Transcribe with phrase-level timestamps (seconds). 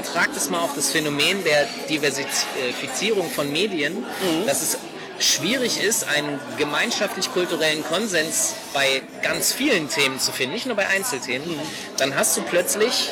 [0.00, 4.46] Übertragt es mal auf das Phänomen der Diversifizierung von Medien, mhm.
[4.46, 4.78] dass es
[5.18, 11.50] schwierig ist, einen gemeinschaftlich-kulturellen Konsens bei ganz vielen Themen zu finden, nicht nur bei Einzelthemen,
[11.50, 11.60] mhm.
[11.98, 13.10] dann hast du plötzlich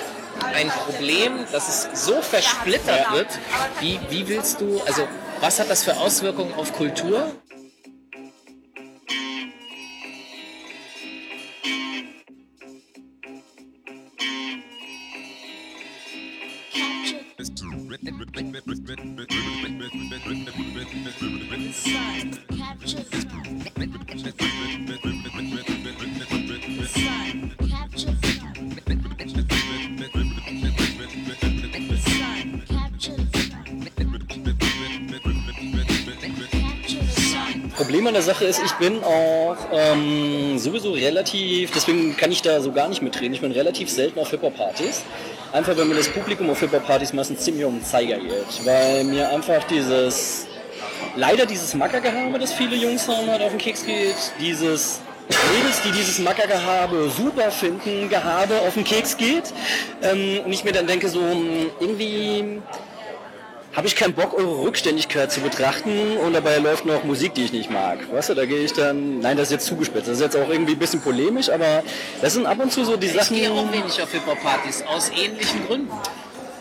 [0.54, 3.28] ein Problem, dass es so versplittert wird.
[3.80, 5.06] Wie, wie willst du, also
[5.40, 7.30] was hat das für Auswirkungen auf Kultur?
[38.18, 42.88] Der Sache ist, ich bin auch ähm, sowieso relativ, deswegen kann ich da so gar
[42.88, 45.04] nicht mitreden, ich bin relativ selten auf Hip-Hop-Partys.
[45.52, 48.64] Einfach, weil mir das Publikum auf Hip-Hop-Partys meistens ziemlich um den Zeiger geht.
[48.64, 50.48] Weil mir einfach dieses,
[51.14, 54.16] leider dieses Mackergehabe, das viele Jungs haben, halt auf den Keks geht.
[54.40, 54.98] Dieses
[55.54, 59.44] Mädels, die dieses Mackergehabe super finden, Gehabe auf den Keks geht.
[60.02, 62.60] Ähm, und ich mir dann denke so, hm, irgendwie
[63.74, 67.52] habe ich keinen Bock, eure Rückständigkeit zu betrachten und dabei läuft noch Musik, die ich
[67.52, 67.98] nicht mag.
[68.12, 70.48] Weißt du, da gehe ich dann, nein, das ist jetzt zugespitzt, das ist jetzt auch
[70.48, 71.82] irgendwie ein bisschen polemisch, aber
[72.20, 73.36] das sind ab und zu so die ich Sachen...
[73.36, 75.90] Ich gehe auch wenig auf Hip-Hop-Partys, aus ähnlichen Gründen.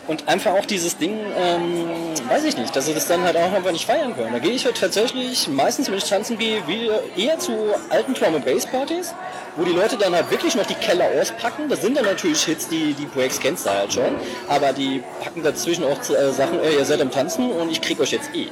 [0.06, 1.86] Und einfach auch dieses Ding, ähm,
[2.28, 4.32] weiß ich nicht, dass sie das dann halt auch einfach nicht feiern können.
[4.32, 6.88] Da gehe ich halt tatsächlich, meistens wenn ich tanzen gehe, wie,
[7.22, 7.52] eher zu
[7.90, 9.14] alten Drum and Bass Partys,
[9.58, 11.68] wo die Leute dann halt wirklich noch die Keller auspacken.
[11.68, 14.14] Das sind dann natürlich Hits, die die Projekts kennst du halt schon,
[14.46, 18.00] aber die packen dazwischen auch äh, Sachen, äh, ihr seid am Tanzen und ich krieg
[18.00, 18.46] euch jetzt eh.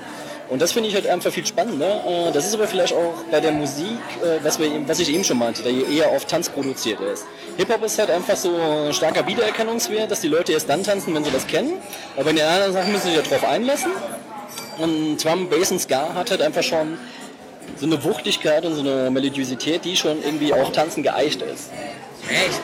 [0.48, 2.04] Und das finde ich halt einfach viel spannender.
[2.06, 5.24] Äh, das ist aber vielleicht auch bei der Musik, äh, was, wir, was ich eben
[5.24, 7.24] schon meinte, da eher auf Tanz produziert ist.
[7.56, 11.24] Hip-Hop ist halt einfach so ein starker Wiedererkennungswert, dass die Leute erst dann tanzen, wenn
[11.24, 11.74] sie das kennen.
[12.14, 13.92] Aber bei den anderen Sachen müssen sie sich ja drauf einlassen.
[14.78, 16.98] Und Drum, Bass und Ska hat halt einfach schon
[17.76, 21.70] so eine Wuchtigkeit und so eine Melodiosität, die schon irgendwie auch tanzen geeicht ist.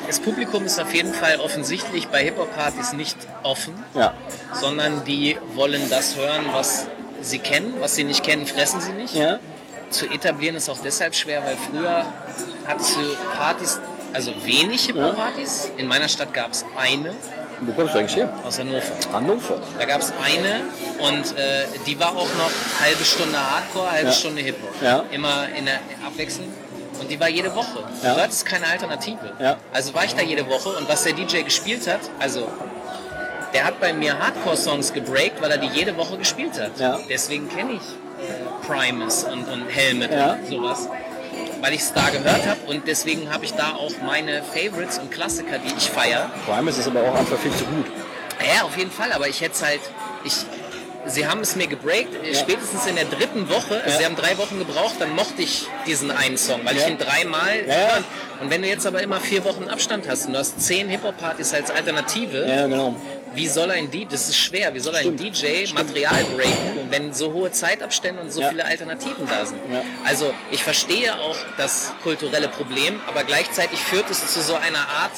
[0.06, 4.12] Das Publikum ist auf jeden Fall offensichtlich bei Hip-Hop-Partys nicht offen, ja.
[4.60, 6.88] sondern die wollen das hören, was
[7.20, 7.74] sie kennen.
[7.78, 9.14] Was sie nicht kennen, fressen sie nicht.
[9.14, 9.38] Ja.
[9.90, 12.04] Zu etablieren ist auch deshalb schwer, weil früher
[12.66, 13.00] hattest du
[13.36, 13.78] Partys,
[14.12, 15.70] also wenig Hip-Hop-Partys.
[15.76, 17.14] In meiner Stadt gab es eine.
[17.66, 18.32] Wo kommst du eigentlich her?
[18.44, 18.82] Aus Hannover.
[19.12, 19.60] Hannover.
[19.78, 20.60] Da gab es eine
[20.98, 22.50] und äh, die war auch noch
[22.80, 24.12] halbe Stunde Hardcore, halbe ja.
[24.12, 24.82] Stunde Hip-Hop.
[24.82, 25.04] Ja.
[25.10, 26.48] Immer in der Abwechslung.
[27.00, 27.84] Und die war jede Woche.
[28.02, 28.14] Ja.
[28.14, 29.32] Du hattest keine Alternative.
[29.38, 29.56] Ja.
[29.72, 32.48] Also war ich da jede Woche und was der DJ gespielt hat, also
[33.52, 36.78] der hat bei mir Hardcore-Songs gebreakt, weil er die jede Woche gespielt hat.
[36.78, 36.98] Ja.
[37.08, 40.88] Deswegen kenne ich Primus und, und Helmet und sowas.
[41.62, 45.12] Weil ich es da gehört habe und deswegen habe ich da auch meine Favorites und
[45.12, 46.28] Klassiker, die ich feiere.
[46.44, 47.86] Primus ist aber auch einfach viel zu gut.
[48.40, 49.80] Ja, auf jeden Fall, aber ich hätte es halt.
[50.24, 50.34] Ich,
[51.06, 52.36] sie haben es mir gebreakt, ja.
[52.36, 53.96] spätestens in der dritten Woche, also ja.
[53.96, 56.82] sie haben drei Wochen gebraucht, dann mochte ich diesen einen Song, weil ja.
[56.82, 57.98] ich ihn dreimal ja.
[58.40, 61.54] Und wenn du jetzt aber immer vier Wochen Abstand hast und du hast zehn Hip-Hop-Partys
[61.54, 62.96] als Alternative, ja, genau
[63.34, 65.20] wie soll ein DJ, das ist schwer, wie soll ein Stimmt.
[65.20, 65.74] DJ Stimmt.
[65.74, 68.50] Material breaken, wenn so hohe Zeitabstände und so ja.
[68.50, 69.60] viele Alternativen da sind?
[69.70, 69.82] Ja.
[70.04, 75.12] Also ich verstehe auch das kulturelle Problem, aber gleichzeitig führt es zu so einer Art,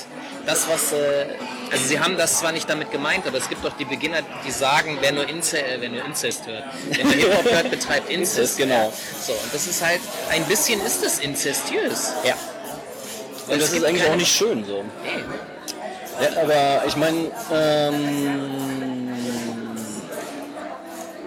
[0.47, 1.27] das was, äh,
[1.71, 4.51] also sie haben das zwar nicht damit gemeint, aber es gibt doch die Beginner, die
[4.51, 8.59] sagen, wer nur, Inze äh, wer nur Inzest hört, wer nur Hip-Hop hört, betreibt Inzest.
[8.59, 8.93] genau.
[9.27, 10.01] So, und das ist halt,
[10.31, 12.13] ein bisschen ist es inzestiös.
[12.25, 12.37] Ja.
[13.49, 14.85] Und das ist eigentlich auch nicht schön so.
[15.03, 15.23] Nee.
[16.21, 18.85] Ja, aber ich meine, ähm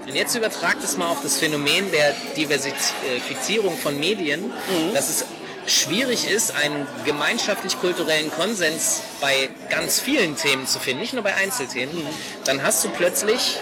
[0.08, 4.94] und jetzt übertragt es mal auf das Phänomen der Diversifizierung von Medien, mhm.
[4.94, 5.26] dass es
[5.66, 11.94] schwierig ist, einen gemeinschaftlich-kulturellen Konsens bei ganz vielen Themen zu finden, nicht nur bei Einzelthemen,
[11.94, 12.08] mhm.
[12.46, 13.60] dann hast du plötzlich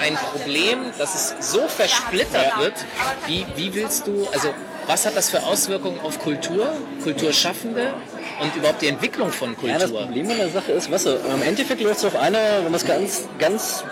[0.00, 2.74] ein Problem, dass es so versplittert wird.
[3.26, 4.52] Wie, wie willst du, also
[4.86, 7.94] was hat das für Auswirkungen auf Kultur, Kulturschaffende
[8.40, 9.70] und überhaupt die Entwicklung von Kultur?
[9.70, 12.64] Ja, das Problem an der Sache ist, was im Endeffekt läuft es auf eine, wenn
[12.64, 13.84] man es ganz, ganz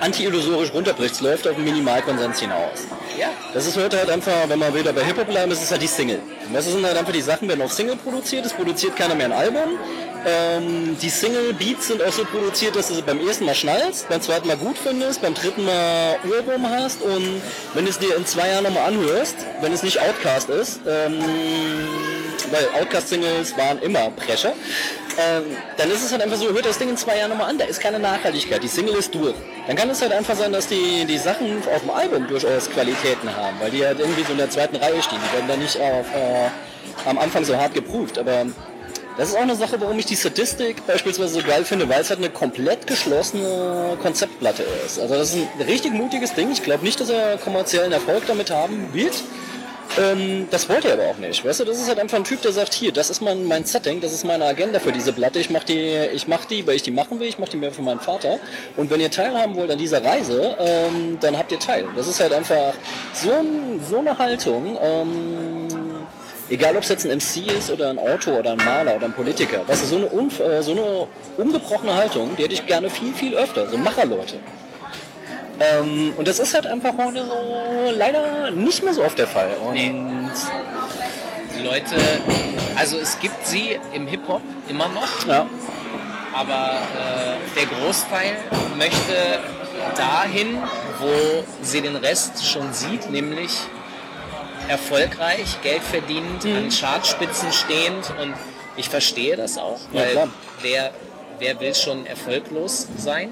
[0.00, 2.86] anti-illusorisch runterbricht, es läuft auf einen Minimalkonsens hinaus.
[3.18, 3.28] Ja.
[3.54, 6.20] Das ist heute halt einfach, wenn man wieder bei Hip-Hop bleiben, ist halt die Single.
[6.46, 9.26] Und das sind halt einfach die Sachen, werden auf Single produziert, es produziert keiner mehr
[9.26, 9.78] ein Album.
[10.26, 14.20] Ähm, die Single-Beats sind auch so produziert, dass du sie beim ersten Mal schnallst, beim
[14.20, 17.40] zweiten Mal gut findest, beim dritten Mal Ohrwurm hast und
[17.74, 21.22] wenn du es dir in zwei Jahren nochmal anhörst, wenn es nicht Outcast ist, ähm,
[22.50, 24.52] weil Outcast-Singles waren immer Prescher,
[25.18, 25.44] ähm,
[25.76, 27.64] dann ist es halt einfach so, hört das Ding in zwei Jahren nochmal an, da
[27.64, 29.34] ist keine Nachhaltigkeit, die Single ist durch.
[29.66, 33.34] Dann kann es halt einfach sein, dass die, die Sachen auf dem Album durchaus Qualitäten
[33.34, 35.76] haben, weil die halt irgendwie so in der zweiten Reihe stehen, die werden da nicht
[35.76, 38.46] auf, äh, am Anfang so hart geprüft, aber
[39.16, 42.10] das ist auch eine Sache, warum ich die Statistik beispielsweise so geil finde, weil es
[42.10, 45.00] halt eine komplett geschlossene Konzeptplatte ist.
[45.00, 46.50] Also das ist ein richtig mutiges Ding.
[46.52, 49.14] Ich glaube nicht, dass er kommerziellen Erfolg damit haben wird.
[49.98, 51.44] Ähm, das wollte er aber auch nicht.
[51.44, 53.64] Weißt du, das ist halt einfach ein Typ, der sagt, hier, das ist mein, mein
[53.64, 55.38] Setting, das ist meine Agenda für diese Platte.
[55.38, 57.72] Ich mache die, ich mach die, weil ich die machen will, ich mache die mehr
[57.72, 58.38] für meinen Vater.
[58.76, 61.86] Und wenn ihr teilhaben wollt an dieser Reise, ähm, dann habt ihr teil.
[61.96, 62.74] Das ist halt einfach
[63.14, 63.30] so,
[63.88, 64.78] so eine Haltung.
[64.80, 65.68] Ähm,
[66.48, 69.12] egal ob es jetzt ein MC ist oder ein Autor oder ein Maler oder ein
[69.12, 71.06] Politiker, weißt du, so eine, unf äh, so eine
[71.36, 74.36] ungebrochene Haltung, die hätte ich gerne viel, viel öfter, so Macherleute.
[75.58, 77.32] Ähm, und das ist halt einfach heute so
[77.96, 79.50] leider nicht mehr so oft der Fall.
[79.64, 79.94] Und Nee.
[81.58, 81.96] Die Leute,
[82.76, 85.46] also es gibt sie im Hip-Hop immer noch, ja,
[86.34, 88.36] aber äh, der Großteil
[88.76, 89.38] möchte
[89.96, 90.58] dahin,
[91.00, 91.08] wo
[91.62, 93.50] sie den Rest schon sieht, nämlich
[94.68, 98.34] erfolgreich, Geld verdienend, an Chartspitzen stehend und
[98.76, 100.28] ich verstehe das auch, Ja, weil klar.
[100.60, 100.90] wer,
[101.38, 103.30] wer will schon erfolglos sein?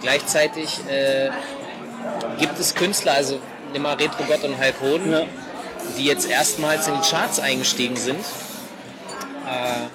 [0.00, 1.30] Gleichzeitig äh,
[2.38, 3.40] gibt es Künstler, also
[3.72, 5.22] nimm mal Retro Gott und Hulk Hoden, ja.
[5.96, 8.20] die jetzt erstmals in die Charts eingestiegen sind.
[8.20, 9.88] Äh,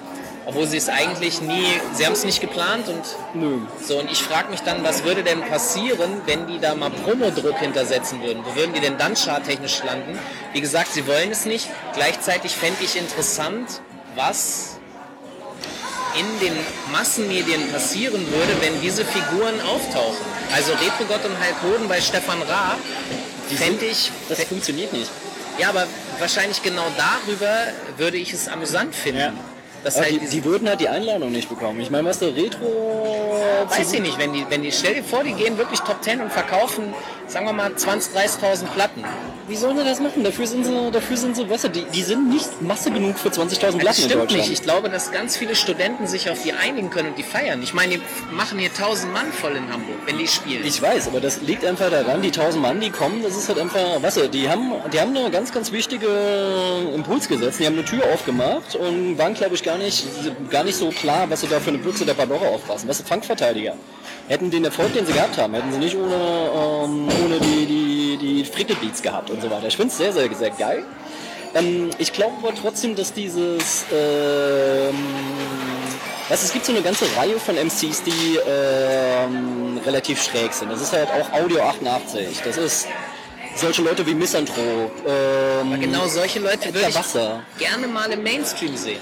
[0.46, 3.02] obwohl sie es eigentlich nie, sie haben es nicht geplant und
[3.32, 3.58] Nö.
[3.82, 3.98] so.
[3.98, 8.22] Und ich frage mich dann, was würde denn passieren, wenn die da mal Promodruck hintersetzen
[8.22, 8.44] würden?
[8.44, 10.18] Wo würden die denn dann charttechnisch landen?
[10.52, 11.68] Wie gesagt, sie wollen es nicht.
[11.94, 13.80] Gleichzeitig fände ich interessant,
[14.16, 14.73] was
[16.18, 16.54] in den
[16.92, 20.24] Massenmedien passieren würde, wenn diese Figuren auftauchen.
[20.54, 22.78] Also Retro Gott und Hulk bei Stefan Raab
[23.56, 25.10] fände ich, Das funktioniert nicht.
[25.58, 25.86] ja, aber
[26.18, 27.66] wahrscheinlich genau darüber
[27.96, 29.20] würde ich es amüsant finden.
[29.20, 29.32] Ja.
[29.82, 31.78] Das Aber halt die, die würden halt die Einladung nicht bekommen.
[31.80, 33.38] Ich meine, was der Retro...
[33.68, 36.22] weiß ich nicht, wenn die, wenn die, stell dir vor, die gehen wirklich Top 10
[36.22, 36.94] und verkaufen,
[37.26, 39.04] sagen wir mal, 20, 30.000 Platten.
[39.46, 40.24] Wie sollen sie das machen?
[40.24, 43.58] Dafür sind sie, dafür sind sie, du, die, die sind nicht Masse genug für 20.000
[43.58, 44.32] Platten Das in stimmt Deutschland.
[44.32, 44.52] nicht.
[44.52, 47.62] Ich glaube, dass ganz viele Studenten sich auf die einigen können und die feiern.
[47.62, 50.64] Ich meine, die machen hier 1000 Mann voll in Hamburg, wenn die spielen.
[50.64, 53.58] Ich weiß, aber das liegt einfach daran, die 1000 Mann, die kommen, das ist halt
[53.58, 56.08] einfach, weißt du, die haben, die haben eine ganz, ganz wichtige
[56.94, 57.60] Impuls gesetzt.
[57.60, 60.06] Die haben eine Tür aufgemacht und waren, glaube ich, gar nicht,
[60.50, 62.88] gar nicht so klar, was sie da für eine Büchse der Pandora aufpassen.
[62.88, 63.74] Weißt du, Fangverteidiger.
[64.28, 68.16] Hätten den Erfolg, den sie gehabt haben, hätten sie nicht ohne, ähm, ohne die, die,
[68.16, 69.66] die Frickelbeats gehabt und so weiter.
[69.66, 70.82] Ich finde es sehr, sehr, sehr geil.
[71.54, 74.94] Ähm, ich glaube aber trotzdem, dass dieses, ähm,
[76.28, 80.72] du, es gibt so eine ganze Reihe von MCs, die ähm, relativ schräg sind.
[80.72, 82.40] Das ist halt auch Audio 88.
[82.44, 82.88] Das ist
[83.56, 84.90] solche Leute wie Misanthrop.
[85.06, 87.42] Ähm, genau solche Leute würde ich Wasser.
[87.58, 89.00] gerne mal im Mainstream sehen.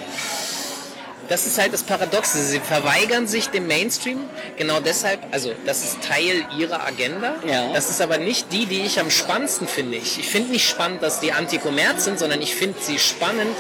[1.33, 2.45] Das ist halt das Paradoxe.
[2.45, 4.21] Sie verweigern sich dem Mainstream.
[4.59, 7.37] Genau deshalb, also das ist Teil ihrer Agenda.
[7.47, 7.73] Ja.
[7.73, 9.97] Das ist aber nicht die, die ich am spannendsten finde.
[9.97, 13.57] Ich, ich finde nicht spannend, dass die anti-kommerz sind, sondern ich finde sie spannend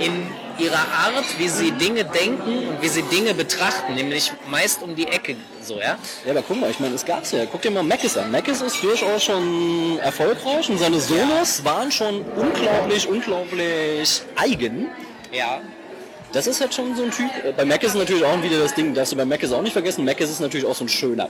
[0.00, 0.26] in
[0.58, 5.06] ihrer Art, wie sie Dinge denken und wie sie Dinge betrachten, nämlich meist um die
[5.06, 5.98] Ecke so, ja.
[6.24, 7.44] Ja, aber guck mal, ich meine, es gab's ja.
[7.46, 8.32] Guck dir mal Mackes an.
[8.32, 14.88] Mackes ist durchaus schon erfolgreich und seine Solos waren schon unglaublich, unglaublich eigen.
[15.30, 15.60] Ja.
[16.32, 17.30] Das ist halt schon so ein Typ.
[17.44, 19.62] äh, Bei Mac ist natürlich auch wieder das Ding, darfst du bei Mac ist auch
[19.62, 20.04] nicht vergessen.
[20.04, 21.28] Mac ist natürlich auch so ein schöner.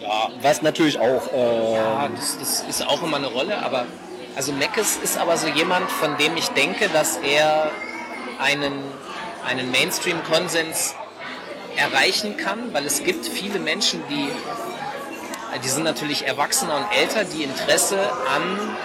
[0.00, 1.32] Ja, Was natürlich auch.
[1.32, 3.86] Äh, Ja, das, das ist auch immer eine Rolle, aber
[4.36, 7.70] also Meckes ist aber so jemand, von dem ich denke, dass er
[8.38, 8.84] einen,
[9.46, 10.94] einen Mainstream-Konsens
[11.76, 14.28] erreichen kann, weil es gibt viele Menschen, die,
[15.64, 17.98] die sind natürlich erwachsener und älter, die Interesse
[18.34, 18.76] an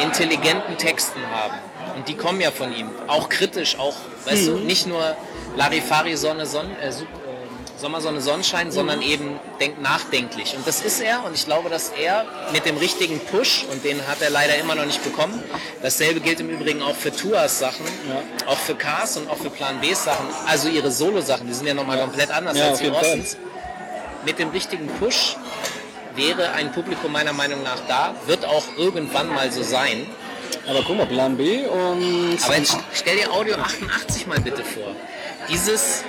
[0.00, 1.54] intelligenten Texten haben.
[1.96, 2.88] Und die kommen ja von ihm.
[3.08, 3.96] Auch kritisch, auch,
[4.30, 5.16] weißt du, nicht nur
[5.56, 6.92] Larifari Sonne, Sonne, äh, äh,
[7.78, 10.56] Sommer, Sonne, Sonnenschein, sondern eben denk nachdenklich.
[10.56, 14.04] Und das ist er und ich glaube, dass er mit dem richtigen Push, und den
[14.08, 15.40] hat er leider immer noch nicht bekommen,
[15.80, 17.86] dasselbe gilt im Übrigen auch für Tuas Sachen,
[18.46, 21.74] auch für Cars und auch für Plan B Sachen, also ihre Solo-Sachen, die sind ja
[21.74, 22.88] nochmal komplett anders Ja, als die.
[22.88, 23.36] Rossens.
[24.26, 25.36] Mit dem richtigen Push
[26.16, 30.04] wäre ein Publikum meiner Meinung nach da, wird auch irgendwann mal so sein.
[30.68, 32.38] Aber guck mal, Plan B und.
[32.44, 34.94] Aber jetzt stell dir Audio 88 mal bitte vor.
[35.48, 36.04] Dieses,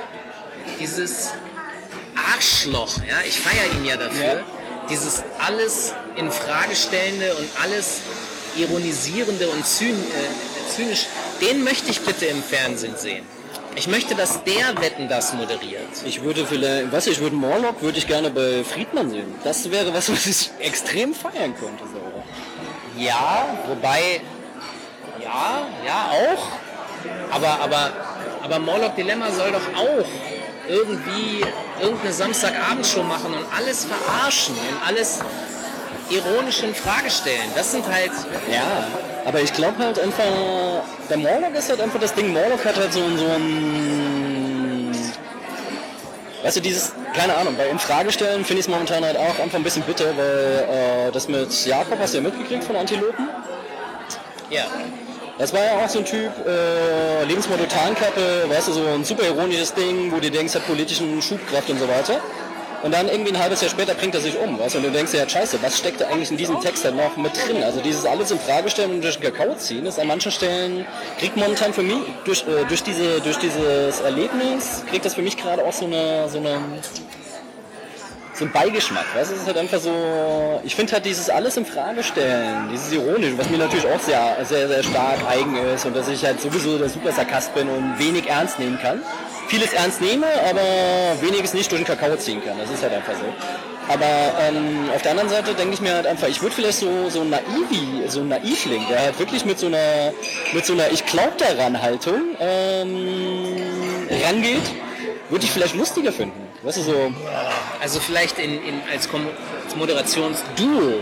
[0.80, 1.32] dieses
[2.36, 4.44] Arschloch, ja, ich feiere ihn ja dafür, Ja.
[4.90, 8.02] dieses alles in Frage stellende und alles
[8.58, 11.06] ironisierende und zyn, äh, zynisch,
[11.42, 13.26] den möchte ich bitte im Fernsehen sehen.
[13.76, 15.88] Ich möchte, dass der Wetten das moderiert.
[16.04, 19.34] Ich würde vielleicht, was ich würde Morlock würde ich gerne bei Friedmann sehen.
[19.44, 21.84] Das wäre was, was ich extrem feiern könnte.
[21.94, 23.02] So.
[23.02, 24.20] Ja, wobei,
[25.30, 26.48] ja, ja auch.
[27.32, 27.92] Aber, aber,
[28.44, 30.06] aber Morlock Dilemma soll doch auch
[30.68, 31.44] irgendwie
[31.82, 35.20] irgendeine Samstagabendshow machen und alles verarschen und alles
[36.10, 37.50] ironisch in Frage stellen.
[37.56, 38.12] Das sind halt.
[38.52, 38.88] Ja,
[39.26, 40.24] aber ich glaube halt einfach,
[41.10, 42.34] der Morlock ist halt einfach das Ding.
[42.34, 44.92] Morlock hat halt so, so ein.
[46.44, 49.64] Weißt du, dieses, keine Ahnung, bei Infragestellen finde ich es momentan halt auch einfach ein
[49.64, 53.28] bisschen bitter, weil äh, das mit Jakob hast du ja mitgekriegt von Antilopen.
[54.50, 54.64] Ja.
[55.40, 59.26] Das war ja auch so ein Typ, äh, Lebensmotto Tarnkappe, weißt du, so ein super
[59.26, 62.20] ironisches Ding, wo du denkst, hat politischen Schubkraft und so weiter.
[62.84, 64.92] Und dann irgendwie ein halbes Jahr später bringt er sich um, weißt du, und du
[64.92, 67.64] denkst dir, ja scheiße, was steckt da eigentlich in diesem Text dann noch mit drin?
[67.64, 70.86] Also dieses alles in Frage stellen und durch den Kakao ziehen, ist an manchen Stellen,
[71.18, 75.38] kriegt momentan für mich, durch, äh, durch, diese, durch dieses Erlebnis, kriegt das für mich
[75.38, 76.60] gerade auch so eine, so eine
[78.40, 79.06] so ein Beigeschmack.
[79.14, 79.32] Weißt?
[79.32, 83.38] Es ist halt einfach so, ich finde halt dieses alles in Frage stellen, dieses Ironische,
[83.38, 86.78] was mir natürlich auch sehr, sehr, sehr stark eigen ist und dass ich halt sowieso
[86.78, 89.02] der super Sarkast bin und wenig ernst nehmen kann.
[89.50, 90.62] Vieles ernst nehme, aber
[91.22, 92.58] weniges nicht durch den Kakao ziehen kann.
[92.60, 93.26] Das ist halt einfach so.
[93.92, 94.06] Aber
[94.40, 97.24] ähm, auf der anderen Seite denke ich mir halt einfach, ich würde vielleicht so, so
[97.24, 100.14] naivi, so ein Naivling, der halt wirklich mit so einer,
[100.54, 103.58] mit so einer Ich glaub daran Haltung ähm,
[104.24, 104.62] rangeht,
[105.30, 106.49] würde ich vielleicht lustiger finden.
[106.64, 107.14] Weißt du, so.
[107.82, 109.08] Also vielleicht in, in, als,
[109.64, 111.02] als Moderationsduo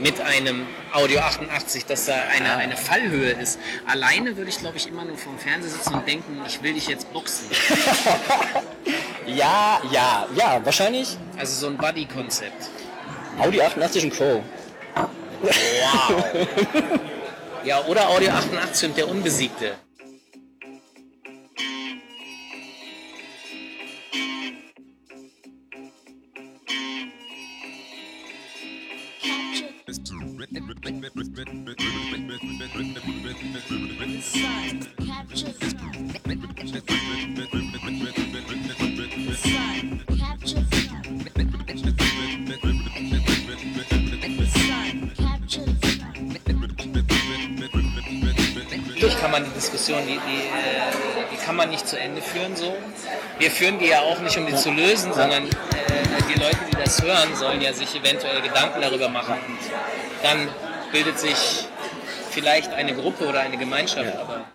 [0.00, 3.58] mit einem Audio 88, dass da eine, eine Fallhöhe ist.
[3.86, 6.88] Alleine würde ich, glaube ich, immer nur vorm Fernseher sitzen und denken, ich will dich
[6.88, 7.48] jetzt boxen.
[9.26, 11.16] ja, ja, ja, wahrscheinlich.
[11.36, 12.70] Also so ein Buddy-Konzept.
[13.38, 14.42] Audi 88 und Crow.
[15.42, 16.24] Wow.
[17.64, 19.74] ja, oder Audio 88 und der Unbesiegte.
[30.82, 31.43] Rip, rip, rip, rip, rip.
[49.34, 52.72] Man die Diskussion, die, die, äh, die kann man nicht zu Ende führen so.
[53.40, 55.50] Wir führen die ja auch nicht, um die zu lösen, sondern äh,
[56.32, 59.34] die Leute, die das hören, sollen ja sich eventuell Gedanken darüber machen.
[59.34, 59.58] Und
[60.22, 60.48] dann
[60.92, 61.66] bildet sich
[62.30, 64.46] vielleicht eine Gruppe oder eine Gemeinschaft, aber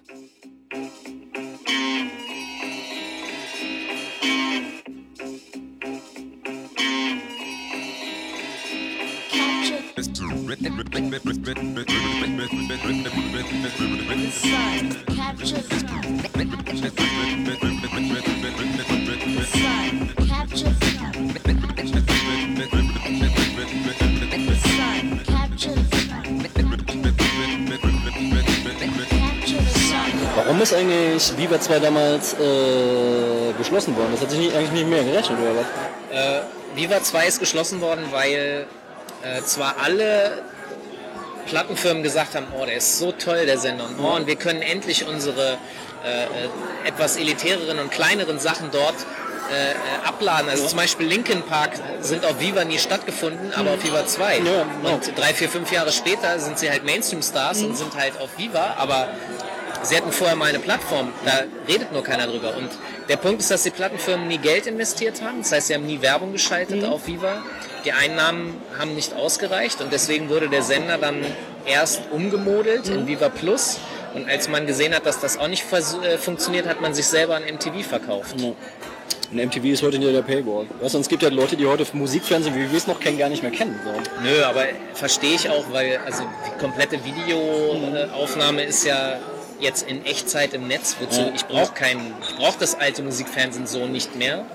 [30.36, 34.10] Warum ist eigentlich Viva 2 damals äh, geschlossen worden?
[34.12, 35.66] Das hat sich nicht, eigentlich nicht mehr gerechnet, oder was?
[36.18, 36.42] Äh,
[36.76, 38.68] Viva 2 ist geschlossen worden, weil
[39.24, 40.42] äh, zwar alle
[41.50, 44.62] Plattenfirmen gesagt haben, oh, der ist so toll, der Sender, und, oh, und wir können
[44.62, 45.58] endlich unsere
[46.06, 46.28] äh, äh
[46.86, 48.96] etwas elitäreren und kleineren Sachen dort
[49.52, 49.76] äh, äh,
[50.06, 50.48] abladen.
[50.48, 54.38] Also zum Beispiel Linkin Park sind auf Viva nie stattgefunden, aber auf Viva 2.
[54.38, 54.90] Ja, ja.
[54.94, 58.76] Und drei, vier, fünf Jahre später sind sie halt Mainstream-Stars und sind halt auf Viva,
[58.78, 59.10] aber
[59.82, 62.56] sie hatten vorher mal eine Plattform, da redet nur keiner drüber.
[62.56, 62.70] Und
[63.08, 66.00] der Punkt ist, dass die Plattenfirmen nie Geld investiert haben, das heißt, sie haben nie
[66.02, 67.42] Werbung geschaltet auf Viva.
[67.86, 71.24] Die Einnahmen haben nicht ausgereicht und deswegen wurde der Sender dann
[71.66, 73.80] erst umgemodelt in Viva Plus.
[74.14, 77.36] Und als man gesehen hat, dass das auch nicht äh, funktioniert, hat man sich selber
[77.36, 78.36] an MTV verkauft.
[79.32, 80.66] Und MTV ist heute nicht der Paywall.
[80.82, 83.44] Weißt es gibt ja Leute, die heute Musikfernsehen, wie wir es noch kennen, gar nicht
[83.44, 83.80] mehr kennen.
[83.84, 83.92] So.
[84.24, 84.64] Nö, aber
[84.96, 89.20] verstehe ich auch, weil also die komplette Videoaufnahme ist ja
[89.60, 90.96] jetzt in Echtzeit im Netz.
[91.00, 91.22] Wozu?
[91.22, 91.32] Ja.
[91.36, 94.46] Ich brauche keinen, ich brauche das alte Musikfernsehen so nicht mehr.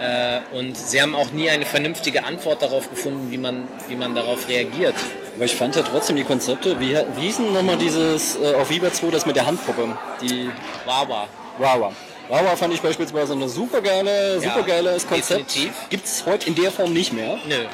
[0.00, 4.14] Äh, und sie haben auch nie eine vernünftige Antwort darauf gefunden, wie man, wie man
[4.14, 4.94] darauf reagiert.
[5.34, 8.70] Aber ich fand ja trotzdem die Konzepte, wie, wie hieß denn nochmal dieses äh, auf
[8.70, 9.96] Viva 2, das mit der Handpuppe?
[10.20, 10.50] Die
[10.84, 11.28] Wawa.
[11.58, 11.92] Wawa.
[12.28, 15.56] Wawa fand ich beispielsweise eine super geile, super geiles Konzept.
[15.90, 17.38] Gibt es heute in der Form nicht mehr.
[17.46, 17.64] Nö.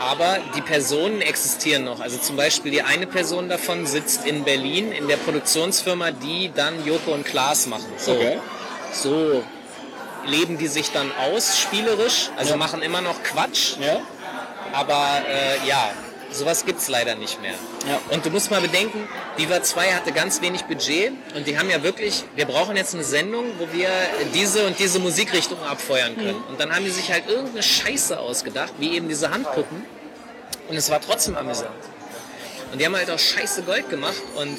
[0.00, 2.00] Aber die Personen existieren noch.
[2.00, 6.84] Also zum Beispiel die eine Person davon sitzt in Berlin in der Produktionsfirma, die dann
[6.86, 7.84] Joko und Klaas machen.
[7.98, 8.38] So, Okay.
[8.92, 9.42] so
[10.26, 12.30] leben die sich dann aus, spielerisch.
[12.36, 12.56] Also Ja.
[12.56, 13.76] machen immer noch Quatsch.
[13.80, 14.00] Ja?
[14.72, 15.90] Aber äh, ja,
[16.32, 17.54] Sowas gibt es leider nicht mehr.
[17.88, 18.00] Ja.
[18.10, 21.82] Und du musst mal bedenken, Viva 2 hatte ganz wenig Budget und die haben ja
[21.82, 23.88] wirklich, wir brauchen jetzt eine Sendung, wo wir
[24.32, 26.38] diese und diese Musikrichtung abfeuern können.
[26.38, 26.50] Mhm.
[26.50, 29.84] Und dann haben die sich halt irgendeine Scheiße ausgedacht, wie eben diese Handpuppen.
[30.68, 31.70] Und es war trotzdem amüsant.
[32.70, 34.56] Und die haben halt auch scheiße Gold gemacht und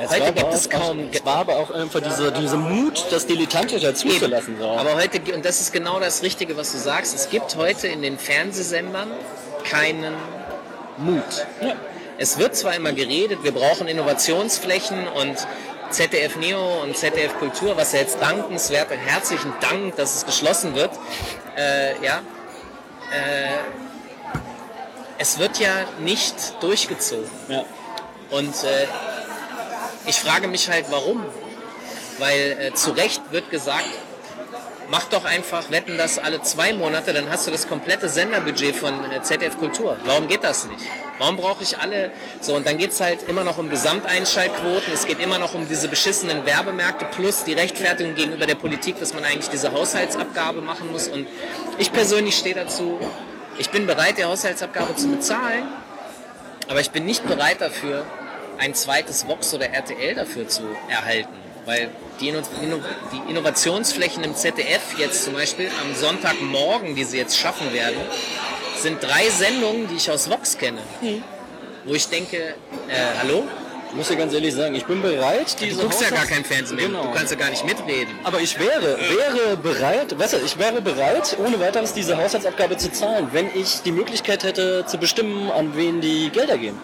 [0.00, 1.08] Es heute gibt es kaum...
[1.12, 4.56] Es war aber auch einfach diese, diese Mut, das Dilettantische dazuzulassen.
[4.58, 4.68] So.
[4.68, 8.02] Aber heute, und das ist genau das Richtige, was du sagst, es gibt heute in
[8.02, 9.10] den Fernsehsendern
[9.64, 10.14] keinen
[10.98, 11.46] Mut.
[11.60, 11.74] Ja.
[12.16, 15.36] Es wird zwar immer geredet, wir brauchen Innovationsflächen und
[15.90, 20.90] ZDF Neo und ZDF Kultur, was ja jetzt dankenswert, herzlichen Dank, dass es geschlossen wird.
[21.56, 22.20] Äh, ja,
[23.12, 23.58] äh,
[25.18, 27.30] es wird ja nicht durchgezogen.
[27.48, 27.64] Ja.
[28.30, 28.86] Und äh,
[30.08, 31.24] ich frage mich halt, warum.
[32.18, 33.88] Weil äh, zu Recht wird gesagt,
[34.90, 38.92] mach doch einfach Wetten das alle zwei Monate, dann hast du das komplette Senderbudget von
[39.12, 39.96] äh, ZDF Kultur.
[40.04, 40.80] Warum geht das nicht?
[41.18, 42.10] Warum brauche ich alle?
[42.40, 45.68] So, und dann geht es halt immer noch um Gesamteinschaltquoten, es geht immer noch um
[45.68, 50.90] diese beschissenen Werbemärkte plus die Rechtfertigung gegenüber der Politik, dass man eigentlich diese Haushaltsabgabe machen
[50.90, 51.08] muss.
[51.08, 51.26] Und
[51.78, 52.98] ich persönlich stehe dazu,
[53.58, 55.64] ich bin bereit, die Haushaltsabgabe zu bezahlen,
[56.68, 58.04] aber ich bin nicht bereit dafür,
[58.58, 61.28] ein zweites Vox oder RTL dafür zu erhalten.
[61.64, 67.72] Weil die, die Innovationsflächen im ZDF jetzt zum Beispiel am Sonntagmorgen, die sie jetzt schaffen
[67.72, 67.98] werden,
[68.80, 70.78] sind drei Sendungen, die ich aus Vox kenne.
[71.84, 72.52] Wo ich denke, äh,
[73.20, 73.44] hallo?
[73.90, 76.28] Ich muss dir ganz ehrlich sagen, ich bin bereit, Du diese guckst ja gar Haushalts-
[76.30, 76.86] kein Fernsehen mehr.
[76.88, 77.04] Genau.
[77.04, 78.18] Du kannst ja gar nicht mitreden.
[78.22, 82.92] Aber ich wäre, wäre bereit, weißt du, ich wäre bereit, ohne weiteres diese Haushaltsabgabe zu
[82.92, 86.78] zahlen, wenn ich die Möglichkeit hätte zu bestimmen, an wen die Gelder gehen.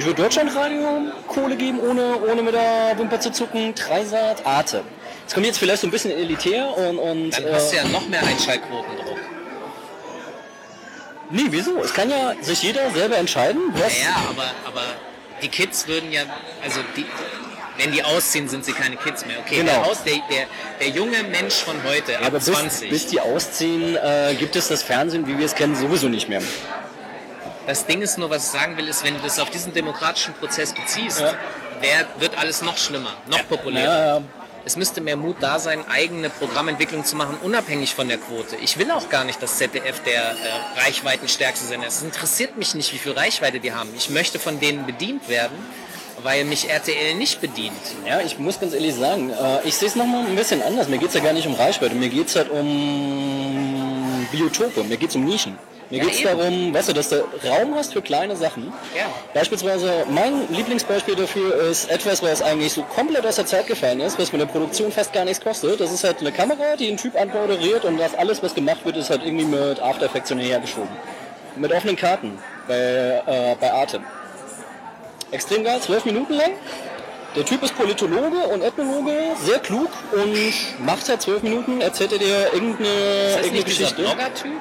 [0.00, 4.82] Ich würde Deutschlandradio Kohle geben, ohne, ohne mit der Wimper zu zucken, Dreisat, Arte.
[5.26, 6.98] Das kommt jetzt vielleicht so ein bisschen elitär und...
[6.98, 9.18] und Dann hast du äh, ja noch mehr Einschaltquotendruck.
[11.28, 11.82] Nee, wieso?
[11.82, 14.00] Es kann ja sich jeder selber entscheiden, was...
[14.00, 14.84] Ja, aber, aber
[15.42, 16.22] die Kids würden ja,
[16.64, 17.04] also die,
[17.76, 19.36] wenn die ausziehen, sind sie keine Kids mehr.
[19.40, 19.70] Okay, Genau.
[19.72, 20.46] der, Aus, der, der,
[20.80, 24.68] der junge Mensch von heute, ab Aber bis, 20, bis die ausziehen, äh, gibt es
[24.68, 26.40] das Fernsehen, wie wir es kennen, sowieso nicht mehr.
[27.66, 30.34] Das Ding ist nur, was ich sagen will, ist, wenn du das auf diesen demokratischen
[30.34, 31.34] Prozess beziehst, Ja.
[31.80, 33.98] wer, wird alles noch schlimmer, noch populärer.
[33.98, 34.22] Ja, ja.
[34.64, 38.56] Es müsste mehr Mut da sein, eigene Programmentwicklung zu machen, unabhängig von der Quote.
[38.56, 40.34] Ich will auch gar nicht, dass ZDF der äh,
[40.84, 41.96] reichweitenstärkste Sender ist.
[41.98, 43.88] Es interessiert mich nicht, wie viel Reichweite die haben.
[43.96, 45.56] Ich möchte von denen bedient werden,
[46.22, 47.72] weil mich RTL nicht bedient.
[48.06, 50.88] Ja, ich muss ganz ehrlich sagen, äh, ich sehe es nochmal ein bisschen anders.
[50.88, 54.98] Mir geht es ja gar nicht um Reichweite, mir geht es halt um Biotope, mir
[54.98, 55.58] geht es um Nischen.
[55.90, 58.72] Mir Ja, geht es darum, weißt du, dass du Raum hast für kleine Sachen.
[58.96, 59.06] Ja.
[59.34, 64.16] Beispielsweise, mein Lieblingsbeispiel dafür ist etwas, was eigentlich so komplett aus der Zeit gefallen ist,
[64.18, 65.80] was mit der Produktion fast gar nichts kostet.
[65.80, 68.96] Das ist halt eine Kamera, die ein Typ anmoderiert und das alles, was gemacht wird,
[68.96, 70.90] ist halt irgendwie mit After Effects hin und her geschoben.
[71.56, 74.00] Mit offenen Karten bei, äh, bei Arte.
[75.32, 76.52] Extrem geil, zwölf Minuten lang.
[77.36, 79.12] Der Typ ist Politologe und Ethnologe,
[79.44, 83.68] sehr klug und macht halt zwölf Minuten, erzählt er dir irgendeine, Ist das irgendeine nicht
[83.68, 84.02] dieser Geschichte.
[84.02, 84.52] Blogger-Typ?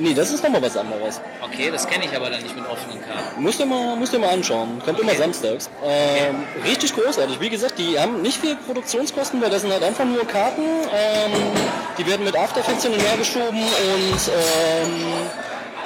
[0.00, 1.20] Nee, das ist nochmal was anderes.
[1.42, 3.42] Okay, das kenne ich aber dann nicht mit offenen Karten.
[3.42, 4.80] Musst du mal, musst du mal anschauen.
[4.84, 5.18] Kommt immer Okay.
[5.22, 5.68] samstags.
[5.84, 7.40] Ähm, richtig großartig.
[7.40, 10.62] Wie gesagt, die haben nicht viel Produktionskosten, weil das sind halt einfach nur Karten.
[10.62, 11.32] Ähm,
[11.98, 15.04] die werden mit After Effects hin und her geschoben und, ähm,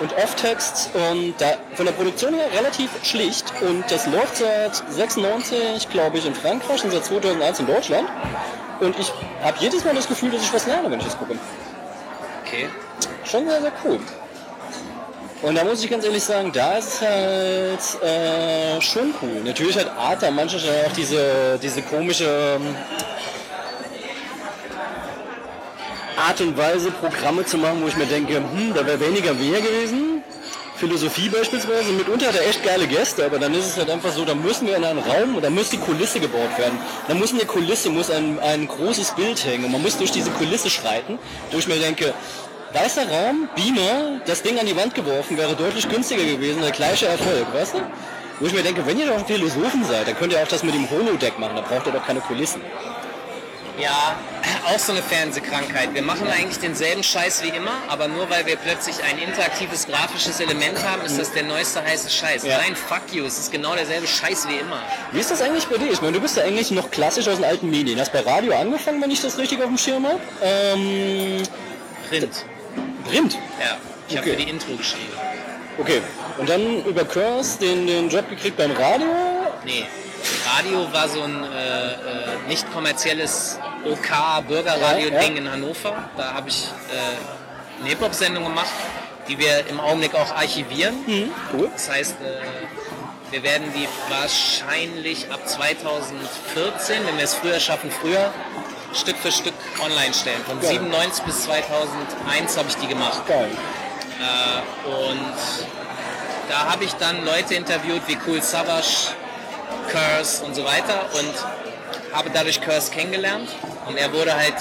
[0.00, 0.90] und Off-Text.
[0.94, 3.46] Und da, von der Produktion her relativ schlicht.
[3.62, 8.08] Und das läuft seit 96, glaube ich, in Frankreich und seit 2001 in Deutschland.
[8.80, 9.10] Und ich
[9.42, 11.38] habe jedes Mal das Gefühl, dass ich was lerne, wenn ich das gucke.
[12.44, 12.68] Okay.
[13.24, 13.98] Schon sehr, sehr cool.
[15.42, 19.42] Und da muss ich ganz ehrlich sagen, da ist es halt äh, schon cool.
[19.44, 22.76] Natürlich hat manchen Stellen auch diese, diese komische ähm,
[26.16, 29.60] Art und Weise, Programme zu machen, wo ich mir denke, hm, da wäre weniger mehr
[29.60, 30.22] gewesen.
[30.76, 34.24] Philosophie beispielsweise, mitunter hat er echt geile Gäste, aber dann ist es halt einfach so,
[34.24, 36.78] da müssen wir in einen Raum und da muss die Kulisse gebaut werden.
[37.06, 40.10] Da muss in der Kulisse muss ein, ein großes Bild hängen und man muss durch
[40.10, 42.12] diese Kulisse schreiten, wo ich mir denke,
[42.72, 47.06] weißer Raum, Beamer, das Ding an die Wand geworfen, wäre deutlich günstiger gewesen, der gleiche
[47.06, 47.78] Erfolg, weißt du?
[48.40, 50.74] Wo ich mir denke, wenn ihr doch Philosophen seid, dann könnt ihr auch das mit
[50.74, 52.60] dem Holodeck machen, da braucht ihr doch keine Kulissen.
[53.78, 54.16] Ja,
[54.66, 55.94] auch so eine Fernsehkrankheit.
[55.94, 60.40] Wir machen eigentlich denselben Scheiß wie immer, aber nur weil wir plötzlich ein interaktives grafisches
[60.40, 62.44] Element haben, ist das der neueste heiße Scheiß.
[62.44, 62.58] Ja.
[62.58, 64.82] Nein, fuck you, es ist genau derselbe Scheiß wie immer.
[65.12, 65.90] Wie ist das eigentlich bei dir?
[65.90, 67.98] Ich meine, du bist ja eigentlich noch klassisch aus den alten Medien.
[67.98, 70.20] Hast bei Radio angefangen, wenn ich das richtig auf dem Schirm habe.
[70.42, 71.42] Ähm,
[72.08, 72.44] Print.
[73.08, 73.34] Print.
[73.60, 73.76] Ja,
[74.08, 74.36] ich habe Okay.
[74.38, 75.12] für die Intro geschrieben.
[75.78, 76.02] Okay.
[76.38, 79.06] Und dann über Curse den, den Job gekriegt beim Radio.
[79.64, 79.84] Nee,
[80.54, 81.96] Radio war so ein äh, äh,
[82.48, 86.08] nicht kommerzielles OK-Bürgerradio-Ding Ja, in Hannover.
[86.16, 88.70] Da habe ich äh, eine Hip-Hop-Sendung gemacht,
[89.28, 90.94] die wir im Augenblick auch archivieren.
[91.52, 91.70] Cool.
[91.72, 98.30] Das heißt, äh, wir werden die wahrscheinlich ab 2014, wenn wir es früher schaffen, früher
[98.94, 100.42] Stück für Stück online stellen.
[100.44, 100.70] Von Geil.
[100.70, 103.26] 97 bis 2001 habe ich die gemacht.
[103.26, 103.50] Geil.
[104.20, 105.34] Äh, und
[106.48, 109.08] da habe ich dann Leute interviewt wie Cool Savage,
[109.90, 113.48] Curse und so weiter und habe dadurch Curse kennengelernt.
[113.86, 114.54] Und er wurde halt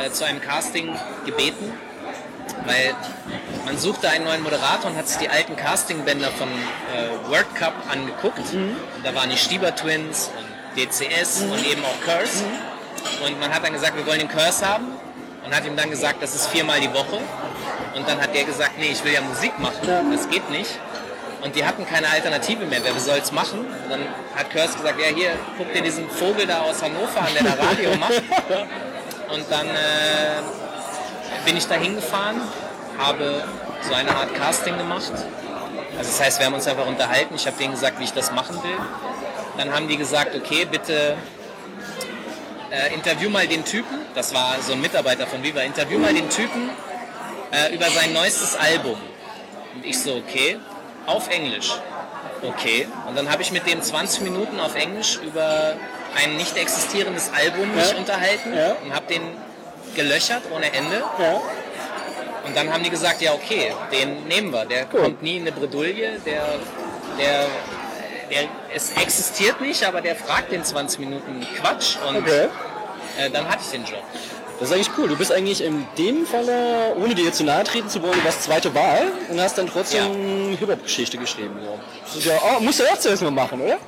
[0.00, 1.72] äh, zu einem Casting gebeten,
[2.66, 2.94] weil
[3.64, 7.74] man suchte einen neuen Moderator und hat sich die alten Castingbänder von äh, World Cup
[7.90, 8.52] angeguckt.
[8.52, 12.44] Und da waren die Stieber Twins und DCS und eben auch Curse.
[13.24, 14.86] Und man hat dann gesagt, wir wollen den Curse haben
[15.44, 17.20] und hat ihm dann gesagt, das ist viermal die Woche.
[17.94, 20.78] Und dann hat er gesagt, nee, ich will ja Musik machen, das geht nicht.
[21.42, 23.60] Und die hatten keine Alternative mehr, wer soll es machen?
[23.60, 24.00] Und dann
[24.34, 27.62] hat Curse gesagt, ja hier, guck dir diesen Vogel da aus Hannover an, der da
[27.62, 28.22] Radio macht.
[29.32, 30.40] Und dann äh,
[31.44, 32.40] bin ich da hingefahren,
[32.98, 33.44] habe
[33.82, 35.12] so eine Art Casting gemacht.
[35.12, 37.34] Also das heißt, wir haben uns einfach unterhalten.
[37.34, 38.78] Ich habe denen gesagt, wie ich das machen will.
[39.58, 41.16] Dann haben die gesagt, okay, bitte
[42.74, 43.98] äh, interview mal den Typen.
[44.14, 45.60] Das war so ein Mitarbeiter von Viva.
[45.60, 46.70] Interview mal den Typen
[47.52, 48.96] äh, über sein neuestes Album.
[49.74, 50.58] Und ich so, okay,
[51.06, 51.72] auf Englisch.
[52.42, 52.88] Okay.
[53.08, 55.74] Und dann habe ich mit dem 20 Minuten auf Englisch über
[56.16, 57.96] ein nicht existierendes Album mich Ja.
[57.96, 58.72] unterhalten Ja.
[58.84, 59.22] und habe den
[59.94, 61.02] gelöchert ohne Ende.
[61.18, 61.40] Ja.
[62.46, 64.64] Und dann haben die gesagt, ja okay, den nehmen wir.
[64.66, 65.00] Der Cool.
[65.02, 66.42] kommt nie in eine Bredouille, der,
[67.18, 67.46] der,
[68.30, 72.48] der, es existiert nicht, aber der fragt in 20 Minuten Quatsch und Okay.
[73.18, 74.02] äh, dann hatte ich den Job.
[74.60, 75.08] Das ist eigentlich cool.
[75.08, 78.24] Du bist eigentlich in dem Falle, ohne dir jetzt zu nahe treten zu wollen, du
[78.24, 81.58] warst zweite Wahl und hast dann trotzdem Hip-Hop-Geschichte geschrieben.
[81.64, 81.78] So.
[82.06, 83.78] Das ist ja, oh, musst du auch zuerst mal machen, oder?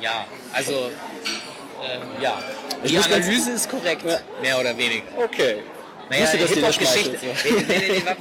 [0.00, 2.38] Ja, also äh, ja.
[2.82, 4.18] Ich Die Analyse ist korrekt, Ja.
[4.42, 5.04] mehr oder weniger.
[5.16, 5.62] Okay.
[6.10, 7.10] Naja, Wusste, dass Hip-Hop-Geschichte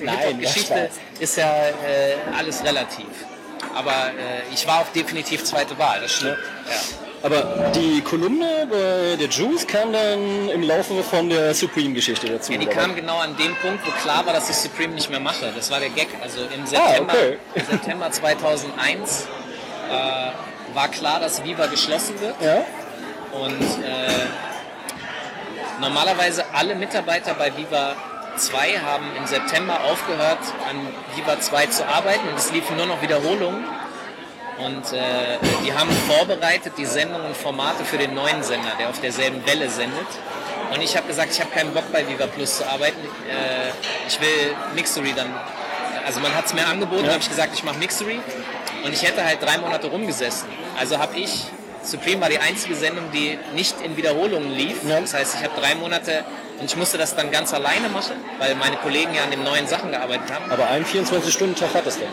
[0.04, 0.90] Nein, Hip-Hop-Geschichte war Spaß.
[1.20, 3.06] ist ja äh, alles relativ.
[3.76, 6.38] Aber äh, ich war auch definitiv zweite Wahl, das stimmt.
[6.70, 6.76] Ja.
[7.24, 12.52] Aber die Kolumne bei der Juice kam dann im Laufe von der Supreme-Geschichte dazu.
[12.54, 15.10] Ja, die oder kam genau an dem Punkt, wo klar war, dass ich Supreme nicht
[15.10, 15.52] mehr mache.
[15.56, 16.08] Das war der Gag.
[16.22, 17.38] Also im September, Ah, okay.
[17.56, 19.28] im September 2001
[19.90, 22.36] äh, war klar, dass Viva geschlossen wird.
[22.40, 22.58] Ja?
[23.32, 24.26] Und äh,
[25.82, 27.96] normalerweise alle Mitarbeiter bei Viva
[28.38, 33.02] 2 haben im September aufgehört, an Viva 2 zu arbeiten und es liefen nur noch
[33.02, 33.66] Wiederholungen.
[34.60, 39.00] Und äh, die haben vorbereitet die Sendungen und Formate für den neuen Sender, der auf
[39.00, 40.08] derselben Welle sendet.
[40.74, 42.98] Und ich habe gesagt, ich habe keinen Bock bei Viva Plus zu arbeiten.
[43.30, 43.72] Äh,
[44.08, 45.28] ich will Mixery dann.
[46.08, 47.12] Also man hat es mir angeboten, Ja.
[47.12, 48.20] habe ich gesagt, ich mache Mixery.
[48.84, 50.50] Und ich hätte halt drei Monate rumgesessen.
[50.80, 51.46] Also habe ich,
[51.84, 54.78] Supreme war die einzige Sendung, die nicht in Wiederholungen lief.
[54.88, 55.00] Ja.
[55.02, 56.26] Das heißt, ich habe drei Monate
[56.60, 59.68] und ich musste das dann ganz alleine machen, weil meine Kollegen ja an den neuen
[59.68, 60.52] Sachen gearbeitet haben.
[60.52, 62.08] Aber einen 24-Stunden-Tag hat es dann.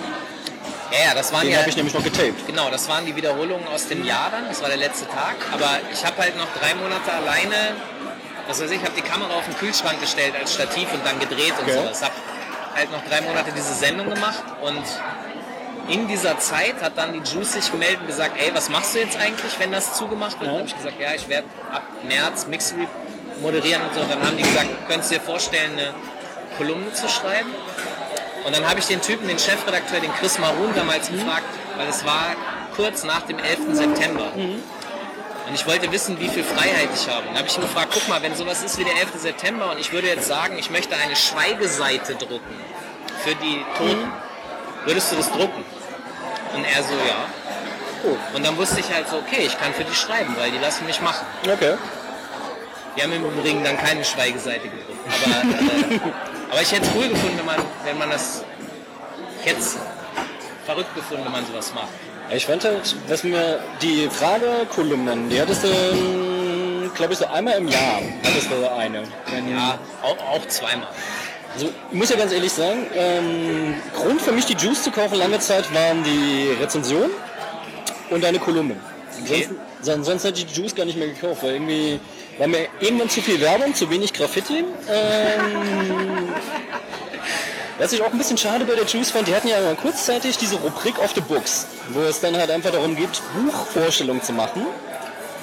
[0.93, 2.47] Ja, ja, das waren Den ja habe ich nämlich noch getaped.
[2.47, 5.35] Genau, das waren die Wiederholungen aus dem Jahr dann, das war der letzte Tag.
[5.53, 7.55] Aber ich habe halt noch drei Monate alleine,
[8.47, 11.55] was weiß ich, habe die Kamera auf den Kühlschrank gestellt als Stativ und dann gedreht
[11.59, 11.79] und Okay.
[11.83, 12.03] sowas.
[12.03, 12.15] Habe
[12.77, 14.83] halt noch drei Monate diese Sendung gemacht und
[15.89, 19.01] in dieser Zeit hat dann die Juice sich gemeldet und gesagt, ey, was machst du
[19.01, 20.51] jetzt eigentlich, wenn das zugemacht wird?
[20.51, 20.59] Ja.
[20.59, 22.87] Dann habe ich gesagt, ja, ich werde ab März Mixery
[23.45, 24.01] moderieren und so.
[24.01, 25.95] Und dann haben die gesagt, könntest du dir vorstellen, eine
[26.57, 27.51] Kolumne zu schreiben?
[28.45, 32.05] Und dann habe ich den Typen, den Chefredakteur, den Chris Marun damals gefragt, weil es
[32.05, 32.35] war
[32.75, 33.59] kurz nach dem 11.
[33.73, 34.33] September.
[35.47, 37.27] Und ich wollte wissen, wie viel Freiheit ich habe.
[37.27, 39.13] Dann habe ich ihn gefragt, guck mal, wenn sowas ist wie der 11.
[39.17, 42.57] September und ich würde jetzt sagen, ich möchte eine Schweigeseite drucken
[43.23, 44.11] für die Toten,
[44.87, 45.65] würdest du das drucken?
[46.55, 47.27] Und er so, ja.
[48.05, 48.17] Cool.
[48.35, 50.87] Und dann wusste ich halt so, okay, ich kann für die schreiben, weil die lassen
[50.87, 51.27] mich machen.
[51.51, 51.77] Okay.
[52.95, 54.99] Wir haben im Übrigen dann keine Schweigeseite gedruckt.
[55.07, 56.01] Aber, äh,
[56.51, 58.45] aber ich hätte es cool gefunden, wenn man, wenn man das
[59.45, 59.77] es
[60.65, 61.89] verrückt gefunden, wenn man sowas macht.
[62.35, 67.59] Ich fand halt, was mir die Frage Kolumnen, die hattest du, glaube ich, so einmal
[67.59, 69.03] im Jahr hattest du eine.
[69.31, 70.89] Wenn- Ja, auch, auch zweimal.
[71.53, 75.19] Also, ich muss ja ganz ehrlich sagen, ähm, Grund für mich die Juice zu kaufen
[75.19, 77.11] lange Zeit waren die Rezensionen
[78.11, 78.81] und deine Kolumnen.
[79.23, 79.47] Okay.
[79.83, 82.01] Sonst, son- sonst hätte ich die Juice gar nicht mehr gekauft, weil irgendwie
[82.39, 84.65] war mir irgendwann zu viel Werbung, zu wenig Graffiti.
[84.89, 86.29] Ähm,
[87.79, 90.39] was ich auch ein bisschen schade bei der Juice fand, die hatten ja mal kurzzeitig
[90.39, 94.67] diese Rubrik of the Books, wo es dann halt einfach darum geht, Buchvorstellungen zu machen.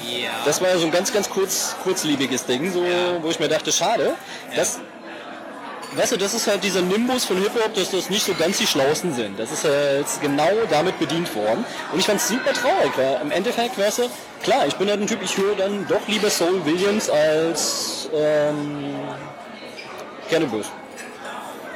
[0.08, 0.30] Ja.
[0.46, 2.84] Das war ja so ein ganz, ganz kurz, kurzlebiges Ding, so,
[3.22, 4.16] wo ich mir dachte, schade.
[4.56, 4.80] Das,
[5.96, 8.68] weißt du, das ist halt dieser Nimbus von Hip-Hop, dass das nicht so ganz die
[8.68, 9.40] Schlausten sind.
[9.40, 11.66] Das ist halt genau damit bedient worden.
[11.92, 14.04] Und ich fand es super traurig, weil im Endeffekt, weißt du,
[14.44, 18.96] klar, ich bin halt ein Typ, ich höre dann doch lieber Soul Williams als ähm,
[20.30, 20.68] Cannabis.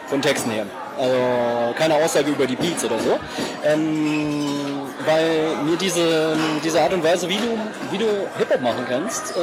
[0.07, 0.65] Von Texten her.
[0.97, 3.19] Also keine Aussage über die Beats oder so.
[3.63, 7.57] Ähm, weil mir diese, diese Art und Weise, wie du,
[7.91, 8.05] wie du
[8.37, 9.39] Hip-Hop machen kannst, äh,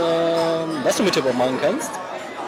[0.85, 1.91] was du mit Hip-Hop machen kannst,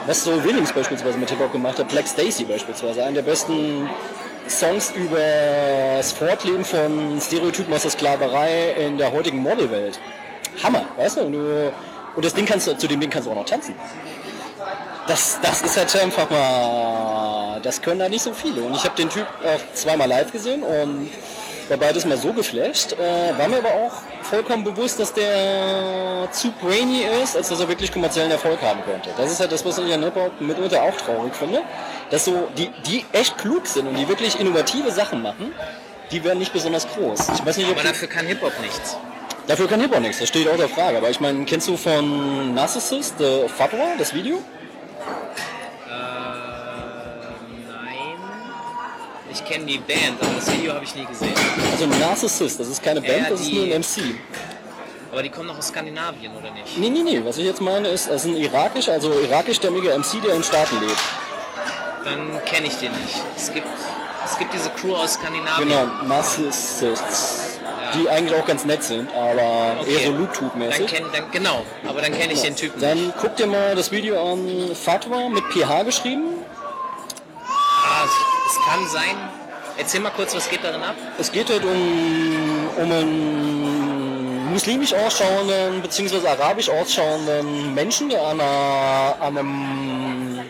[0.07, 3.89] was so Williams beispielsweise mit Hip-Hop gemacht hat, Black Stacy beispielsweise, einer der besten
[4.49, 5.19] Songs über
[5.97, 9.99] das Fortleben von Stereotypen aus der Sklaverei in der heutigen Modelwelt.
[10.63, 11.21] Hammer, weißt du?
[11.23, 11.73] Und, du,
[12.17, 13.75] und das Ding kannst du, zu dem Ding kannst du auch noch tanzen.
[15.07, 18.63] Das, das ist halt einfach mal, das können da nicht so viele.
[18.63, 21.11] Und ich habe den Typ auch zweimal live gesehen und
[21.69, 22.93] war beides mal so geflasht.
[22.93, 27.69] Äh, war mir aber auch vollkommen bewusst, dass der zu brainy ist, als dass er
[27.69, 29.11] wirklich kommerziellen Erfolg haben könnte.
[29.17, 31.63] Das ist halt das, was ich an Hip-Hop mitunter auch traurig finde.
[32.11, 35.53] Dass so, die, die echt klug sind und die wirklich innovative Sachen machen,
[36.11, 37.29] die werden nicht besonders groß.
[37.35, 38.97] Ich weiß nicht, ob aber dafür kann Hip-Hop nichts.
[39.47, 40.99] Dafür kann Hip-Hop nichts, das steht außer Frage.
[40.99, 44.39] Aber ich meine, kennst du von Narcissist, The Fatwa, das Video?
[49.35, 51.33] Ich kenne die Band, aber das Video habe ich nie gesehen.
[51.73, 54.15] Also Narcissist, das ist keine Band, ja, das ist nur ein MC.
[55.11, 56.79] Aber die kommen noch aus Skandinavien, oder nicht?
[56.79, 57.21] Nee, nee, nee.
[57.25, 60.81] Was ich jetzt meine, ist, das ist ein irakisch, also irakischstämmiger MC, der in Staaten
[60.81, 61.03] lebt.
[62.05, 63.23] Dann kenne ich den nicht.
[63.37, 63.67] Es gibt,
[64.25, 65.69] es gibt diese Crew aus Skandinavien.
[65.69, 67.59] Genau, Narcissists.
[67.61, 67.99] Ja.
[67.99, 69.95] Die eigentlich auch ganz nett sind, aber okay.
[69.95, 70.95] eher so Loop-Tube-mäßig.
[71.33, 72.55] Genau, aber dann kenne ich genau.
[72.55, 72.81] den Typen.
[72.81, 74.75] Dann guck dir mal das Video an.
[74.75, 76.25] Fatwa mit PH geschrieben.
[77.87, 78.07] Ah,
[78.55, 79.17] es kann sein.
[79.77, 80.95] Erzähl mal kurz, was geht darin ab?
[81.19, 86.27] Es geht halt um, um einen muslimisch ausschauenden bzw.
[86.29, 90.41] arabisch ausschauenden Menschen, der an, einer, an einem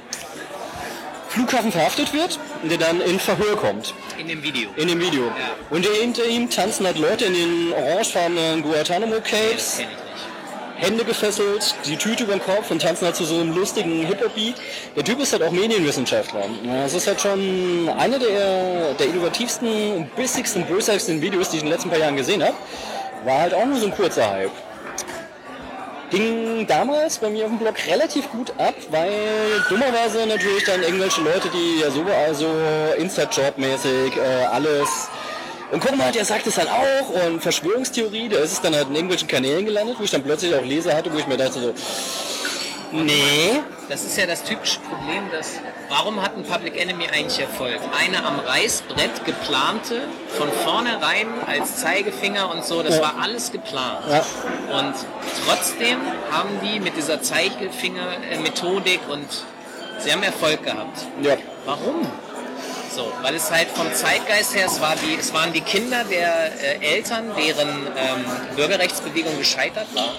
[1.29, 3.95] Flughafen verhaftet wird und der dann in Verhör kommt.
[4.19, 4.69] In dem Video.
[4.77, 5.25] In dem Video.
[5.25, 5.33] Ja.
[5.71, 9.79] Und hinter ihm tanzen halt Leute in den orangefarbenen Guantanamo Caves.
[9.79, 9.87] Ja,
[10.77, 14.57] Hände gefesselt, die Tüte über den Kopf und tanzen halt zu so einem lustigen Hip-Hop-Beat.
[14.97, 16.43] Der Typ ist halt auch Medienwissenschaftler.
[16.83, 21.75] Das ist halt schon einer der, der innovativsten, bissigsten, bösartigsten Videos, die ich in den
[21.75, 22.55] letzten paar Jahren gesehen habe.
[23.25, 24.51] War halt auch nur so ein kurzer Hype.
[26.11, 29.11] Ging damals bei mir auf dem Blog relativ gut ab, weil
[29.69, 32.47] dummerweise natürlich dann irgendwelche Leute, die ja so also
[32.99, 35.09] Inside-Job-mäßig äh, alles
[35.75, 38.89] und guck mal, der sagt es dann auch und Verschwörungstheorie, da ist es dann halt
[38.89, 41.61] in irgendwelchen Kanälen gelandet, wo ich dann plötzlich auch Leser hatte, wo ich mir dachte
[41.61, 41.75] so,
[42.93, 43.61] nee.
[43.89, 45.59] Das ist ja das typische Problem, dass
[45.89, 47.81] warum hat ein Public Enemy eigentlich Erfolg?
[48.01, 50.03] Eine am Reißbrett geplante,
[50.39, 53.03] von vornherein als Zeigefinger und so, das ja.
[53.03, 54.05] war alles geplant.
[54.09, 54.25] Ja.
[54.79, 54.95] Und
[55.45, 55.99] trotzdem
[56.31, 59.27] haben die mit dieser Zeigefinger-Methodik und
[59.99, 61.05] sie haben Erfolg gehabt.
[61.21, 61.37] Ja.
[61.65, 62.07] Warum?
[62.95, 66.53] So, weil es halt vom Zeitgeist her, es, war die, es waren die Kinder der
[66.63, 70.15] äh, Eltern, deren ähm, Bürgerrechtsbewegung gescheitert war.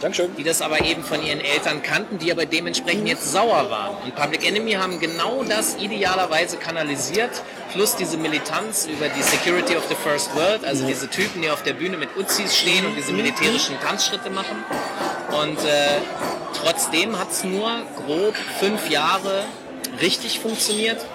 [0.00, 0.34] Dankeschön.
[0.36, 3.96] Die das aber eben von ihren Eltern kannten, die aber dementsprechend jetzt sauer waren.
[4.04, 7.30] Und Public Enemy haben genau das idealerweise kanalisiert,
[7.72, 10.88] plus diese Militanz über die Security of the First World, also mhm.
[10.88, 14.64] diese Typen, die auf der Bühne mit Uzis stehen und diese militärischen Tanzschritte machen.
[15.40, 16.00] Und äh,
[16.60, 17.70] trotzdem hat es nur
[18.04, 19.44] grob fünf Jahre
[20.00, 21.06] richtig funktioniert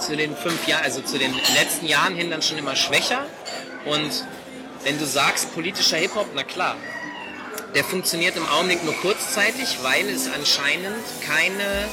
[0.00, 3.24] zu den fünf Jahren, also zu den letzten Jahren hin dann schon immer schwächer.
[3.84, 4.24] Und
[4.84, 6.76] wenn du sagst politischer Hip-Hop, na klar,
[7.74, 11.88] der funktioniert im Augenblick nur kurzzeitig, weil es anscheinend keine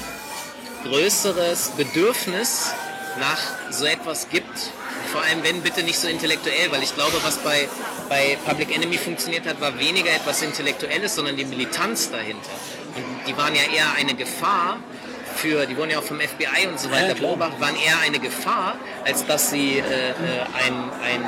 [0.83, 2.71] größeres Bedürfnis
[3.19, 3.39] nach
[3.71, 4.71] so etwas gibt.
[5.11, 7.67] Vor allem wenn bitte nicht so intellektuell, weil ich glaube, was bei,
[8.09, 12.51] bei Public Enemy funktioniert hat, war weniger etwas Intellektuelles, sondern die Militanz dahinter.
[12.95, 14.79] Und die waren ja eher eine Gefahr
[15.35, 18.19] für, die wurden ja auch vom FBI und so weiter ja, beobachtet, waren eher eine
[18.19, 20.13] Gefahr, als dass sie äh, äh,
[20.65, 21.23] ein, ein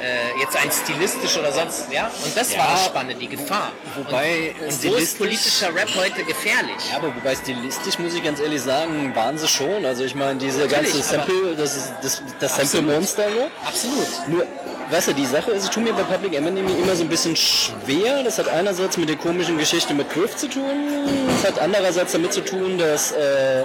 [0.00, 2.10] äh, jetzt ein stilistisch oder sonst, ja?
[2.24, 3.72] Und das ja, war das Spannende, die Gefahr.
[3.96, 6.76] Wobei und, und so ist politischer Rap heute gefährlich.
[6.90, 9.84] Ja, aber wobei stilistisch muss ich ganz ehrlich sagen, waren sie schon.
[9.84, 13.50] Also ich meine, diese Natürlich, ganze Sample, das ist das, das Sample-Monster, ne?
[13.66, 14.28] Absolut.
[14.28, 14.46] Nur,
[14.90, 17.36] weißt du, die Sache ist, ich tue mir bei Public Enemy immer so ein bisschen
[17.36, 18.22] schwer.
[18.22, 21.08] Das hat einerseits mit der komischen Geschichte mit Griff zu tun.
[21.42, 23.64] Das hat andererseits damit zu tun, dass äh,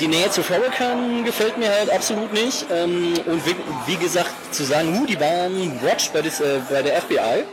[0.00, 2.66] die Nähe zu Farrakhan gefällt mir halt absolut nicht.
[2.72, 3.56] Ähm, und wie,
[3.86, 7.44] wie, gesagt, zu sagen, uh, die waren watched bei, des, äh, bei der FBI.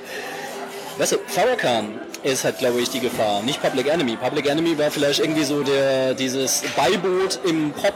[0.97, 4.15] Weißt du, Farrakhan ist halt, glaube ich, die Gefahr, nicht Public Enemy.
[4.15, 7.93] Public Enemy war vielleicht irgendwie so der, dieses Beiboot im Pop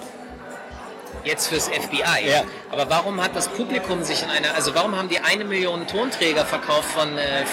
[1.24, 2.30] jetzt fürs FBI.
[2.30, 2.44] Ja.
[2.72, 6.46] Aber warum hat das Publikum sich in einer, also warum haben die eine Million Tonträger
[6.46, 7.46] verkauft von äh, äh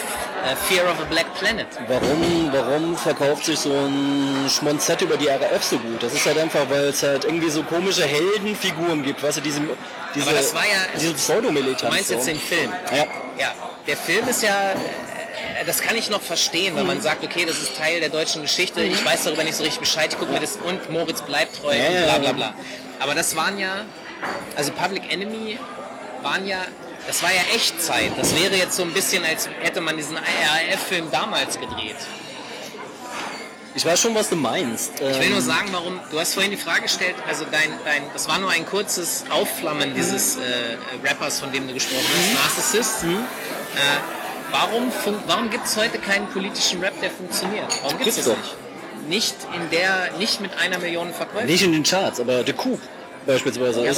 [0.68, 1.66] Fear of a Black Planet?
[1.88, 6.02] Warum, warum verkauft sich so ein Schmonzett über die RAF so gut?
[6.02, 9.60] Das ist halt einfach, weil es halt irgendwie so komische Heldenfiguren gibt, weißt du, diese,
[10.14, 11.80] diese, Aber das war ja, diese Pseudomilitanz.
[11.80, 12.72] Du meinst jetzt den Film?
[12.90, 13.04] Ja.
[13.38, 13.52] Ja,
[13.86, 17.58] der Film ist ja äh, das kann ich noch verstehen, wenn man sagt, okay, das
[17.58, 20.40] ist Teil der deutschen Geschichte, ich weiß darüber nicht so richtig Bescheid, ich gucke mir
[20.40, 22.54] das und Moritz bleibt treu und bla bla bla.
[22.98, 23.84] Aber das waren ja,
[24.56, 25.58] also Public Enemy
[26.22, 26.58] waren ja,
[27.06, 28.12] das war ja Echtzeit.
[28.16, 31.96] Das wäre jetzt so ein bisschen, als hätte man diesen RAF-Film damals gedreht.
[33.74, 34.92] Ich weiß schon, was du meinst.
[34.94, 38.02] Ich will Ähm, nur sagen, warum, du hast vorhin die Frage gestellt, also dein, dein,
[38.14, 42.02] das war nur ein kurzes Aufflammen dieses äh, Rappers, von dem du gesprochen
[42.42, 43.04] hast, Narcissist.
[43.04, 43.06] Äh,
[44.50, 44.90] warum
[45.26, 47.66] warum gibt es heute keinen politischen Rap, der funktioniert?
[47.82, 48.56] Warum gibt es das nicht?
[49.08, 51.46] Nicht in der, nicht mit einer Million Verkäufen.
[51.46, 52.78] Nicht in den Charts, aber The Coup
[53.26, 53.92] beispielsweise Ja,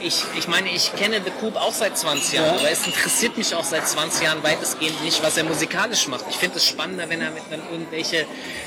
[0.00, 2.60] ich, ich meine, ich kenne The Coop auch seit 20 Jahren, Ja.
[2.60, 6.24] aber es interessiert mich auch seit 20 Jahren weitestgehend nicht, was er musikalisch macht.
[6.28, 8.26] Ich finde es spannender, wenn er mit dann irgendwelche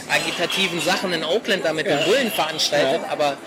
[0.09, 3.11] agitativen Sachen in Oakland da mit den Bullen veranstaltet, Ja.
[3.11, 3.37] aber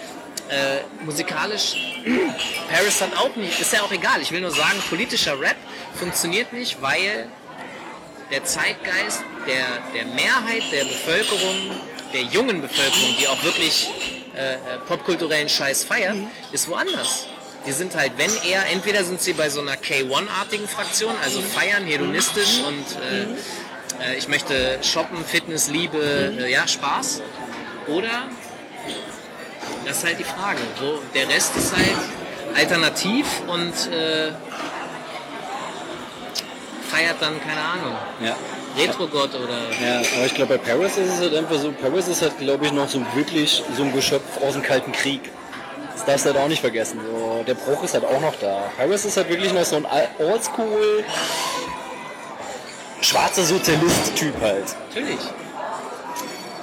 [0.48, 1.74] äh, musikalisch,
[2.72, 4.20] Paris hat auch nicht, ist ja auch egal.
[4.22, 5.56] Ich will nur sagen, politischer Rap
[5.94, 7.26] funktioniert nicht, weil
[8.30, 11.72] der Zeitgeist der, der Mehrheit der Bevölkerung,
[12.12, 13.90] der jungen Bevölkerung, die auch wirklich
[14.36, 16.16] äh, äh, popkulturellen Scheiß feiert,
[16.52, 17.26] ist woanders.
[17.66, 21.84] Die sind halt, wenn eher, entweder sind sie bei so einer K1-artigen Fraktion, also feiern,
[21.84, 25.98] hedonistisch und äh, äh, ich möchte shoppen, Fitness, Liebe,
[26.38, 27.22] äh, ja, Spaß.
[27.88, 28.28] Oder,
[29.84, 31.96] das ist halt die Frage, wo der Rest ist halt
[32.54, 34.32] alternativ und äh,
[36.90, 38.36] feiert dann, keine Ahnung, Ja.
[38.78, 39.58] Retro-Gott oder.
[39.82, 42.66] Ja, aber ich glaube, bei Paris ist es halt einfach so, Paris ist halt, glaube
[42.66, 45.30] ich, noch so wirklich so ein Geschöpf aus dem Kalten Krieg.
[45.94, 47.00] Das darfst du halt auch nicht vergessen.
[47.10, 48.70] So, der Bruch ist halt auch noch da.
[48.76, 49.86] Paris ist halt wirklich noch so ein
[50.18, 51.04] Oldschool
[53.00, 54.64] schwarzer Sozialist-Typ halt.
[54.88, 55.18] Natürlich.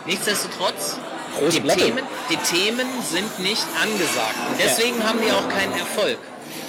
[0.05, 0.97] Nichtsdestotrotz,
[1.39, 1.67] Große die.
[1.67, 4.35] Themen, die Themen sind nicht angesagt.
[4.49, 6.17] Und deswegen haben die auch keinen Erfolg.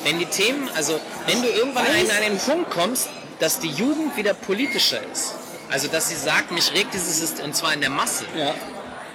[0.05, 4.35] Wenn die Themen, also wenn du irgendwann an einen Punkt kommst, dass die Jugend wieder
[4.35, 5.35] politischer ist,
[5.71, 8.25] also dass sie sagt, mich regt dieses System, und zwar in der Masse.
[8.37, 8.55] Ja.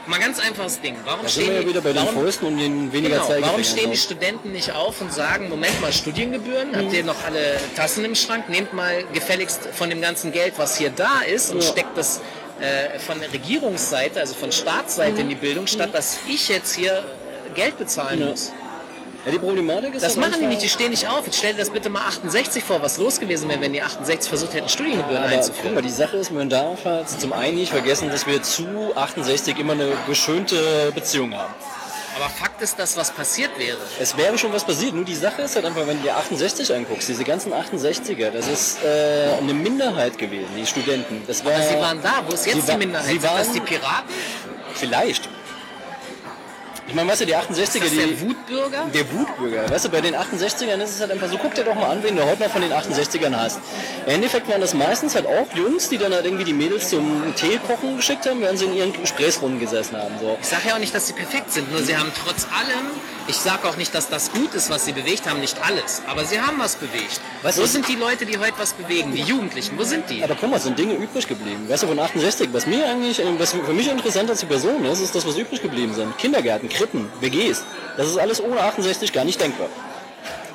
[0.07, 0.95] Mal ganz einfaches Ding.
[1.05, 3.19] Warum Da sind wir stehen ja die, wieder bei den warum, Fäusten und den weniger
[3.19, 4.03] Genau, warum stehen die so.
[4.03, 8.49] Studenten nicht auf und sagen, Moment mal, Studiengebühren, habt ihr noch alle Tassen im Schrank?
[8.49, 11.69] Nehmt mal gefälligst von dem ganzen Geld, was hier da ist und Ja.
[11.71, 12.19] steckt das
[12.59, 17.03] äh, von der Regierungsseite, also von Staatsseite in die Bildung, statt dass ich jetzt hier
[17.53, 18.25] Geld bezahlen Ja.
[18.27, 18.51] muss.
[19.25, 21.25] Ja, die Problematik ist Das machen die nicht, die stehen nicht auf.
[21.25, 24.27] Jetzt stell dir das bitte mal 68 vor, was los gewesen wäre, wenn die 68
[24.27, 25.75] versucht hätten, Studiengebühren Aber guck einzuführen.
[25.75, 29.59] mal, die Sache ist, man darf halt zum einen nicht vergessen, dass wir zu 68
[29.59, 31.53] immer eine geschönte Beziehung haben.
[32.15, 33.77] Aber Fakt ist, dass was passiert wäre.
[33.99, 36.73] Es wäre schon was passiert, nur die Sache ist halt einfach, wenn du dir 68
[36.73, 41.23] anguckst, diese ganzen 68er, das ist äh, eine Minderheit gewesen, die Studenten.
[41.27, 43.05] Das war, Aber sie waren da, wo ist jetzt sie die wa- Minderheit?
[43.05, 44.09] sie Sind das waren- die Piraten?
[44.73, 45.29] Vielleicht.
[46.91, 47.95] Ich meine, weißt du, die 68er, Ist das die...
[47.95, 48.85] der Wutbürger?
[48.93, 51.73] Der Wutbürger, weißt du, bei den 68ern ist es halt einfach so, guck dir doch
[51.73, 53.59] mal an, wen du heute noch von den 68ern hast.
[54.05, 57.33] Im Endeffekt waren das meistens halt auch Jungs, die dann halt irgendwie die Mädels zum
[57.37, 60.15] Tee kochen geschickt haben, während sie in ihren Gesprächsrunden gesessen haben.
[60.19, 60.37] So.
[60.41, 62.87] Ich sage ja auch nicht, dass sie perfekt sind, nur sie haben trotz allem,
[63.27, 66.25] ich sage auch nicht, dass das gut ist, was sie bewegt haben, nicht alles, aber
[66.25, 67.21] sie haben was bewegt.
[67.43, 69.13] Weißt wo sind die Leute, die heute was bewegen?
[69.13, 70.23] Die Jugendlichen, wo sind die?
[70.23, 71.67] Aber guck mal, es sind Dinge übrig geblieben.
[71.69, 74.83] Weißt du, von 68, was mir eigentlich, äh, was für mich interessant als die Person
[74.85, 76.17] ist, ist das, was übrig geblieben sind.
[76.17, 77.63] Kindergärten, Krippen, WGs.
[77.97, 79.67] Das ist alles ohne 68 gar nicht denkbar.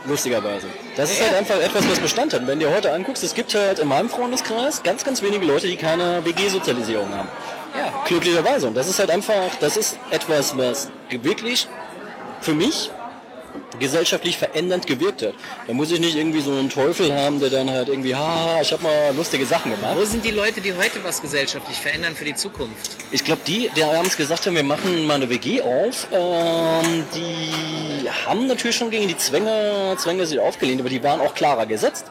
[0.06, 0.68] Lustigerweise.
[0.96, 2.46] Das ist halt einfach etwas, was Bestand hat.
[2.46, 5.66] Wenn du dir heute anguckst, es gibt halt in meinem Freundeskreis ganz, ganz wenige Leute,
[5.66, 7.28] die keine WG-Sozialisierung haben.
[7.76, 7.92] Ja.
[8.06, 8.68] Glücklicherweise.
[8.68, 11.66] Und das ist halt einfach, das ist etwas, was wirklich
[12.40, 12.90] für mich
[13.78, 15.34] gesellschaftlich verändernd gewirkt hat.
[15.66, 18.72] Da muss ich nicht irgendwie so einen Teufel haben, der dann halt irgendwie, ha, ich
[18.72, 19.96] habe mal lustige Sachen gemacht.
[19.96, 22.96] Wo sind die Leute, die heute was gesellschaftlich verändern für die Zukunft?
[23.10, 28.08] Ich glaube, die, die abends gesagt haben, wir machen mal eine WG auf, ähm, die
[28.26, 32.06] haben natürlich schon gegen die Zwänge, Zwänge sich aufgelehnt, aber die waren auch klarer gesetzt.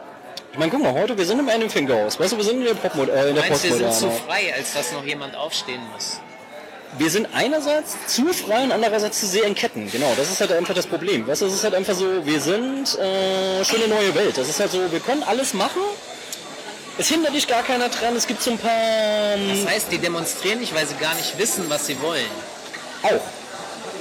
[0.52, 2.76] Ich meine, guck mal, heute, wir sind im Anything-Haus, weißt du, wir sind in der,
[2.76, 6.22] Popmod äh, in der Meinst wir sind zu frei, als dass noch jemand aufstehen muss?
[6.98, 9.92] Wir sind einerseits zu frei und andererseits zu sehr in Ketten.
[9.92, 11.28] Genau, das ist halt einfach das Problem.
[11.28, 14.38] Weißt du, es ist halt einfach so, wir sind äh, schon eine neue Welt.
[14.38, 15.82] Das ist halt so, wir können alles machen.
[16.98, 18.16] Es hindert dich gar keiner dran.
[18.16, 18.72] Es gibt so ein paar...
[18.72, 22.24] Das heißt, die demonstrieren nicht, weil sie gar nicht wissen, was sie wollen.
[23.04, 23.22] Auch.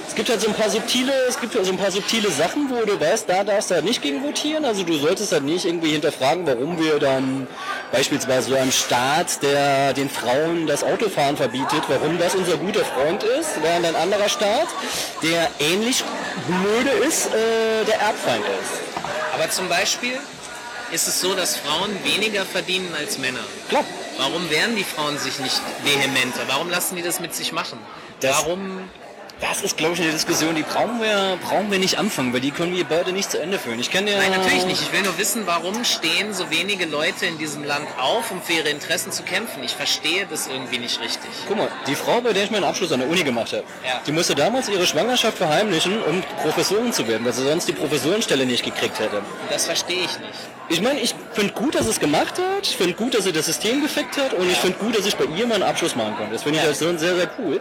[0.07, 2.71] Es gibt halt so ein paar subtile, es gibt halt so ein paar subtile Sachen,
[2.71, 4.65] wo du weißt, da darfst du halt nicht gegen votieren.
[4.65, 7.49] Also du solltest halt nicht irgendwie hinterfragen, warum wir dann
[7.91, 13.23] beispielsweise so einem Staat, der den Frauen das Autofahren verbietet, warum das unser guter Freund
[13.25, 14.69] ist, während ein anderer Staat,
[15.23, 16.05] der ähnlich
[16.47, 19.05] blöde ist, äh, der Erbfeind ist.
[19.35, 20.13] Aber zum Beispiel
[20.93, 23.41] ist es so, dass Frauen weniger verdienen als Männer.
[23.69, 23.85] Klar.
[24.19, 26.41] Warum wehren die Frauen sich nicht vehementer?
[26.47, 27.79] Warum lassen die das mit sich machen?
[28.21, 28.79] Das- Warum
[29.49, 32.51] Das ist, glaube ich, eine Diskussion, die brauchen wir, brauchen wir nicht anfangen, weil die
[32.51, 33.79] können wir beide nicht zu Ende führen.
[33.79, 34.17] Ich kenne ja.
[34.19, 34.81] Nein, natürlich nicht.
[34.83, 38.55] Ich will nur wissen, warum stehen so wenige Leute in diesem Land auf, um für
[38.55, 39.63] ihre Interessen zu kämpfen.
[39.63, 41.31] Ich verstehe das irgendwie nicht richtig.
[41.47, 44.01] Guck mal, die Frau, bei der ich meinen Abschluss an der Uni gemacht habe, Ja.
[44.07, 48.47] die musste damals ihre Schwangerschaft verheimlichen, um Professorin zu werden, weil sie sonst die Professorenstelle
[48.47, 49.21] nicht gekriegt hätte.
[49.51, 50.33] Das verstehe ich nicht.
[50.71, 52.67] Ich meine, ich finde gut, dass sie es gemacht hat.
[52.67, 54.33] Ich finde gut, dass sie das System gefickt hat.
[54.33, 56.33] Und ich finde gut, dass ich bei ihr meinen Abschluss machen konnte.
[56.33, 57.61] Das finde ich als so sehr, sehr cool.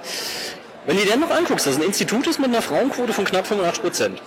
[0.85, 3.47] Wenn du dir dann noch anguckst, dass ein Institut ist mit einer Frauenquote von knapp
[3.47, 4.21] 85 Prozent.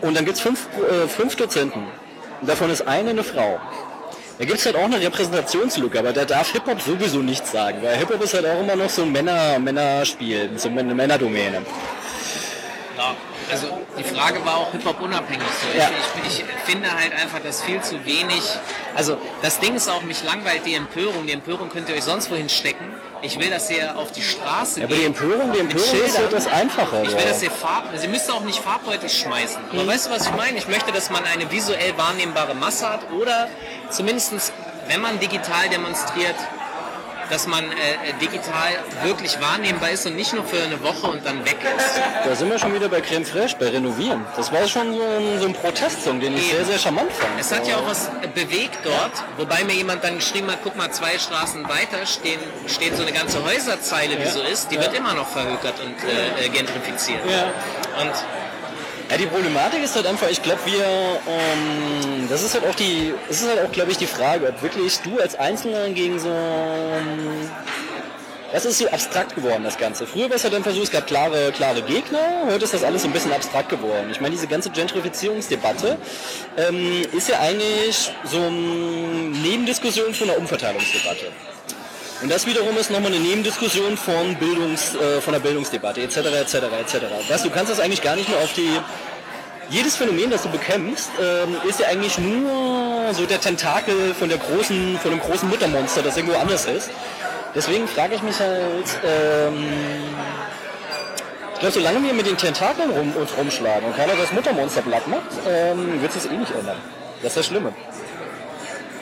[0.00, 1.86] Und dann gibt es fünf, äh, fünf Dozenten.
[2.40, 3.60] Und davon ist eine eine Frau.
[4.38, 7.96] Da gibt es halt auch eine Repräsentationslücke, aber da darf Hip-Hop sowieso nichts sagen, weil
[7.98, 11.62] Hip-Hop ist halt auch immer noch so ein Männer, Männerspiel, so eine Männerdomäne.
[14.20, 15.46] Frage war auch Hip-Hop unabhängig.
[15.62, 15.78] So.
[15.78, 15.90] Ja.
[16.24, 18.42] Ich, ich, ich finde halt einfach, dass viel zu wenig.
[18.94, 21.26] Also das Ding ist auch, mich langweilt die Empörung.
[21.26, 22.84] Die Empörung könnt ihr euch sonst wohin stecken.
[23.22, 25.08] Ich will, dass ihr auf die Straße Ja, aber die geht.
[25.08, 27.02] Empörung, die Empörung ist etwas einfacher.
[27.02, 29.60] Ich will, dass ihr Farb, sie müsste auch nicht Farbbeutel schmeißen.
[29.72, 30.58] Aber weißt du, was ich meine?
[30.58, 33.48] Ich möchte, dass man eine visuell wahrnehmbare Masse hat oder
[33.90, 34.52] zumindest,
[34.88, 36.36] wenn man digital demonstriert,
[37.30, 37.66] dass man äh,
[38.10, 38.72] äh, digital
[39.04, 42.00] wirklich wahrnehmbar ist und nicht nur für eine Woche und dann weg ist.
[42.24, 44.24] Da sind wir schon wieder bei Creme Fraiche, bei Renovieren.
[44.36, 46.56] Das war schon so ein, so ein Protestsong, den ich Eben.
[46.56, 47.30] sehr, sehr charmant fand.
[47.38, 50.90] Es hat ja auch was bewegt dort, wobei mir jemand dann geschrieben hat, guck mal,
[50.90, 54.30] zwei Straßen weiter stehen, steht so eine ganze Häuserzeile, die Ja.
[54.30, 54.82] so ist, die Ja.
[54.82, 57.20] wird immer noch verhökert und äh, äh, gentrifiziert.
[57.28, 57.44] Ja.
[58.02, 58.12] Und
[59.10, 63.12] Ja, die Problematik ist halt einfach, ich glaube, wir, ähm, das ist halt auch die,
[63.28, 66.28] es ist halt auch, glaube ich, die Frage, ob wirklich du als Einzelner gegen so,
[66.28, 67.50] ähm,
[68.52, 70.06] das ist so abstrakt geworden, das Ganze.
[70.06, 73.02] Früher war es halt einfach so, es gab klare, klare Gegner, heute ist das alles
[73.02, 74.08] so ein bisschen abstrakt geworden.
[74.12, 75.98] Ich meine, diese ganze Gentrifizierungsdebatte
[76.56, 81.32] ähm, ist ja eigentlich so eine Nebendiskussion von einer Umverteilungsdebatte.
[82.22, 86.18] Und das wiederum ist nochmal eine Nebendiskussion von, Bildungs, äh, von der Bildungsdebatte etc.
[86.18, 86.54] etc.
[86.54, 86.96] etc.
[87.28, 88.70] Weißt du, kannst das eigentlich gar nicht nur auf die...
[89.70, 94.38] Jedes Phänomen, das du bekämpfst, ähm, ist ja eigentlich nur so der Tentakel von, der
[94.38, 96.90] großen, von dem großen Muttermonster, das irgendwo anders ist.
[97.54, 98.86] Deswegen frage ich mich halt...
[99.04, 99.64] Ähm,
[101.54, 105.06] ich glaube, solange wir mit den Tentakeln rum, uns rumschlagen und keiner das Muttermonster platt
[105.06, 106.78] macht, ähm, wird es eh nicht ändern.
[107.22, 107.72] Das ist das Schlimme.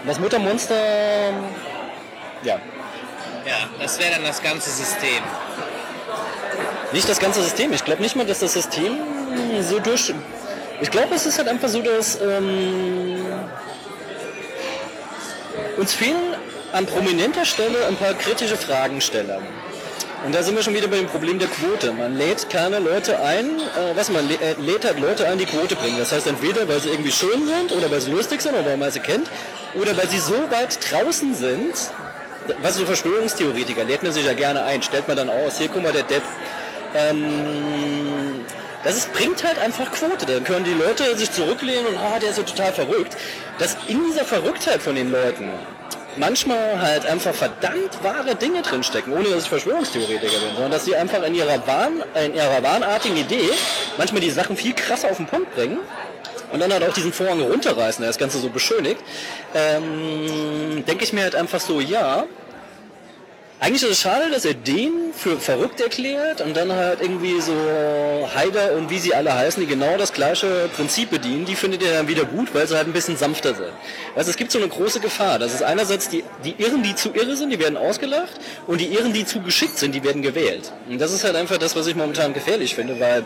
[0.06, 0.74] Das Muttermonster...
[2.42, 2.60] Ja,
[3.48, 5.22] ja, das wäre dann das ganze System.
[6.92, 7.72] Nicht das ganze System.
[7.72, 8.98] Ich glaube nicht mal, dass das System
[9.60, 10.12] so durch.
[10.80, 13.24] Ich glaube, es ist halt einfach so, dass ähm,
[15.76, 16.34] uns fehlen
[16.72, 19.40] an prominenter Stelle ein paar kritische Fragensteller.
[20.24, 21.92] Und da sind wir schon wieder bei dem Problem der Quote.
[21.92, 25.76] Man lädt keine Leute ein, äh, was man äh, lädt halt Leute ein, die Quote
[25.76, 25.96] bringen.
[25.98, 28.76] Das heißt entweder, weil sie irgendwie schön sind oder weil sie lustig sind oder weil
[28.76, 29.30] man sie kennt
[29.74, 31.74] oder weil sie so weit draußen sind,
[32.62, 35.82] was so Verschwörungstheoretiker lädt man sich ja gerne ein, stellt man dann aus, hier guck
[35.82, 36.22] mal der Depp.
[36.94, 38.44] Ähm,
[38.84, 40.24] das ist, bringt halt einfach Quote.
[40.26, 43.16] Dann können die Leute sich zurücklehnen und ah, der ist so total verrückt.
[43.58, 45.50] Dass in dieser Verrücktheit von den Leuten
[46.16, 50.96] manchmal halt einfach verdammt wahre Dinge drinstecken, ohne dass ich Verschwörungstheoretiker bin, sondern dass sie
[50.96, 53.50] einfach in ihrer, Wahn, in ihrer wahnartigen Idee
[53.96, 55.78] manchmal die Sachen viel krasser auf den Punkt bringen
[56.52, 59.00] und dann halt auch diesen Vorhang runterreißen, der das Ganze so beschönigt,
[59.54, 62.26] ähm, denke ich mir halt einfach so, ja,
[63.60, 67.52] eigentlich ist es schade, dass er den für verrückt erklärt und dann halt irgendwie so
[68.32, 71.94] Haider und wie sie alle heißen, die genau das gleiche Prinzip bedienen, die findet er
[71.94, 73.72] dann wieder gut, weil sie halt ein bisschen sanfter sind.
[74.14, 75.40] Also es gibt so eine große Gefahr.
[75.40, 78.94] Das ist einerseits die, die Irren, die zu irre sind, die werden ausgelacht und die
[78.94, 80.70] Irren, die zu geschickt sind, die werden gewählt.
[80.88, 83.24] Und das ist halt einfach das, was ich momentan gefährlich finde, weil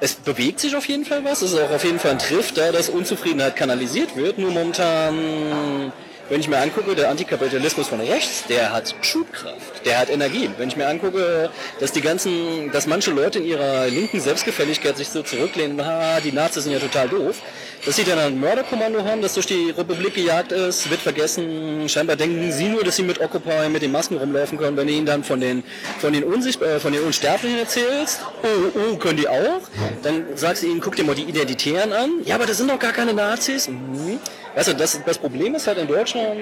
[0.00, 2.52] es bewegt sich auf jeden Fall was, es ist auch auf jeden Fall ein Triff,
[2.52, 5.92] da dass Unzufriedenheit kanalisiert wird, nur momentan
[6.28, 10.50] wenn ich mir angucke, der Antikapitalismus von rechts, der hat Schubkraft, der hat Energie.
[10.58, 15.08] Wenn ich mir angucke, dass die ganzen, dass manche Leute in ihrer linken Selbstgefälligkeit sich
[15.08, 17.40] so zurücklehnen, ha, die Nazis sind ja total doof,
[17.86, 22.16] dass sie dann ein Mörderkommando haben, das durch die Republik gejagt ist, wird vergessen, scheinbar
[22.16, 25.06] denken sie nur, dass sie mit Occupy, mit den Masken rumlaufen können, wenn du ihnen
[25.06, 25.62] dann von den,
[26.00, 29.60] von den, Unsicht, äh, von den Unsterblichen erzählst, oh, oh, können die auch,
[30.02, 32.78] dann sagst du ihnen, guck dir mal die Identitären an, ja, aber das sind doch
[32.78, 34.18] gar keine Nazis, mhm.
[34.56, 36.40] Weißt du, das, das Problem ist halt in Deutschland,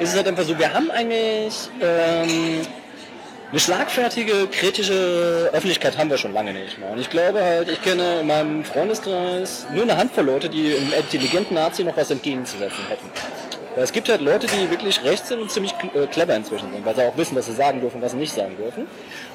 [0.00, 2.62] ist es halt einfach so, wir haben eigentlich ähm,
[3.54, 6.90] eine schlagfertige, kritische Öffentlichkeit haben wir schon lange nicht mehr.
[6.90, 10.92] Und ich glaube halt, ich kenne in meinem Freundeskreis nur eine Handvoll Leute, die einem
[10.92, 13.08] intelligenten Nazi noch was entgegenzusetzen hätten.
[13.76, 16.84] Weil es gibt halt Leute, die wirklich rechts sind und ziemlich äh, clever inzwischen sind,
[16.84, 18.88] weil sie auch wissen, was sie sagen dürfen was sie nicht sagen dürfen.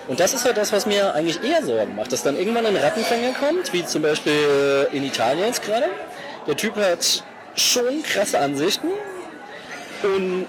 [0.09, 2.75] Und das ist halt das, was mir eigentlich eher Sorgen macht, dass dann irgendwann ein
[2.75, 5.85] Rattenfänger kommt, wie zum Beispiel in Italien jetzt gerade.
[6.45, 7.23] Der Typ hat
[7.55, 8.89] schon krasse Ansichten
[10.03, 10.45] und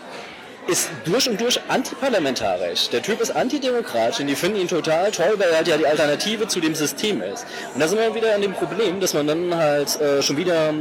[0.71, 2.91] ist durch und durch antiparlamentarisch.
[2.91, 5.87] Der Typ ist antidemokratisch und die finden ihn total toll, weil er halt ja die
[5.87, 7.45] Alternative zu dem System ist.
[7.75, 10.73] Und da sind wir wieder an dem Problem, dass man dann halt äh, schon wieder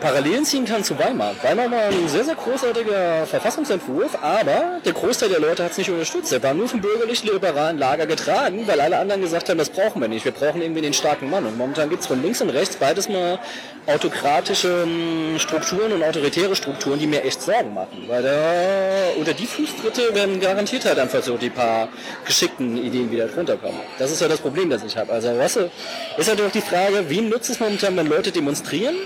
[0.00, 1.34] Parallelen ziehen kann zu Weimar.
[1.42, 5.90] Weimar war ein sehr, sehr großartiger Verfassungsentwurf, aber der Großteil der Leute hat es nicht
[5.90, 6.32] unterstützt.
[6.32, 10.08] Er war nur vom bürgerlich-liberalen Lager getragen, weil alle anderen gesagt haben, das brauchen wir
[10.08, 10.24] nicht.
[10.24, 11.44] Wir brauchen irgendwie den starken Mann.
[11.44, 13.38] Und momentan gibt es von links und rechts beides mal
[13.86, 18.04] autokratische hm, Strukturen und autoritäre Strukturen, die mir echt Sorgen machen.
[18.08, 21.88] Weil da unter die Fußtritte werden garantiert halt einfach so die paar
[22.24, 23.80] geschickten Ideen wieder drunter kommen.
[23.98, 25.12] Das ist ja das Problem, das ich habe.
[25.12, 25.70] Also, weißt du,
[26.16, 28.96] ist halt auch die Frage, wem nutzt es momentan, wenn Leute demonstrieren?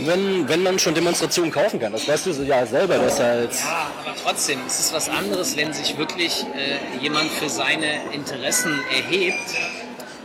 [0.00, 1.92] Wenn, wenn man schon Demonstrationen kaufen kann.
[1.92, 3.52] Das weißt du ja selber, dass halt.
[3.52, 8.78] Ja, aber trotzdem, es ist was anderes, wenn sich wirklich äh, jemand für seine Interessen
[8.94, 9.54] erhebt,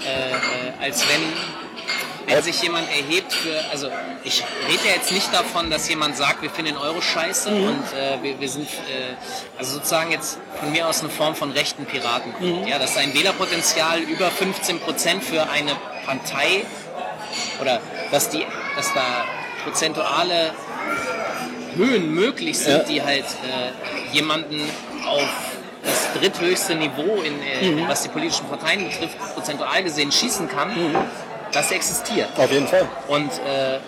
[0.01, 3.63] äh, äh, als wenn, wenn sich jemand erhebt für.
[3.71, 3.89] Also,
[4.23, 7.67] ich rede ja jetzt nicht davon, dass jemand sagt, wir finden den Euro scheiße mhm.
[7.67, 8.67] und äh, wir, wir sind.
[8.67, 9.15] Äh,
[9.57, 12.33] also sozusagen jetzt von mir aus eine Form von rechten Piraten.
[12.39, 12.67] Mhm.
[12.67, 16.65] Ja, dass ein Wählerpotenzial über 15 Prozent für eine Partei
[17.59, 18.45] oder dass die,
[18.75, 19.25] dass da
[19.63, 20.51] prozentuale
[21.75, 22.83] Höhen möglich sind, ja.
[22.83, 24.61] die halt äh, jemanden
[25.07, 25.27] auf
[25.83, 27.87] das dritthöchste Niveau, in, äh, mhm.
[27.87, 30.95] was die politischen Parteien betrifft, prozentual gesehen schießen kann, mhm.
[31.51, 32.29] das existiert.
[32.37, 32.87] Auf jeden Fall.
[33.07, 33.79] Und äh,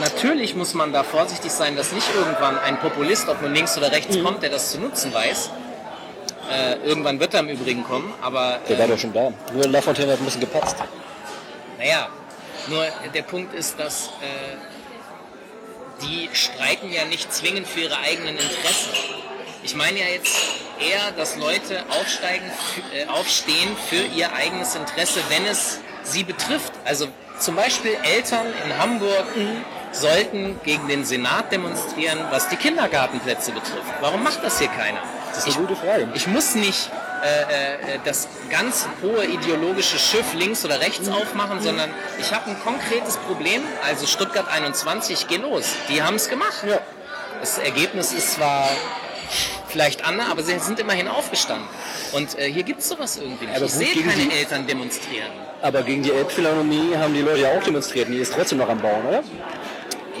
[0.00, 3.92] natürlich muss man da vorsichtig sein, dass nicht irgendwann ein Populist, ob nun links oder
[3.92, 4.24] rechts mhm.
[4.24, 5.50] kommt, der das zu nutzen weiß.
[6.50, 8.58] Äh, irgendwann wird er im Übrigen kommen, aber...
[8.68, 9.32] Der war äh, doch schon da.
[9.52, 10.76] Nur Lafontaine hat ein bisschen gepatzt.
[11.78, 12.08] Naja,
[12.68, 14.56] nur der Punkt ist, dass äh,
[16.02, 18.90] die streiken ja nicht zwingend für ihre eigenen Interessen.
[19.62, 20.36] Ich meine ja jetzt
[20.80, 22.50] eher, dass Leute aufsteigen,
[22.94, 26.72] äh, aufstehen für ihr eigenes Interesse, wenn es sie betrifft.
[26.84, 27.08] Also
[27.38, 29.26] zum Beispiel Eltern in Hamburg
[29.92, 33.92] sollten gegen den Senat demonstrieren, was die Kindergartenplätze betrifft.
[34.00, 35.02] Warum macht das hier keiner?
[35.34, 36.08] Das ist eine ich, gute Frage.
[36.14, 36.90] Ich muss nicht
[37.22, 41.14] äh, äh, das ganz hohe ideologische Schiff links oder rechts mhm.
[41.14, 43.62] aufmachen, sondern ich habe ein konkretes Problem.
[43.86, 45.72] Also Stuttgart 21, geh los.
[45.88, 46.64] Die haben es gemacht.
[46.66, 46.80] Ja.
[47.40, 48.68] Das Ergebnis ist zwar
[49.68, 51.66] vielleicht anders, aber sie sind immerhin aufgestanden.
[52.12, 53.56] Und äh, hier gibt es sowas irgendwie nicht.
[53.56, 55.30] Aber ich sehe keine die, Eltern demonstrieren.
[55.62, 58.08] Aber gegen die Elbphilharmonie haben die Leute ja auch demonstriert.
[58.08, 59.22] Die ist trotzdem noch am Bauen, oder?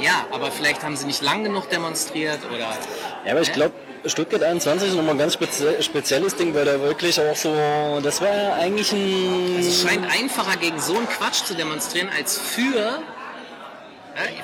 [0.00, 2.76] Ja, aber vielleicht haben sie nicht lang genug demonstriert oder.
[3.24, 3.74] Ja, aber ich glaube,
[4.04, 7.54] Stuttgart 21 ist nochmal ein ganz spezielles Ding, weil da wirklich auch so,
[8.02, 9.56] das war ja eigentlich ein...
[9.56, 13.00] Also es scheint einfacher gegen so einen Quatsch zu demonstrieren, als für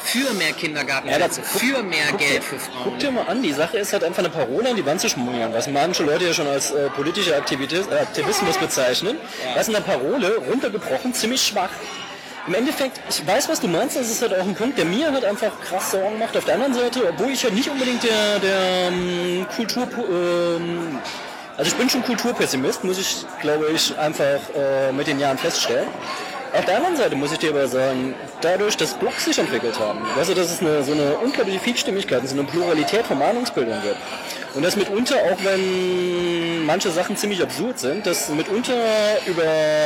[0.00, 2.84] für mehr Kindergartenplätze, ja, für mehr guck, Geld für Frauen.
[2.84, 5.08] Guck dir mal an, die Sache ist halt einfach eine Parole an die Wand zu
[5.08, 9.18] schmuggeln, was manche Leute ja schon als äh, politische Aktivitis, äh, Aktivismus bezeichnen.
[9.44, 9.54] Ja.
[9.54, 11.70] Das ist eine Parole, runtergebrochen, ziemlich schwach
[12.48, 15.12] im Endeffekt, ich weiß, was du meinst, das ist halt auch ein Punkt, der mir
[15.12, 16.36] halt einfach krass Sorgen macht.
[16.36, 19.86] Auf der anderen Seite, obwohl ich halt nicht unbedingt der, der ähm, Kultur...
[20.10, 20.98] Ähm,
[21.58, 25.88] also ich bin schon Kulturpessimist, muss ich, glaube ich, einfach äh, mit den Jahren feststellen.
[26.52, 29.98] Auf der anderen Seite muss ich dir aber sagen, dadurch, dass Blogs sich entwickelt haben,
[30.16, 33.96] weißt du, dass es eine, so eine unglaubliche Vielstimmigkeit so eine Pluralität von Meinungsbildung gibt.
[34.58, 38.74] Und das mitunter, auch wenn manche Sachen ziemlich absurd sind, dass mitunter
[39.24, 39.44] über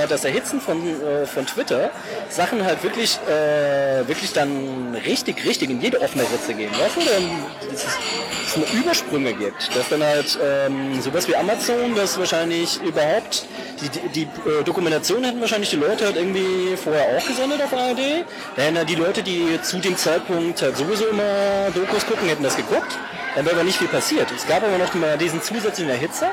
[0.08, 1.90] das Erhitzen von, äh, von Twitter
[2.30, 6.70] Sachen halt wirklich, äh, wirklich dann richtig, richtig in jede offene Ritze gehen.
[6.70, 9.76] Weißt du, dann, dass es eine Übersprünge gibt.
[9.76, 13.44] Dass dann halt ähm, sowas wie Amazon, das wahrscheinlich überhaupt
[13.82, 17.74] die, die, die äh, Dokumentation hätten wahrscheinlich die Leute halt irgendwie vorher auch gesendet auf
[17.74, 18.24] ARD.
[18.56, 22.96] Denn die Leute, die zu dem Zeitpunkt halt sowieso immer Dokus gucken, hätten das geguckt.
[23.34, 24.30] Dann wäre aber nicht viel passiert.
[24.30, 26.32] Es gab aber noch mal diesen zusätzlichen Erhitzer.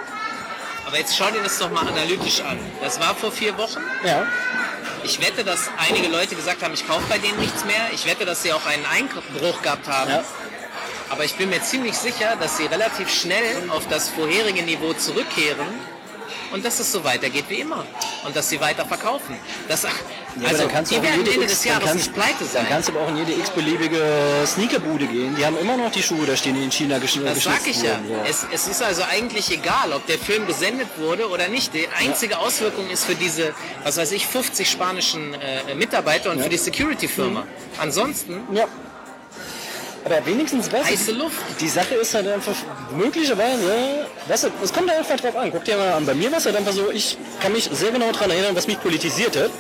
[0.86, 2.60] Aber jetzt schau dir das doch mal analytisch an.
[2.82, 3.80] Das war vor vier Wochen.
[4.04, 4.26] Ja.
[5.04, 7.90] Ich wette, dass einige Leute gesagt haben, ich kaufe bei denen nichts mehr.
[7.94, 10.10] Ich wette, dass sie auch einen Einbruch gehabt haben.
[10.10, 10.24] Ja.
[11.10, 15.68] Aber ich bin mir ziemlich sicher, dass sie relativ schnell auf das vorherige Niveau zurückkehren
[16.52, 17.86] und dass es so weitergeht wie immer
[18.26, 19.36] und dass sie weiter verkaufen.
[19.68, 19.90] Das, ja,
[20.48, 22.64] also, die werden Ende des Jahres kannst, nicht pleite sein.
[22.64, 24.02] Dann kannst du aber auch in jede x-beliebige
[24.46, 25.36] Sneakerbude gehen.
[25.36, 27.82] Die haben immer noch die Schuhe da stehen, die in China geschnitten Das sag ich
[27.82, 27.92] ja.
[27.92, 28.26] ja.
[28.28, 31.74] Es, es, ist also eigentlich egal, ob der Film gesendet wurde oder nicht.
[31.74, 32.40] Die einzige ja.
[32.40, 37.42] Auswirkung ist für diese, was weiß ich, 50 spanischen äh, Mitarbeiter und für die Security-Firma.
[37.42, 37.48] Mhm.
[37.80, 38.42] Ansonsten.
[40.06, 40.86] Aber wenigstens was.
[40.86, 41.38] Heiße Luft.
[41.60, 42.56] Die Sache ist halt einfach
[42.96, 45.52] möglicherweise, weißt du, es kommt einfach drauf an.
[45.52, 46.06] Guck dir mal an.
[46.06, 48.68] Bei mir war es halt einfach so, ich kann mich sehr genau daran erinnern, was
[48.68, 49.52] mich politisiert hat.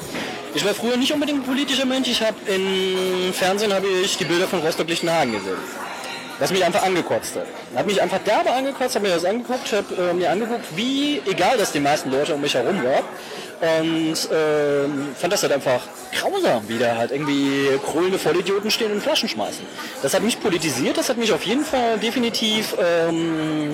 [0.55, 2.07] Ich war früher nicht unbedingt ein politischer Mensch.
[2.07, 5.57] Ich habe im Fernsehen habe ich die Bilder von Rostock-Lichtenhagen gesehen.
[6.39, 7.45] was mich einfach angekotzt hat.
[7.75, 11.57] Hat mich einfach derbe angekotzt, habe mir das angeguckt, habe äh, mir angeguckt, wie egal
[11.57, 13.03] das die meisten Leute um mich herum war.
[13.61, 15.81] Und ähm, fand das halt einfach
[16.17, 19.65] grausam, wie da halt irgendwie krölende Vollidioten stehen und Flaschen schmeißen.
[20.01, 22.75] Das hat mich politisiert, das hat mich auf jeden Fall definitiv...
[22.79, 23.73] Ähm,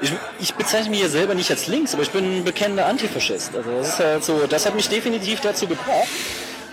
[0.00, 3.54] ich, ich bezeichne mich ja selber nicht als links, aber ich bin ein bekennender Antifaschist.
[3.54, 6.08] Also das ist halt so, das hat mich definitiv dazu gebracht.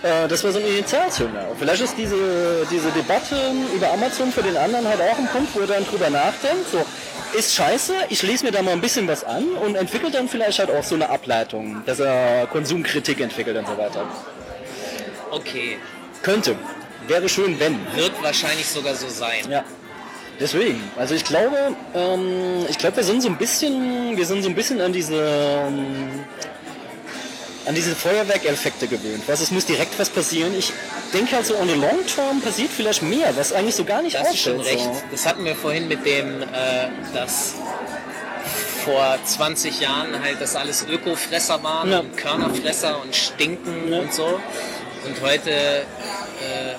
[0.02, 1.46] Äh, das war so ein Initialzünder.
[1.58, 3.36] Vielleicht ist diese, diese Debatte
[3.74, 6.70] über Amazon für den anderen halt auch ein Punkt, wo er dann drüber nachdenkt.
[6.72, 6.84] So,
[7.34, 10.58] ist scheiße, ich lese mir da mal ein bisschen was an und entwickelt dann vielleicht
[10.58, 14.06] halt auch so eine Ableitung, dass er Konsumkritik entwickelt und so weiter.
[15.30, 15.78] Okay.
[16.22, 16.56] Könnte.
[17.06, 17.78] Wäre schön, wenn.
[17.94, 19.50] Wird wahrscheinlich sogar so sein.
[19.50, 19.64] Ja.
[20.38, 24.48] Deswegen, also ich glaube, ähm, ich glaube, wir sind so ein bisschen, wir sind so
[24.48, 26.24] ein bisschen an diese, ähm,
[27.66, 29.22] an diese Feuerwerkeffekte gewöhnt.
[29.26, 30.54] Was, es muss direkt was passieren.
[30.58, 30.72] Ich
[31.12, 34.16] denke halt so, on the long term passiert vielleicht mehr, was eigentlich so gar nicht
[34.16, 34.76] Das ist schon auffällt.
[34.78, 34.84] recht.
[34.84, 35.02] So.
[35.10, 36.46] Das hatten wir vorhin mit dem, äh,
[37.14, 37.54] dass
[38.84, 41.98] vor 20 Jahren halt das alles Ökofresser waren, Ja.
[42.00, 43.98] und Körnerfresser und Stinken Ja.
[44.00, 44.40] und so.
[45.06, 46.74] Und heute, äh,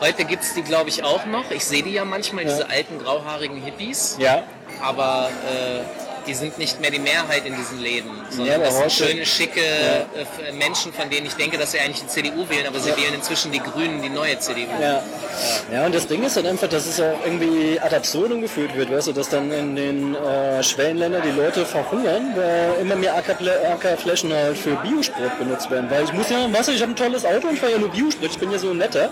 [0.00, 1.50] heute gibt es die glaube ich auch noch.
[1.52, 2.50] Ich sehe die ja manchmal, Ja.
[2.50, 4.16] diese alten grauhaarigen Hippies.
[4.18, 4.42] Ja,
[4.82, 8.92] aber äh, die sind nicht mehr die Mehrheit in diesen Läden, sondern Ja, das sind
[8.92, 12.66] schöne, schicke äh, f- Menschen, von denen ich denke, dass sie eigentlich die CDU wählen,
[12.66, 14.66] aber sie wählen inzwischen die Grünen, die neue CDU.
[14.80, 15.02] ja.
[15.70, 18.90] Ja, und das Ding ist halt einfach, dass es auch irgendwie ad absurdum geführt wird,
[18.90, 24.32] weißt du, dass dann in den äh, Schwellenländern die Leute verhungern, weil immer mehr AK-Flaschen
[24.32, 25.90] halt für Biosprit benutzt werden.
[25.90, 27.78] Weil ich muss ja, weißt du, ich habe ein tolles Auto und ich fahre ja
[27.78, 29.10] nur Biosprit, ich bin ja so ein netter.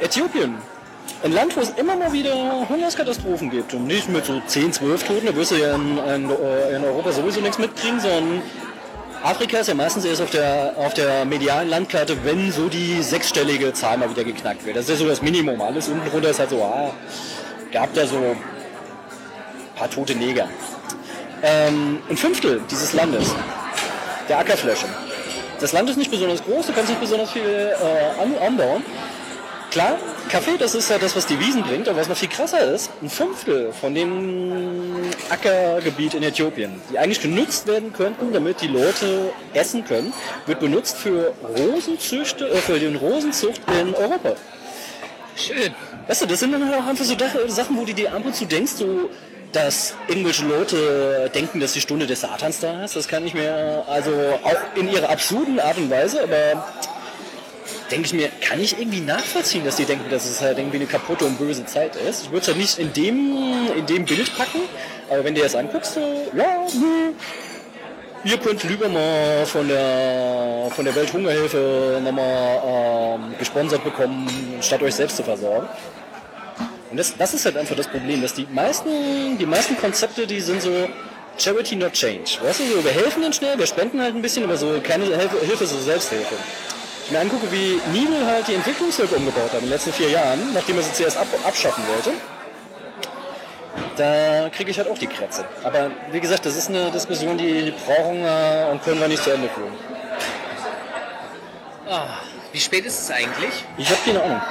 [0.00, 0.56] Äthiopien.
[1.22, 3.74] Ein Land, wo es immer mal wieder Hungerskatastrophen gibt.
[3.74, 7.12] Und nicht mit so 10, 12 Toten, da wirst du ja in, in, in Europa
[7.12, 8.42] sowieso nichts mitkriegen, sondern
[9.22, 13.72] Afrika ist ja meistens erst auf der, auf der medialen Landkarte, wenn so die sechsstellige
[13.72, 14.76] Zahl mal wieder geknackt wird.
[14.76, 15.60] Das ist ja so das Minimum.
[15.60, 16.92] Alles unten drunter ist halt so, ah,
[17.72, 18.36] gab da so ein
[19.74, 20.48] paar tote Neger.
[21.42, 23.34] Ähm, ein Fünftel dieses Landes,
[24.28, 24.86] der Ackerfläche.
[25.60, 28.84] Das Land ist nicht besonders groß, du kannst nicht besonders viel äh, an, anbauen.
[29.70, 29.98] Klar,
[30.30, 32.90] Kaffee, das ist ja das, was die Wiesen bringt, aber was noch viel krasser ist,
[33.02, 39.30] ein Fünftel von dem Ackergebiet in Äthiopien, die eigentlich genutzt werden könnten, damit die Leute
[39.52, 40.14] essen können,
[40.46, 44.36] wird benutzt für Rosenzüchte, äh, für den Rosenzucht in Europa.
[45.36, 45.74] Schön.
[46.06, 47.14] Weißt du, das sind dann halt auch einfach so
[47.48, 49.10] Sachen, wo du dir ab und zu denkst, so,
[49.52, 52.96] dass irgendwelche Leute denken, dass die Stunde des Satans da ist.
[52.96, 54.10] Das kann ich mir, also
[54.42, 56.66] auch in ihrer absurden Art und Weise, aber
[57.90, 60.86] denke ich mir, kann ich irgendwie nachvollziehen, dass die denken, dass es halt irgendwie eine
[60.86, 62.24] kaputte und böse Zeit ist.
[62.24, 63.36] Ich würde es halt nicht in dem,
[63.76, 64.60] in dem Bild packen,
[65.10, 66.00] aber wenn du das anguckst, so,
[66.36, 67.12] ja, nö.
[68.24, 74.28] Ihr könnt lieber mal von der, von der Welthungerhilfe nochmal ähm, gesponsert bekommen,
[74.60, 75.68] statt euch selbst zu versorgen.
[76.90, 80.40] Und das, das ist halt einfach das Problem, dass die meisten, die meisten Konzepte, die
[80.40, 80.88] sind so
[81.38, 82.38] Charity not Change.
[82.42, 85.04] Weißt du, so, wir helfen denen schnell, wir spenden halt ein bisschen, aber so keine
[85.04, 86.34] Hilfe, Hilfe so Selbsthilfe.
[87.08, 90.52] Ich mir angucke, wie Nibel halt die Entwicklungshilfe umgebaut hat in den letzten vier Jahren,
[90.52, 92.12] nachdem er sie zuerst ab, abschaffen wollte,
[93.96, 95.46] da kriege ich halt auch die Krätze.
[95.64, 99.30] Aber wie gesagt, das ist eine Diskussion, die brauchen äh, und können wir nicht zu
[99.30, 99.72] Ende führen.
[101.88, 102.18] Ah,
[102.52, 103.64] wie spät ist es eigentlich?
[103.78, 104.42] Ich habe keine Ahnung.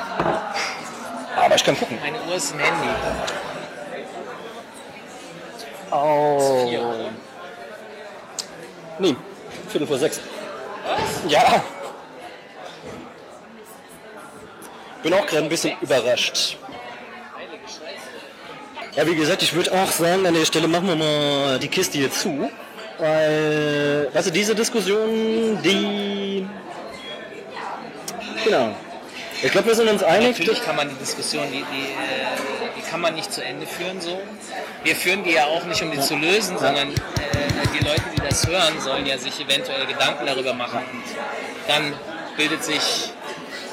[1.35, 1.99] Aber ich kann gucken.
[2.01, 2.89] Meine Uhr ist im Handy.
[5.91, 6.65] Oh.
[6.67, 7.09] Vier, oder?
[8.97, 9.15] Nee,
[9.69, 10.19] Viertel vor sechs.
[11.27, 11.61] Ja.
[15.03, 16.57] Bin auch gerade ein bisschen überrascht.
[18.95, 21.99] Ja, wie gesagt, ich würde auch sagen, an der Stelle machen wir mal die Kiste
[21.99, 22.49] hier zu.
[22.97, 26.47] Weil, weißt du, diese Diskussion, die...
[28.43, 28.75] Genau.
[29.43, 30.39] Ich glaube, wir sind uns einig.
[30.39, 34.01] Natürlich kann man die Diskussion, die, die, äh, die kann man nicht zu Ende führen
[34.01, 34.19] so.
[34.83, 36.95] Wir führen die ja auch nicht, um die zu lösen, sondern äh,
[37.79, 40.79] die Leute, die das hören, sollen ja sich eventuell Gedanken darüber machen.
[40.79, 41.03] Und
[41.67, 41.93] dann
[42.35, 43.11] bildet sich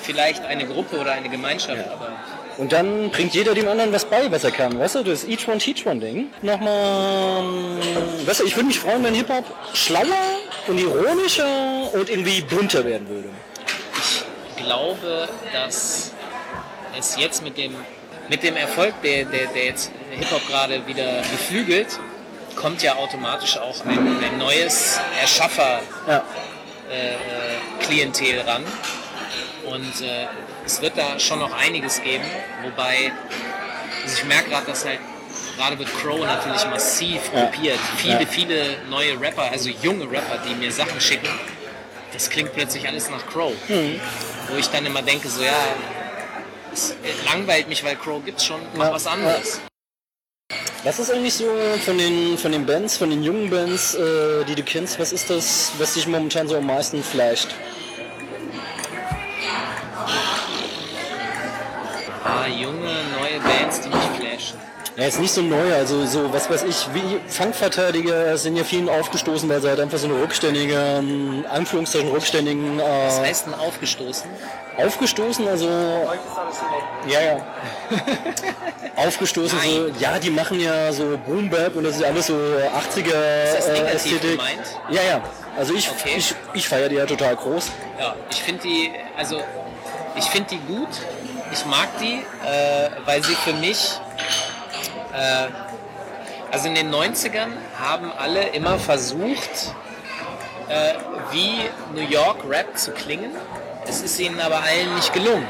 [0.05, 2.13] vielleicht eine Gruppe oder eine Gemeinschaft, aber
[2.59, 4.79] Und dann bringt jeder dem anderen was bei, was er kann.
[4.79, 6.29] Weißt du, das Each One Teach One Ding.
[6.43, 7.43] Nochmal,
[8.27, 9.45] weißt du, ich würde mich freuen, wenn Hip-Hop
[9.75, 10.39] schlauer
[10.69, 13.29] und ironischer und irgendwie bunter werden würde.
[14.57, 16.13] ich glaube, dass
[16.99, 17.75] es jetzt mit dem,
[18.29, 21.99] mit dem Erfolg, der, der, der jetzt Hip-Hop gerade wieder beflügelt,
[22.55, 26.19] kommt ja automatisch auch ein, ein neues Erschaffer Ja.
[26.19, 28.63] äh, Klientel ran.
[29.67, 30.27] Und äh,
[30.67, 32.25] es wird da schon noch einiges geben,
[32.63, 33.13] wobei
[34.03, 34.99] also ich merke gerade, dass halt
[35.57, 37.47] gerade wird Crow natürlich massiv Ja.
[37.47, 37.79] kopiert.
[37.97, 38.27] Viele, Ja.
[38.27, 41.29] viele neue Rapper, also junge Rapper, die mir Sachen schicken,
[42.13, 43.53] das klingt plötzlich alles nach Crow.
[43.69, 44.01] Mhm.
[44.49, 45.53] Wo ich dann immer denke, so ja,
[46.73, 46.95] es
[47.25, 49.61] langweilt mich, weil Crow gibt's schon, mach Ja, was anderes.
[50.83, 51.47] Was ist eigentlich so
[51.85, 55.31] von den, von den Bands, von den jungen Bands, äh, die du kennst, was ist
[55.31, 57.49] das, was dich momentan so am meisten flasht?
[62.25, 62.79] Ah, junge,
[63.21, 64.59] neue Bands, die mich flashen.
[64.97, 68.89] Ja, jetzt nicht so neu, also so, was weiß ich, wie Fangverteidiger sind ja vielen
[68.89, 73.55] aufgestoßen, weil sie halt einfach so eine rückständige, ähm, Anführungszeichen rückständigen, Was äh, heißt denn
[73.55, 74.31] aufgestoßen?
[74.77, 75.67] aufgestoßen, also,
[77.09, 77.37] ja, ja.
[78.97, 79.95] aufgestoßen, so, Nein.
[79.99, 83.69] ja, die machen ja so Boom Bap und das ist alles so 80er Ist das
[83.69, 84.31] äh, Ästhetik.
[84.39, 84.61] gemeint?
[84.91, 85.21] Ja, ja,
[85.59, 86.15] also ich, Okay.
[86.17, 87.71] ich, ich feiere die ja total groß.
[87.99, 89.41] Ja, ich finde die, also
[90.17, 90.89] ich finde die gut.
[91.55, 94.01] Ich mag die, äh, weil sie für mich,
[95.13, 95.47] äh,
[96.51, 99.73] also in den 90ern haben alle immer versucht,
[100.69, 100.95] äh,
[101.31, 101.61] wie
[101.95, 103.31] New York Rap zu klingen.
[103.87, 105.47] Es ist ihnen aber allen nicht gelungen.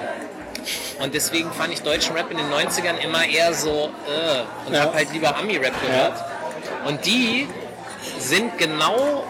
[1.01, 4.83] Und deswegen fand ich deutschen Rap in den 90ern immer eher so, äh, und Ja.
[4.83, 6.23] habe halt lieber Ami-Rap gehört.
[6.85, 7.49] Und die
[8.19, 9.25] sind genau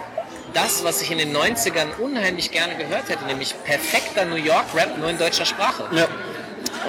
[0.52, 4.96] das, was ich in den 90ern unheimlich gerne gehört hätte, nämlich perfekter New York Rap
[4.98, 5.84] nur in deutscher Sprache.
[5.92, 6.06] Ja.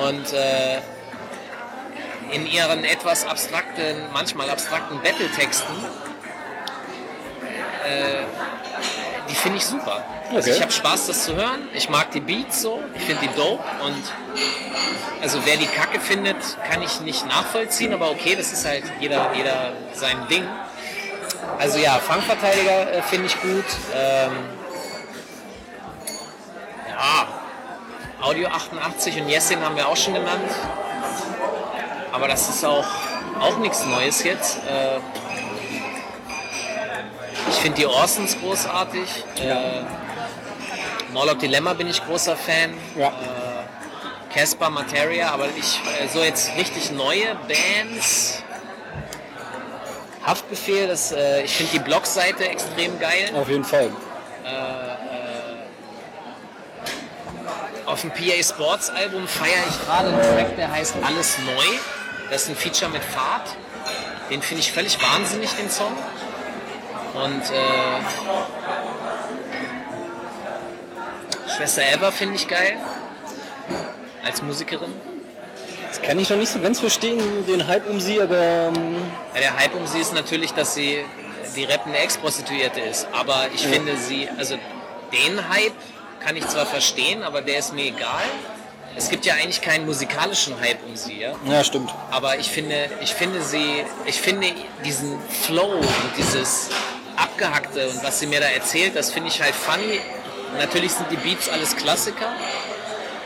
[0.04, 0.80] Und äh,
[2.32, 5.74] in ihren etwas abstrakten, manchmal abstrakten Battle-Texten,
[7.86, 8.24] äh,
[9.30, 10.04] die finde ich super.
[10.30, 10.52] Also Okay.
[10.52, 11.70] ich habe Spaß, das zu hören.
[11.74, 14.04] Ich mag die Beats so, ich finde die dope und
[15.22, 16.38] also wer die Kacke findet,
[16.70, 20.46] kann ich nicht nachvollziehen, aber okay, das ist halt jeder, jeder sein Ding.
[21.58, 23.66] Also ja, Fangverteidiger äh, finde ich gut.
[23.96, 24.32] Ähm,
[26.89, 27.28] ja,
[28.22, 30.51] Audio 88 und Jessin haben wir auch schon genannt.
[32.11, 32.86] Aber das ist auch,
[33.39, 34.59] auch nichts Neues jetzt.
[34.68, 34.99] Äh,
[37.49, 39.26] ich finde die Orsons großartig.
[39.41, 39.84] Äh,
[41.11, 42.74] Morlock Dilemma bin ich großer Fan.
[42.97, 43.11] Ja.
[44.34, 48.43] Casper Materia, aber ich äh, so jetzt richtig neue Bands.
[50.26, 53.32] Haftbefehl, das, äh, ich finde die Blogseite extrem geil.
[53.36, 53.91] Auf jeden Fall.
[57.86, 61.78] Auf dem PA Sports Album feiere ich gerade einen Track, der heißt Alles Neu.
[62.32, 63.56] Das ist ein Feature mit Fahrt.
[64.32, 65.92] Den finde ich völlig wahnsinnig, den Song.
[67.14, 68.02] Und äh,
[71.56, 72.78] Schwester Eva finde ich geil.
[74.24, 74.92] Als Musikerin.
[75.88, 78.96] Das kann ich noch nicht so ganz verstehen, den Hype um sie, aber ähm,
[79.36, 81.06] Ja, der Hype um sie ist natürlich, dass sie
[81.56, 83.08] die rappende Ex-Prostituierte ist.
[83.14, 84.58] Aber ich finde sie, also
[85.14, 85.74] den Hype
[86.26, 88.24] kann ich zwar verstehen, aber der ist mir egal.
[88.98, 91.34] Es gibt ja eigentlich keinen musikalischen Hype um sie, ja.
[91.48, 91.94] ja, stimmt.
[92.10, 94.48] Aber ich finde, ich finde sie, ich finde
[94.84, 96.70] diesen Flow und dieses
[97.16, 100.00] Abgehackte und was sie mir da erzählt, das finde ich halt funny.
[100.58, 102.34] Natürlich sind die Beats alles Klassiker.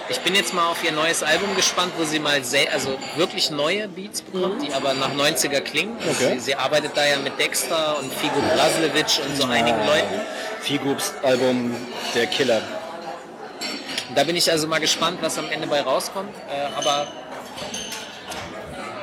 [0.10, 3.52] Ich bin jetzt mal auf ihr neues Album gespannt, wo sie mal sehr, also wirklich
[3.52, 5.95] neue Beats bekommt, die aber nach 90er klingen.
[6.00, 6.34] Okay.
[6.34, 10.20] Sie, sie arbeitet da ja mit Dexter und Figo Blaslewitsch und so einigen Leuten.
[10.62, 11.76] Figups Album
[12.16, 12.78] Der Killer.
[14.16, 16.34] Da bin ich also mal gespannt, was am Ende bei rauskommt.
[16.49, 17.07] Äh, aber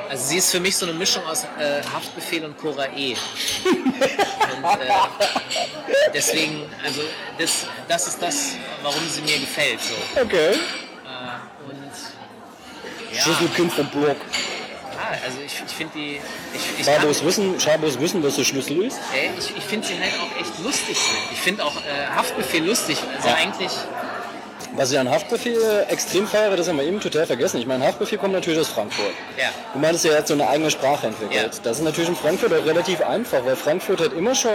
[0.09, 3.15] also sie ist für mich so eine Mischung aus äh, Haftbefehl und Cora E.
[3.65, 4.77] und, äh,
[6.13, 7.01] deswegen, also
[7.37, 9.79] das, das ist das, warum sie mir gefällt.
[9.81, 10.21] So.
[10.21, 10.51] Okay.
[10.51, 10.55] Äh,
[11.67, 11.91] und
[13.13, 13.23] ja,
[13.91, 14.15] Block.
[14.15, 16.21] ja, also ich, ich finde die,
[16.53, 18.99] ich, ich, Schabos wissen, Schabos wissen, was der Schlüssel ist.
[19.13, 20.97] ey, ich, ich finde sie halt auch echt lustig.
[21.31, 22.97] Ich finde auch äh, Haftbefehl lustig.
[23.15, 23.35] Also Ja.
[23.35, 23.71] eigentlich,
[24.77, 27.57] Was ich an Haftbefehl extrem feiere, das haben wir eben total vergessen.
[27.57, 29.11] Ich meine, Haftbefehl kommt natürlich aus Frankfurt.
[29.35, 29.49] ja.
[29.73, 31.55] Du meintest ja, er hat so eine eigene Sprache entwickelt.
[31.55, 31.59] Ja.
[31.63, 34.51] Das ist natürlich in Frankfurt auch relativ einfach, weil Frankfurt hat immer schon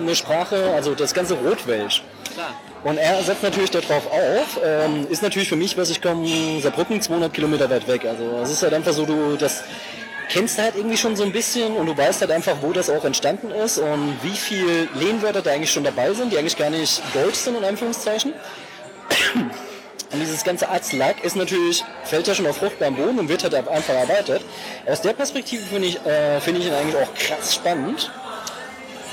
[0.00, 2.02] eine Sprache, also das ganze Rotwelsch.
[2.34, 2.52] Klar.
[2.84, 4.60] Und er setzt natürlich darauf auf.
[4.62, 8.04] Ähm, ist natürlich für mich, was ich komme, Saarbrücken 200 Kilometer weit weg.
[8.04, 9.64] Also es ist halt einfach so, du das
[10.28, 12.90] kennst du halt irgendwie schon so ein bisschen und du weißt halt einfach, wo das
[12.90, 16.70] auch entstanden ist und wie viel Lehnwörter da eigentlich schon dabei sind, die eigentlich gar
[16.70, 18.34] nicht deutsch sind, in Anführungszeichen.
[20.14, 23.54] Und dieses ganze Arzlack ist natürlich, fällt ja schon auf fruchtbaren Boden und wird halt
[23.54, 24.42] einfach erweitert.
[24.86, 28.12] Aus der Perspektive finde ich, äh, finde ich ihn eigentlich auch krass spannend.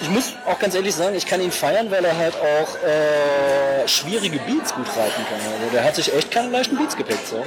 [0.02, 3.88] Ich muss auch ganz ehrlich sagen, ich kann ihn feiern, weil er halt auch äh,
[3.88, 5.40] schwierige Beats gut reiten kann.
[5.60, 7.28] Also der hat sich echt keine leichten Beats gepickt.
[7.28, 7.44] So.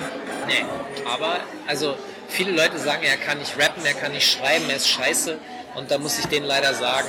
[0.47, 0.65] Nee,
[1.05, 1.37] aber
[1.67, 1.97] also
[2.29, 5.39] viele Leute sagen, er kann nicht rappen, er kann nicht schreiben, er ist scheiße.
[5.77, 7.09] Und da muss ich denen leider sagen,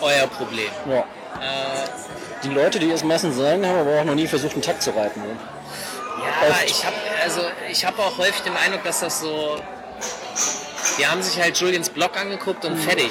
[0.00, 0.70] euer Problem.
[0.88, 1.00] Ja.
[1.00, 1.86] Äh,
[2.46, 4.90] Die Leute, die es meistens sagen, haben aber auch noch nie versucht, einen Takt zu
[4.90, 5.20] reiten.
[5.20, 5.36] Ne?
[6.18, 6.64] ja, Oft.
[6.64, 7.40] ich habe also
[7.70, 9.60] ich habe auch häufig den Eindruck, dass das so
[10.98, 13.10] die haben sich halt Julians Blog angeguckt und fertig.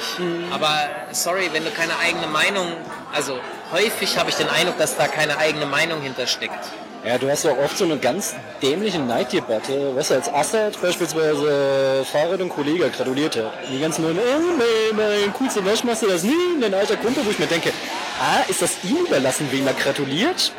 [0.50, 2.72] Aber sorry, wenn du keine eigene Meinung,
[3.12, 3.38] also
[3.70, 6.70] häufig habe ich den Eindruck, dass da keine eigene Meinung hintersteckt.
[7.06, 10.80] Ja, du hast ja auch oft so eine ganz dämliche Neiddebatte, weißt du, als Assad
[10.82, 13.52] beispielsweise Fahrrad und Kollege gratuliert hat.
[13.70, 17.38] Die ganzen neuen, oh, mein, mein coolster du das nie, dein alter Kumpel, wo ich
[17.38, 17.72] mir denke,
[18.20, 20.50] ah, ist das ihm überlassen, wem er gratuliert?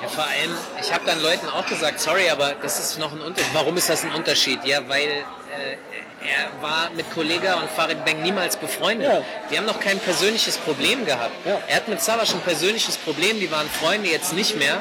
[0.00, 3.20] Ja, vor allem, ich habe dann Leuten auch gesagt, sorry, aber das ist noch ein
[3.20, 3.52] Unterschied.
[3.52, 4.64] Warum ist das ein Unterschied?
[4.64, 5.76] Ja, weil äh,
[6.24, 9.08] er war mit Kollega und Farid Beng niemals befreundet.
[9.08, 9.22] Ja.
[9.50, 11.32] Die haben noch kein persönliches Problem gehabt.
[11.44, 11.58] Ja.
[11.66, 14.80] Er hat mit Savas ein persönliches Problem, die waren Freunde, jetzt nicht mehr.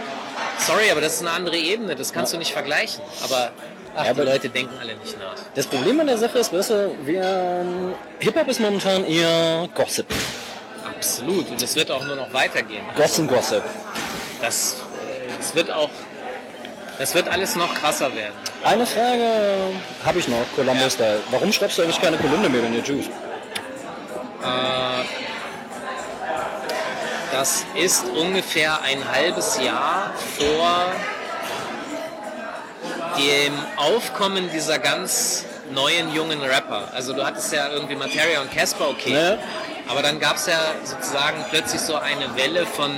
[0.59, 3.01] Sorry, aber das ist eine andere Ebene, das kannst du nicht vergleichen.
[3.23, 3.51] Aber,
[3.95, 5.35] ach, Ja, die aber- Leute denken alle nicht nach.
[5.55, 7.65] Das Problem an der Sache ist, weißt du, wir,
[8.19, 10.07] Hip-Hop ist momentan eher Gossip.
[10.95, 11.49] Absolut.
[11.49, 12.81] Und es wird auch nur noch weitergehen.
[12.95, 13.63] Gossen Gossip.
[14.41, 15.89] Das, äh, das wird auch,
[16.97, 18.33] das wird alles noch krasser werden.
[18.63, 19.23] Eine Frage
[20.03, 20.89] habe ich noch, Columbus Ja.
[20.89, 21.19] Style.
[21.31, 23.09] Warum schreibst du eigentlich keine Kolumne mehr, wenn ihr Juice?
[27.37, 30.91] Das ist ungefähr ein halbes Jahr vor
[33.15, 36.89] dem Aufkommen dieser ganz neuen jungen Rapper.
[36.95, 39.13] Also du hattest ja irgendwie Materia und Casper, okay.
[39.13, 39.37] Ja.
[39.87, 42.91] Aber dann gab es ja sozusagen plötzlich so eine Welle von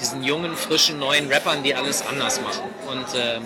[0.00, 2.64] diesen jungen, frischen, neuen Rappern, die alles anders machen.
[2.88, 3.44] Und ähm,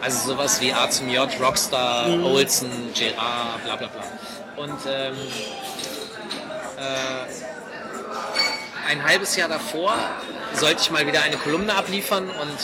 [0.00, 4.04] also sowas wie A zum J, Rockstar, Olsen, Gerard, bla bla bla.
[4.56, 5.16] Und ähm,
[6.78, 7.49] äh,
[8.90, 9.94] ein halbes Jahr davor
[10.52, 12.58] sollte ich mal wieder eine Kolumne abliefern und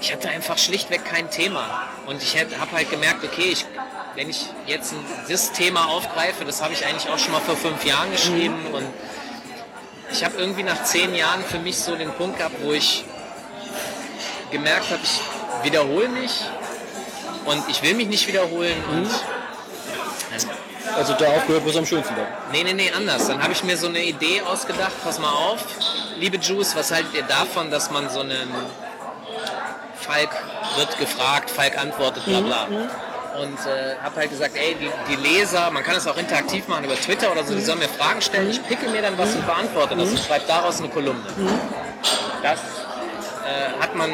[0.00, 1.88] ich hatte einfach schlichtweg kein Thema.
[2.06, 3.66] Und ich habe halt gemerkt, okay, ich,
[4.14, 7.56] wenn ich jetzt ein, das Thema aufgreife, das habe ich eigentlich auch schon mal vor
[7.56, 8.86] fünf Jahren geschrieben und
[10.12, 13.04] ich habe irgendwie nach zehn Jahren für mich so den Punkt gehabt, wo ich
[14.52, 15.20] gemerkt habe, ich
[15.64, 16.44] wiederhole mich
[17.46, 19.08] und ich will mich nicht wiederholen und
[20.96, 22.26] Also da aufgehört, wo es am schönsten war.
[22.52, 23.26] Nee, nee, nee, anders.
[23.26, 24.92] Dann habe ich mir so eine Idee ausgedacht.
[25.02, 25.64] Pass mal auf,
[26.18, 28.48] liebe Juice, was haltet ihr davon, dass man so einen
[29.96, 30.30] Falk
[30.76, 32.66] wird gefragt, Falk antwortet, bla bla.
[33.40, 36.84] Und äh, habe halt gesagt, ey, die, die Leser, man kann es auch interaktiv machen
[36.84, 38.50] über Twitter oder so, die sollen mir Fragen stellen.
[38.50, 41.24] Ich picke mir dann was und beantworte das und schreibe daraus eine Kolumne.
[42.42, 44.10] Das äh, hat man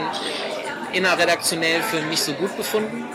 [0.93, 3.07] innerredaktionell für nicht so gut befunden.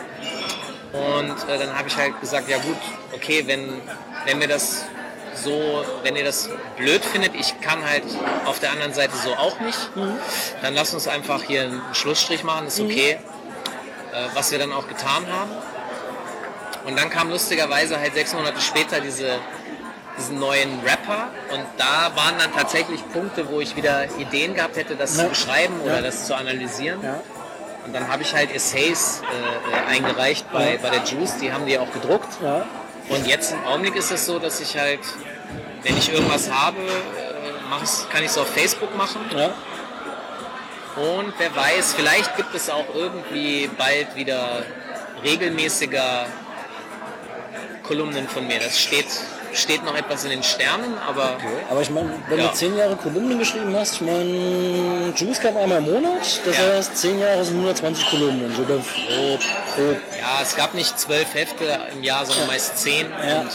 [0.93, 2.77] Und äh, dann habe ich halt gesagt, ja gut,
[3.13, 3.81] okay, wenn,
[4.25, 4.85] wenn mir das
[5.35, 8.03] so, wenn ihr das blöd findet, ich kann halt
[8.45, 9.79] auf der anderen Seite so auch nicht,
[10.61, 13.17] dann lasst uns einfach hier einen Schlussstrich machen, ist okay.
[14.13, 15.49] Äh, was wir dann auch getan haben.
[16.85, 19.39] Und dann kam lustigerweise halt sechs Monate später diese,
[20.19, 24.95] diesen neuen Rapper und da waren dann tatsächlich Punkte, wo ich wieder Ideen gehabt hätte,
[24.95, 25.23] das Ja.
[25.23, 26.01] zu beschreiben oder Ja.
[26.01, 27.01] das zu analysieren.
[27.01, 27.21] Ja.
[27.85, 31.65] Und dann habe ich halt Essays äh, äh, eingereicht bei, bei der Juice, die haben
[31.65, 32.29] die auch gedruckt.
[32.41, 32.65] Ja.
[33.09, 35.01] Und jetzt im Augenblick ist es so, dass ich halt,
[35.83, 39.21] wenn ich irgendwas habe, äh, kann ich es auf Facebook machen.
[39.35, 39.53] Ja.
[40.95, 44.63] Und wer weiß, vielleicht gibt es auch irgendwie bald wieder
[45.23, 46.27] regelmäßiger
[47.81, 48.59] Kolumnen von mir.
[48.59, 49.07] Das steht,
[49.53, 51.37] steht noch etwas in den Sternen, aber
[51.69, 52.47] Aber ich meine, wenn Ja.
[52.47, 56.63] du zehn Jahre Kolumnen geschrieben hast, ich meine, Juice kam einmal im Monat, das Ja.
[56.75, 58.81] heißt, zehn Jahre sind 120 Kolumnen, so grob,
[59.75, 59.97] grob.
[60.19, 63.07] ja, es gab nicht zwölf Hefte im Jahr, sondern meist zehn.
[63.27, 63.41] Ja.
[63.41, 63.51] Und,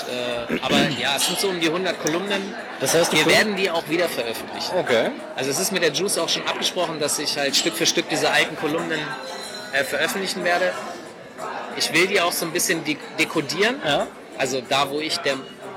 [0.57, 2.55] äh, aber ja, es sind so um die 100 Kolumnen.
[2.81, 4.77] Das heißt, Wir werden die auch wieder veröffentlichen.
[4.79, 5.11] Okay.
[5.37, 8.09] Also es ist mit der Juice auch schon abgesprochen, dass ich halt Stück für Stück
[8.09, 9.01] diese alten Kolumnen
[9.73, 10.73] äh, veröffentlichen werde.
[11.77, 13.81] Ich will die auch so ein bisschen de dekodieren.
[13.85, 14.07] Ja.
[14.37, 15.35] Also da, wo ich der,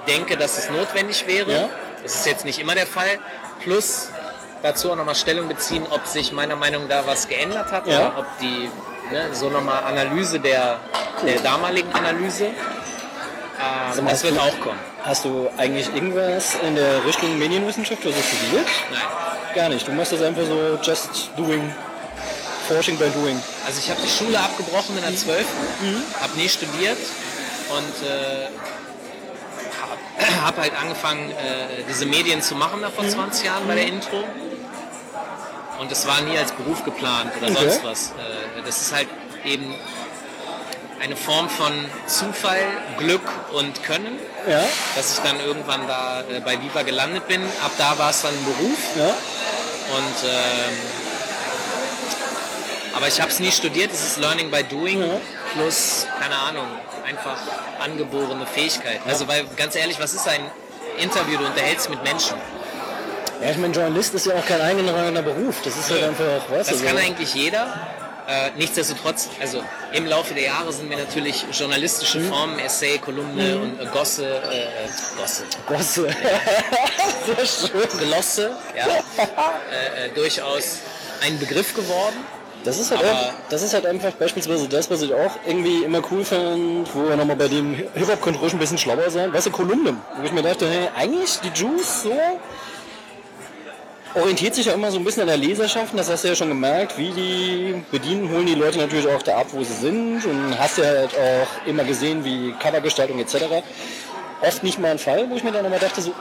[0.07, 1.51] denke, dass es notwendig wäre.
[1.51, 1.69] Ja.
[2.03, 3.19] Das ist jetzt nicht immer der Fall.
[3.63, 4.09] Plus
[4.63, 7.99] dazu auch nochmal Stellung beziehen, ob sich meiner Meinung nach da was geändert hat Ja.
[8.09, 8.69] oder ob die
[9.11, 10.79] ne, so nochmal Analyse der,
[11.25, 12.45] der damaligen Analyse.
[12.45, 12.53] Ähm,
[13.93, 14.79] Sag mal, das wird du- auch kommen.
[15.03, 18.67] Hast du eigentlich irgendwas in der Richtung Medienwissenschaft oder so studiert?
[18.91, 19.01] Nein.
[19.55, 19.87] Gar nicht.
[19.87, 21.73] Du machst das einfach so just doing,
[22.67, 23.41] forsching by doing.
[23.65, 25.45] Also ich habe die Schule abgebrochen in der 12.
[25.81, 26.03] Mhm.
[26.21, 26.97] habe nie studiert
[27.69, 28.47] und äh,
[29.91, 33.09] habe hab halt angefangen, äh, diese Medien zu machen da vor Mhm.
[33.09, 34.23] 20 Jahren bei der Intro.
[35.79, 37.69] Und es war nie als Beruf geplant oder Okay.
[37.69, 38.09] sonst was.
[38.11, 39.07] Äh, das ist halt
[39.45, 39.73] eben
[41.01, 41.73] eine Form von
[42.05, 42.61] Zufall,
[42.99, 44.63] Glück und Können, Ja,
[44.95, 47.41] dass ich dann irgendwann da äh, bei Viva gelandet bin.
[47.63, 48.77] Ab da war es dann ein Beruf.
[48.95, 49.07] ja.
[49.07, 50.77] Und ähm,
[52.95, 55.17] aber ich habe es nie studiert, es ist Learning by Doing Ja.
[55.53, 56.67] plus, keine Ahnung,
[57.11, 57.37] einfach
[57.79, 58.99] angeborene Fähigkeit.
[59.07, 60.41] Also weil ganz ehrlich, was ist ein
[60.97, 61.37] Interview?
[61.37, 62.37] Du unterhältst mit Menschen.
[63.41, 65.55] Ja, ich meine, Journalist ist ja auch kein eingetragener Beruf.
[65.63, 66.85] Das ist halt einfach, weißt du, Das so.
[66.85, 67.67] kann eigentlich jeder.
[68.27, 72.29] Äh, nichtsdestotrotz, also im Laufe der Jahre sind mir natürlich journalistische Mhm.
[72.29, 74.67] Formen, Essay, Kolumne und äh, Gosse, äh, äh,
[75.17, 76.07] Gosse, Gosse.
[77.25, 77.99] Sehr schön.
[78.07, 78.85] Glosse, ja,
[79.97, 80.77] äh, äh, durchaus
[81.25, 82.15] ein Begriff geworden.
[82.63, 86.01] Das ist, halt auch, das ist halt einfach beispielsweise das, was ich auch irgendwie immer
[86.11, 89.33] cool fand, wo wir nochmal bei dem Hip-Hop könnte ruhig ein bisschen schlauer sein.
[89.33, 92.13] Weißt du, Kolumnen, wo ich mir dachte, hey, eigentlich die Juice so
[94.13, 96.49] orientiert sich ja immer so ein bisschen an der Leserschaft, das hast du ja schon
[96.49, 100.59] gemerkt, wie die bedienen, holen die Leute natürlich auch da ab, wo sie sind und
[100.59, 103.35] hast ja halt auch immer gesehen, wie Covergestaltung etc.
[104.41, 106.13] Oft nicht mal ein Fall, wo ich mir dann immer dachte, so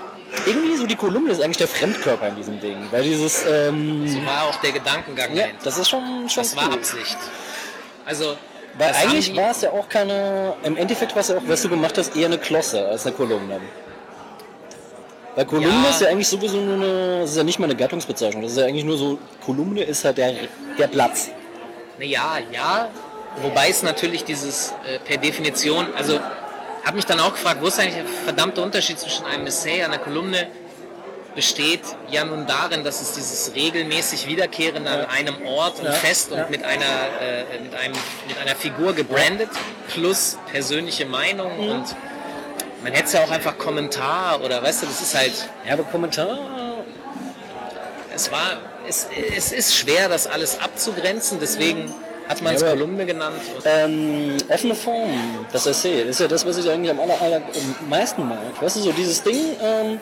[0.47, 4.25] irgendwie so die Kolumne ist eigentlich der Fremdkörper in diesem Ding, weil dieses, ähm, So
[4.25, 5.65] war auch der Gedankengang ja, dahinter.
[5.65, 6.75] das ist schon, schon Das war cool.
[6.75, 7.19] Absicht.
[8.07, 8.37] Also,
[8.79, 11.69] Weil eigentlich war es ja auch keine, im Endeffekt war es ja auch, was du
[11.69, 13.61] gemacht hast, eher eine Klosse als eine Kolumne.
[15.37, 15.91] Weil Kolumne Ja.
[15.91, 18.59] ist ja eigentlich sowieso nur eine, das ist ja nicht mal eine Gattungsbezeichnung, das ist
[18.59, 20.35] ja eigentlich nur so, Kolumne ist halt der,
[20.79, 21.31] der Platz.
[21.99, 22.89] Naja, ja.
[23.43, 26.19] Wobei es natürlich dieses äh, per Definition, also
[26.85, 29.85] habe mich dann auch gefragt, wo ist eigentlich der verdammte Unterschied zwischen einem Essay und
[29.93, 30.49] einer Kolumne?
[31.35, 36.33] Besteht ja nun darin, dass es dieses regelmäßig Wiederkehrende an einem Ort und Ja, fest
[36.33, 36.47] und ja.
[36.51, 36.85] mit einer
[37.21, 37.95] äh, mit einem
[38.27, 39.49] mit einer Figur gebrandet
[39.89, 41.71] plus persönliche Meinung Mhm.
[41.71, 41.97] und
[42.83, 45.33] man hätte es ja auch einfach Kommentar oder weißt du, das ist halt
[45.65, 46.37] Ja, aber Kommentar,
[48.13, 48.59] es war
[48.89, 49.07] es,
[49.37, 51.95] es ist schwer das alles abzugrenzen, deswegen
[52.31, 53.37] hat man es Ja, Kolumne genannt.
[53.65, 55.11] Ähm, offene Form,
[55.53, 58.39] das Essay, das ist ja das, was ich eigentlich am aller, aller am meisten mag.
[58.61, 59.99] Weißt du, so dieses Ding, ähm,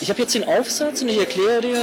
[0.00, 1.76] ich habe jetzt den Aufsatz und ich erkläre dir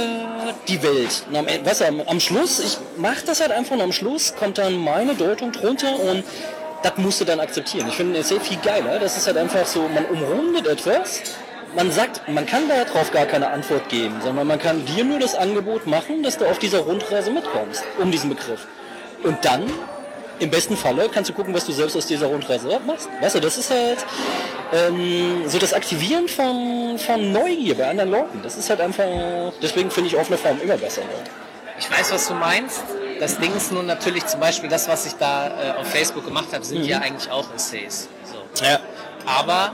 [0.66, 1.24] die Welt.
[1.28, 3.92] Und am, Ende- weißt du, am, am Schluss, ich mache das halt einfach und am
[3.92, 6.24] Schluss kommt dann meine Deutung drunter und
[6.82, 7.86] das musst du dann akzeptieren.
[7.88, 8.98] Ich finde ein Essay viel geiler.
[8.98, 11.20] Das ist halt einfach so, man umrundet etwas.
[11.76, 15.34] Man sagt, man kann darauf gar keine Antwort geben, sondern man kann dir nur das
[15.34, 18.66] Angebot machen, dass du auf dieser Rundreise mitkommst, um diesen Begriff.
[19.24, 19.70] Und dann,
[20.38, 23.08] im besten Falle, kannst du gucken, was du selbst aus dieser Rundreise machst.
[23.20, 23.98] Weißt du, das ist halt
[24.72, 28.40] ähm, so das Aktivieren von, von Neugier bei anderen Leuten.
[28.42, 29.04] Das ist halt einfach,
[29.60, 31.02] deswegen finde ich offene Form immer besser.
[31.78, 32.82] Ich weiß, was du meinst.
[33.18, 36.48] Das Ding ist nun natürlich zum Beispiel das, was ich da äh, auf Facebook gemacht
[36.52, 38.08] habe, sind ja eigentlich auch Essays.
[38.24, 38.64] So.
[38.64, 38.78] Ja.
[39.26, 39.72] Aber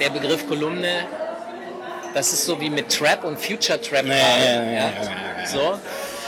[0.00, 1.06] der Begriff Kolumne,
[2.12, 5.46] das ist so wie mit Trap und Future Trap ja, ja, ja, ja.
[5.46, 5.78] So.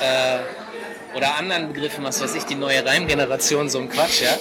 [0.03, 0.66] Äh,
[1.17, 4.33] oder anderen Begriffen, was weiß ich, die neue Reimgeneration, so ein Quatsch, ja.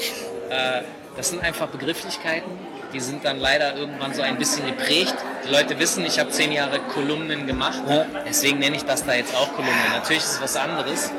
[0.56, 0.84] Äh,
[1.16, 2.52] das sind einfach Begrifflichkeiten,
[2.94, 5.16] die sind dann leider irgendwann so ein bisschen geprägt.
[5.48, 8.06] Die Leute wissen, ich habe zehn Jahre Kolumnen gemacht, Ja.
[8.28, 9.72] deswegen nenne ich das da jetzt auch Kolumne.
[9.94, 11.12] Natürlich ist es was anderes,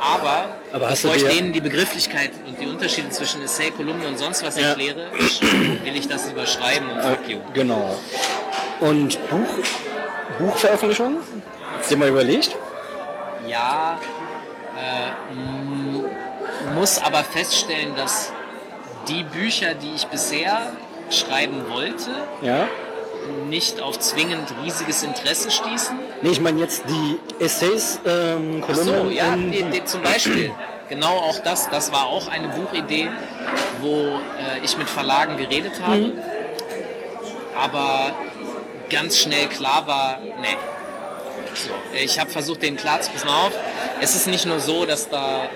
[0.00, 4.44] aber, Aber bevor ich denen die Begrifflichkeit und die Unterschiede zwischen Essay, Kolumne und sonst
[4.44, 4.68] was Ja.
[4.68, 5.08] erkläre,
[5.84, 7.38] will ich das überschreiben und fuck you.
[7.52, 7.96] Genau.
[8.80, 9.48] Und Buch,
[10.38, 11.18] Buchveröffentlichung?
[11.78, 12.54] Hast du dir mal überlegt?
[13.46, 13.98] Ja,
[14.78, 18.32] äh, muss aber feststellen, dass
[19.08, 20.72] die Bücher, die ich bisher
[21.10, 22.10] schreiben wollte,
[22.42, 22.66] Ja.
[23.48, 25.98] nicht auf zwingend riesiges Interesse stießen.
[26.22, 30.52] Nee, ich meine jetzt die Essays, ähm, so, ja, die, die, zum Beispiel.
[30.88, 33.10] Genau auch das, das war auch eine Buchidee,
[33.82, 36.12] wo äh, ich mit Verlagen geredet habe, Mhm.
[37.62, 38.12] aber
[38.88, 40.56] ganz schnell klar war, nee.
[41.54, 43.52] So, ich habe versucht, denen klar zu pass mal auf.
[44.00, 45.48] Es ist nicht nur so, dass da, äh,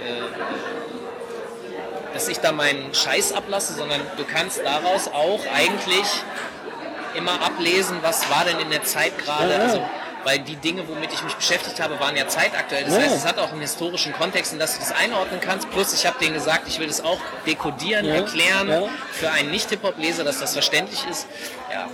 [2.14, 6.06] dass ich da meinen Scheiß ablasse, sondern du kannst daraus auch eigentlich
[7.14, 9.54] immer ablesen, was war denn in der Zeit gerade.
[9.56, 9.84] Also,
[10.24, 12.84] weil die Dinge, womit ich mich beschäftigt habe, waren ja zeitaktuell.
[12.84, 15.68] Das heißt, es hat auch einen historischen Kontext, in das du das einordnen kannst.
[15.70, 20.38] Plus, ich habe denen gesagt, ich will das auch dekodieren, erklären für einen Nicht-Hip-Hop-Leser, dass
[20.38, 21.26] das verständlich ist.
[21.72, 21.88] Ja.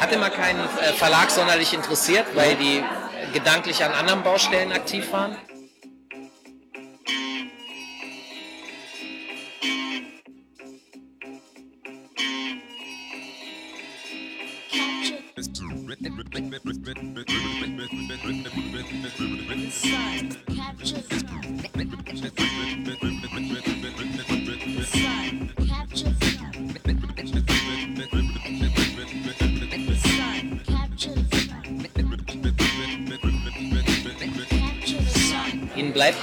[0.00, 2.82] Hat immer keinen äh, Verlag sonderlich interessiert, weil die
[3.34, 5.36] gedanklich an anderen Baustellen aktiv waren.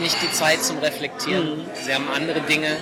[0.10, 1.66] Nicht die Zeit zum Reflektieren.
[1.86, 2.78] Sie haben andere Dinge.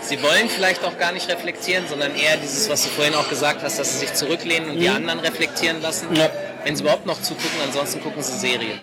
[0.00, 3.62] Sie wollen vielleicht auch gar nicht reflektieren, sondern eher dieses, was du vorhin auch gesagt
[3.62, 6.14] hast, dass sie sich zurücklehnen und die anderen reflektieren lassen.
[6.16, 6.28] Ja.
[6.64, 8.80] Wenn sie überhaupt noch zugucken, ansonsten gucken sie Serien.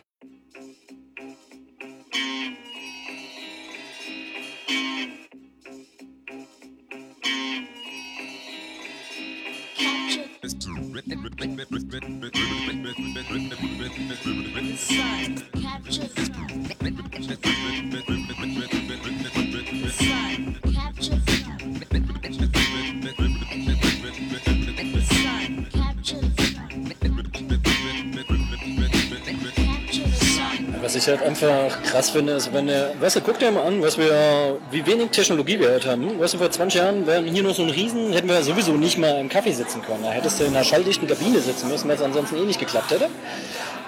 [31.00, 33.98] Ich halt einfach krass finde, ist, wenn der, weißt du, guck dir mal an, was
[33.98, 36.20] wir, wie wenig Technologie wir halt haben.
[36.20, 38.98] Weißt du, vor 20 Jahren wären hier nur so ein Riesen, hätten wir sowieso nicht
[38.98, 40.04] mal im Kaffee sitzen können.
[40.04, 42.92] Da hättest du in einer schalldichten Kabine sitzen müssen, weil es ansonsten eh nicht geklappt
[42.92, 43.10] hätte.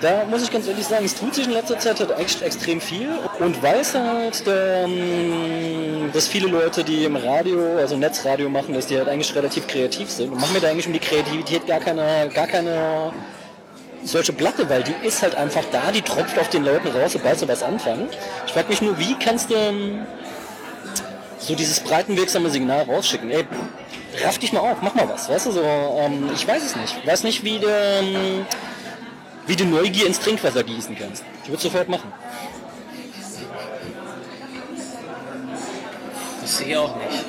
[0.02, 2.82] Da muss ich ganz ehrlich sagen, es tut sich in letzter Zeit halt echt extrem
[2.82, 3.10] viel
[3.40, 8.98] und weiß halt, ähm, dass viele Leute, die im Radio, also Netzradio machen, dass die
[8.98, 12.30] halt eigentlich relativ kreativ sind und machen mir da eigentlich um die Kreativität gar keine,
[12.34, 13.14] gar keine
[14.04, 17.40] solche Platte, weil die ist halt einfach da, die tropft auf den Leuten raus, sobald
[17.40, 18.08] sie was anfangen.
[18.46, 20.06] Ich frage mich nur, wie kannst du ähm,
[21.38, 23.30] so dieses breitenwirksame Signal rausschicken?
[23.32, 23.46] Ey,
[24.24, 26.96] raff dich mal auf, mach mal was, weißt du, so, ähm, ich weiß es nicht.
[27.02, 28.46] Ich weiß nicht, wie du, ähm,
[29.48, 31.24] wie du Neugier ins Trinkwasser gießen kannst.
[31.44, 32.12] Ich würde sofort machen.
[36.42, 37.26] Wüsste ich auch nicht.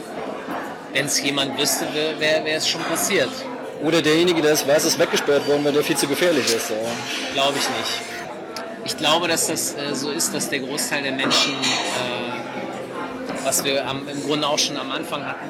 [0.92, 1.86] Wenn es jemand wüsste,
[2.18, 3.30] wäre wär es schon passiert.
[3.82, 6.68] Oder derjenige, der es weiß, ist weggesperrt worden, weil der viel zu gefährlich ist.
[6.68, 6.74] So.
[7.34, 8.12] Glaube ich nicht.
[8.84, 13.86] Ich glaube, dass das äh, so ist, dass der Großteil der Menschen, äh, was wir
[13.86, 15.48] am, im Grunde auch schon am Anfang hatten,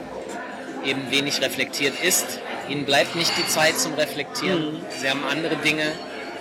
[0.84, 2.40] eben wenig reflektiert ist.
[2.68, 4.74] Ihnen bleibt nicht die Zeit zum Reflektieren.
[4.74, 4.80] Mhm.
[5.00, 5.92] Sie haben andere Dinge.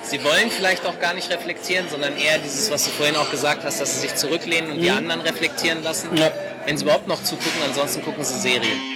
[0.03, 3.63] Sie wollen vielleicht auch gar nicht reflektieren, sondern eher dieses, was du vorhin auch gesagt
[3.63, 6.11] hast, dass sie sich zurücklehnen und die anderen reflektieren lassen.
[6.11, 6.17] Mhm.
[6.17, 6.31] Ja.
[6.65, 8.90] Wenn sie überhaupt noch zugucken, ansonsten gucken sie Serien.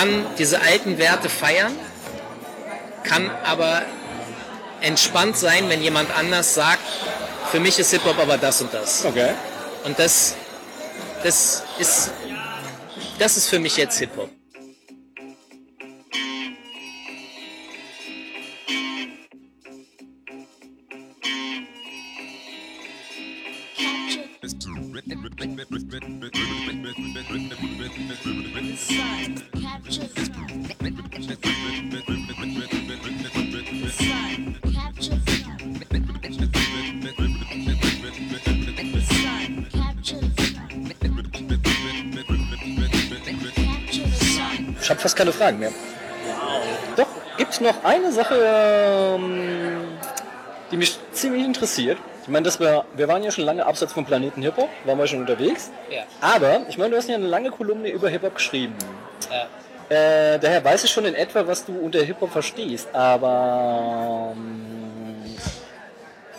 [0.00, 1.72] Kann diese alten Werte feiern,
[3.04, 3.82] kann aber
[4.80, 6.80] entspannt sein, wenn jemand anders sagt,
[7.50, 9.04] für mich ist Hip-Hop aber das und das.
[9.04, 9.32] Okay.
[9.84, 10.36] Und das,
[11.22, 12.12] das, ist,
[13.18, 14.30] das ist für mich jetzt Hip-Hop.
[45.20, 45.70] Keine Fragen mehr.
[46.96, 47.06] Doch,
[47.36, 49.82] gibt es noch eine Sache, ähm,
[50.70, 51.98] die mich ziemlich interessiert.
[52.22, 55.06] Ich meine, dass wir, wir waren ja schon lange abseits vom Planeten Hip-Hop, waren wir
[55.06, 55.70] schon unterwegs.
[55.90, 56.04] Ja.
[56.22, 58.74] Aber, ich meine, du hast ja eine lange Kolumne über Hip-Hop geschrieben.
[59.30, 59.46] Ja.
[59.94, 62.88] Äh, daher weiß ich schon in etwa, was du unter Hip-Hop verstehst.
[62.94, 65.36] Aber ähm,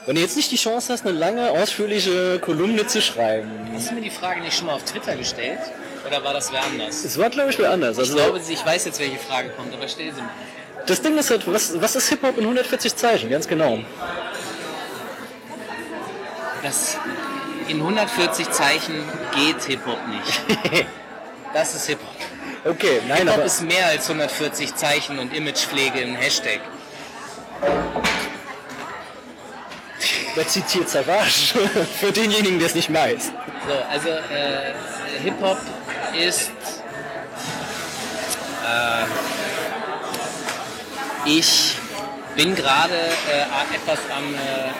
[0.08, 3.96] wenn du jetzt nicht die Chance hast, eine lange, ausführliche Kolumne zu schreiben, Hast du
[3.96, 5.60] mir die Frage nicht schon mal auf Twitter gestellt?
[6.08, 7.04] Oder war das wer anders?
[7.04, 7.98] es war, glaube ich, wer anders.
[7.98, 10.30] Ich Also, glaube, ich weiß jetzt, welche Frage kommt, aber stell sie mal.
[10.88, 13.30] das Ding ist halt, was, was ist Hip-Hop in 140 Zeichen?
[13.30, 13.80] Ganz genau.
[16.64, 16.98] Das
[17.68, 18.96] in 140 Zeichen
[19.36, 20.86] geht Hip-Hop nicht.
[21.54, 22.72] Das ist Hip-Hop.
[22.72, 26.62] Okay, nein, Hip-Hop ist mehr als 140 Zeichen und Imagepflege im Hashtag.
[30.36, 31.60] wer zitiert Savage?
[32.00, 33.34] Für denjenigen, der es nicht weiß.
[33.68, 34.74] So, also äh,
[35.24, 35.58] Hip-Hop
[36.16, 36.52] ist.
[38.66, 39.06] Äh,
[41.26, 41.76] ich
[42.36, 44.72] bin gerade äh, etwas am äh, äh,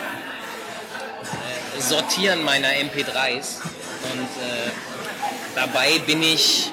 [1.80, 3.60] Sortieren meiner MP3s
[4.12, 4.70] und äh,
[5.54, 6.72] dabei bin ich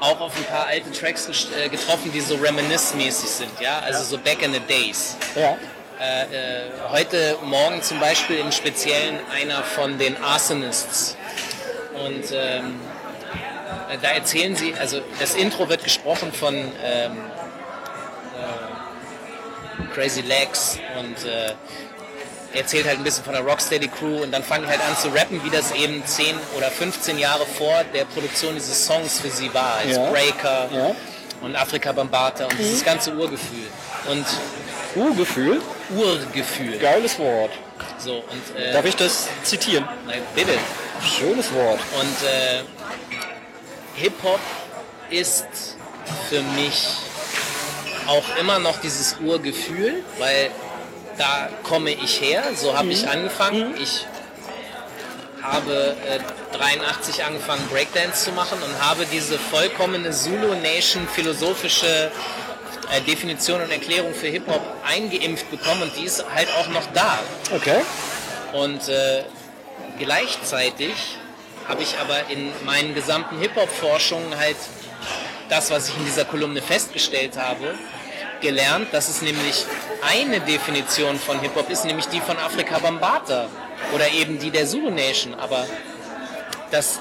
[0.00, 4.16] auch auf ein paar alte Tracks äh, getroffen, die so reminisce-mäßig sind, ja, also so
[4.18, 5.16] back in the days.
[5.34, 5.56] Ja.
[5.98, 6.26] Äh, äh,
[6.90, 11.16] heute Morgen zum Beispiel im Speziellen einer von den Arsonists.
[11.94, 12.60] Und ähm, äh,
[14.02, 17.16] da erzählen sie, also das Intro wird gesprochen von ähm,
[18.36, 21.52] äh, Crazy Legs und äh,
[22.52, 24.96] er erzählt halt ein bisschen von der Rocksteady Crew und dann fangen die halt an
[24.96, 29.28] zu rappen, wie das eben 10 oder 15 Jahre vor der Produktion dieses Songs für
[29.30, 30.10] sie war, als Ja.
[30.10, 30.94] Breaker Ja.
[31.42, 33.66] und Afrika Bambata und dieses ganze Urgefühl.
[34.10, 34.24] Und
[34.94, 35.60] Urgefühl,
[35.94, 36.78] Urgefühl.
[36.78, 37.50] geiles Wort.
[37.98, 39.86] So, und äh, Darf ich das zitieren?
[40.06, 40.52] nein, bitte.
[41.04, 41.78] Schönes Wort.
[42.00, 42.62] Und äh,
[43.96, 44.40] Hip-Hop
[45.10, 45.46] ist
[46.28, 46.86] für mich
[48.06, 50.50] auch immer noch dieses Urgefühl, weil
[51.18, 53.74] da komme ich her, so habe ich angefangen.
[53.80, 54.06] Ich
[55.42, 62.10] habe äh, 83 angefangen Breakdance zu machen und habe diese vollkommene Zulu Nation philosophische
[62.90, 67.18] äh, Definition und Erklärung für Hip-Hop eingeimpft bekommen und die ist halt auch noch da.
[67.54, 67.80] Okay.
[68.52, 69.24] Und äh,
[69.98, 70.92] gleichzeitig
[71.68, 74.56] habe ich aber in meinen gesamten Hip-Hop-Forschungen halt
[75.48, 77.74] das, was ich in dieser Kolumne festgestellt habe,
[78.40, 79.64] gelernt, dass es nämlich
[80.02, 83.48] eine Definition von Hip-Hop ist, nämlich die von Afrika Bambata
[83.94, 85.66] oder eben die der Zulu Nation, aber
[86.70, 87.00] dass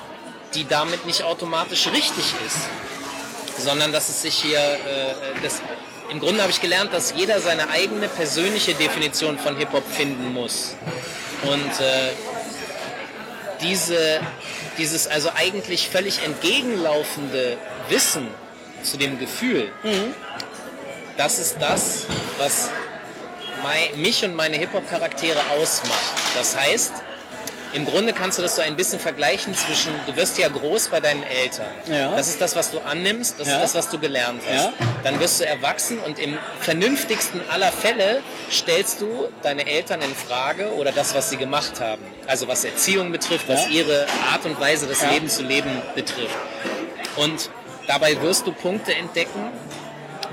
[0.53, 5.61] die damit nicht automatisch richtig ist, sondern dass es sich hier, äh, das,
[6.09, 10.75] im Grunde habe ich gelernt, dass jeder seine eigene persönliche Definition von Hip-Hop finden muss.
[11.43, 12.11] Und äh,
[13.61, 14.21] diese,
[14.77, 17.57] dieses also eigentlich völlig entgegenlaufende
[17.89, 18.27] Wissen
[18.83, 20.13] zu dem Gefühl, mhm.
[21.17, 22.05] das ist das,
[22.37, 22.69] was
[23.95, 26.13] mich und meine Hip-Hop-Charaktere ausmacht.
[26.35, 26.93] Das heißt,
[27.75, 31.01] im Grunde kannst du das so ein bisschen vergleichen zwischen, du wirst ja groß bei
[31.01, 31.67] deinen Eltern.
[31.87, 32.15] Ja.
[32.15, 33.55] Das ist das, was du annimmst, das ja.
[33.55, 34.65] ist das, was du gelernt hast.
[34.65, 34.73] Ja.
[35.03, 40.73] Dann wirst du erwachsen und im vernünftigsten aller Fälle stellst du deine Eltern in Frage
[40.75, 42.01] oder das, was sie gemacht haben.
[42.27, 46.37] Also was Erziehung betrifft, was ihre Art und Weise, das Leben zu leben betrifft.
[47.17, 47.49] Und
[47.87, 49.51] dabei wirst du Punkte entdecken,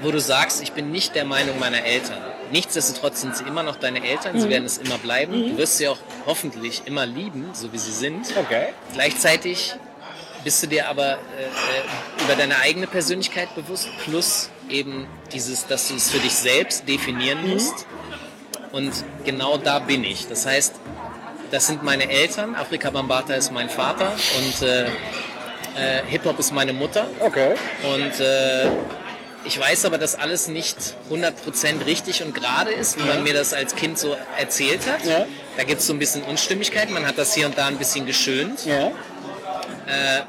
[0.00, 2.22] wo du sagst, ich bin nicht der Meinung meiner Eltern.
[2.52, 4.50] Nichtsdestotrotz sind sie immer noch deine Eltern, sie mhm.
[4.50, 5.32] werden es immer bleiben.
[5.32, 5.50] Mhm.
[5.50, 8.26] Du wirst sie auch hoffentlich immer lieben, so wie sie sind.
[8.36, 8.68] Okay.
[8.92, 9.74] Gleichzeitig
[10.44, 15.88] bist du dir aber äh, äh, über deine eigene Persönlichkeit bewusst, plus eben dieses, dass
[15.88, 17.54] du es für dich selbst definieren mhm.
[17.54, 17.86] musst.
[18.72, 18.92] Und
[19.24, 20.28] genau da bin ich.
[20.28, 20.74] Das heißt,
[21.50, 26.72] das sind meine Eltern, Afrika Bambata ist mein Vater und äh, äh Hip-Hop ist meine
[26.72, 27.06] Mutter.
[27.20, 27.54] Okay.
[27.82, 28.66] Und äh,
[29.44, 30.76] ich weiß aber, dass alles nicht
[31.10, 35.04] 100% richtig und gerade ist, wie man mir das als Kind so erzählt hat.
[35.04, 35.26] Ja.
[35.56, 38.06] Da gibt es so ein bisschen Unstimmigkeit, man hat das hier und da ein bisschen
[38.06, 38.64] geschönt.
[38.64, 38.88] Ja.
[39.86, 40.22] Äh,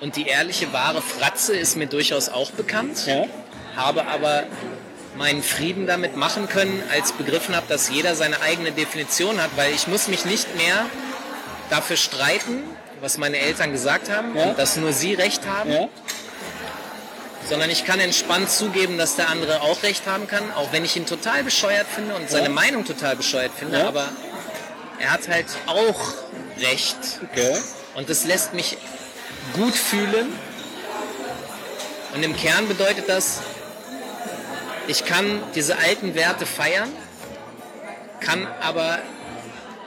[0.00, 3.06] und die ehrliche, wahre Fratze ist mir durchaus auch bekannt.
[3.06, 3.26] Ja.
[3.76, 4.44] Habe aber
[5.16, 9.72] meinen Frieden damit machen können, als begriffen habe, dass jeder seine eigene Definition hat, weil
[9.72, 10.86] ich muss mich nicht mehr
[11.68, 12.62] dafür streiten,
[13.00, 15.88] was meine Eltern gesagt haben und dass nur sie recht haben,
[17.50, 20.96] sondern ich kann entspannt zugeben, dass der andere auch recht haben kann, auch wenn ich
[20.96, 22.50] ihn total bescheuert finde und seine ja.
[22.50, 23.88] Meinung total bescheuert finde, ja.
[23.88, 24.08] aber
[25.00, 26.00] er hat halt auch
[26.60, 26.96] recht.
[27.32, 27.58] Okay.
[27.96, 28.78] Und das lässt mich
[29.54, 30.32] gut fühlen.
[32.14, 33.40] Und im Kern bedeutet das,
[34.86, 36.90] ich kann diese alten Werte feiern,
[38.20, 39.00] kann aber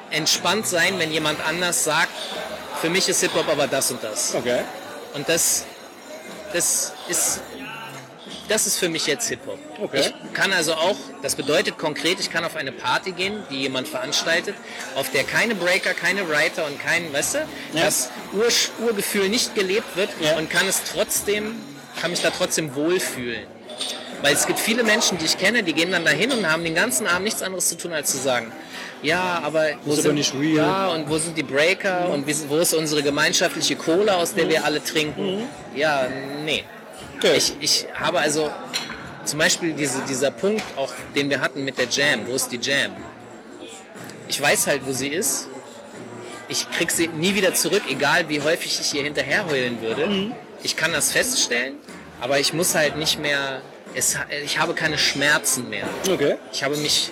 [0.10, 2.12] entspannt sein, wenn jemand anders sagt,
[2.82, 4.36] für mich ist Hip-Hop aber das und das.
[4.36, 4.64] Okay.
[5.14, 5.64] Und das,
[6.52, 7.42] das ist
[8.50, 9.60] das ist für mich jetzt Hip-Hop.
[9.82, 10.12] Okay.
[10.26, 13.88] Ich kann also auch, das bedeutet konkret, ich kann auf eine Party gehen, die jemand
[13.88, 14.56] veranstaltet,
[14.96, 17.38] auf der keine Breaker, keine Writer und kein, weißt du,
[17.74, 17.86] ja.
[17.86, 18.48] das Ur
[18.86, 20.38] Urgefühl nicht gelebt wird ja.
[20.38, 21.56] und kann es trotzdem,
[22.00, 23.48] kann mich da trotzdem wohlfühlen.
[24.22, 26.76] Weil es gibt viele Menschen, die ich kenne, die gehen dann dahin und haben den
[26.76, 28.54] ganzen Abend nichts anderes zu tun, als zu sagen,
[29.02, 30.66] ja, aber wo sind, nicht real.
[30.66, 32.14] Ja, und wo sind die Breaker mhm.
[32.14, 34.50] und wo ist unsere gemeinschaftliche Cola, aus der mhm.
[34.50, 35.40] wir alle trinken?
[35.40, 35.44] Mhm.
[35.76, 36.08] Ja,
[36.46, 36.64] nee.
[37.24, 37.38] Okay.
[37.38, 38.52] Ich, ich habe also
[39.24, 42.28] zum Beispiel diese, dieser Punkt, auch den wir hatten mit der Jam.
[42.28, 42.92] Wo ist die Jam?
[44.28, 45.48] Ich weiß halt, wo sie ist.
[46.50, 50.08] Ich krieg sie nie wieder zurück, egal wie häufig ich ihr hinterher heulen würde.
[50.08, 50.36] Mhm.
[50.64, 51.76] Ich kann das feststellen,
[52.20, 53.62] aber ich muss halt nicht mehr.
[53.96, 55.86] Es, ich habe keine Schmerzen mehr.
[56.10, 56.36] Okay.
[56.52, 57.12] Ich habe mich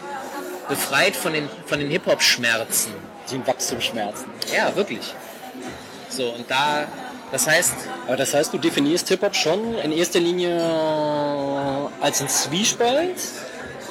[0.68, 2.92] befreit von den, von den Hip-Hop-Schmerzen.
[3.32, 4.26] Den Wachstumsschmerzen.
[4.54, 5.14] Ja, wirklich.
[6.10, 6.88] So, und da
[7.32, 7.74] das heißt.
[8.08, 10.62] Aber das heißt, du definierst Hip-Hop schon in erster Linie
[12.02, 13.18] als ein Zwiespalt?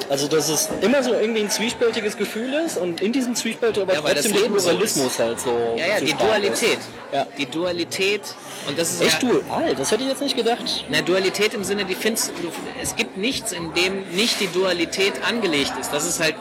[0.08, 3.94] Also dass es immer so irgendwie ein zwiespältiges Gefühl ist und in diesem Zwiespalt aber
[3.94, 5.76] ja, trotzdem der Pluralismus so halt so.
[5.76, 6.78] Ja, ja, die Dualität.
[7.12, 7.26] Ja.
[7.38, 8.22] Die Dualität
[8.66, 9.74] und das ist echt ja, dual.
[9.76, 10.84] Das hätte ich jetzt nicht gedacht.
[10.88, 12.50] Na, Dualität im Sinne, die findest du,
[12.82, 15.92] es gibt nichts, in dem nicht die Dualität angelegt ist.
[15.92, 16.34] Das ist halt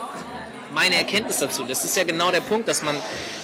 [0.72, 1.64] meine Erkenntnis dazu.
[1.64, 2.96] Das ist ja genau der Punkt, dass man,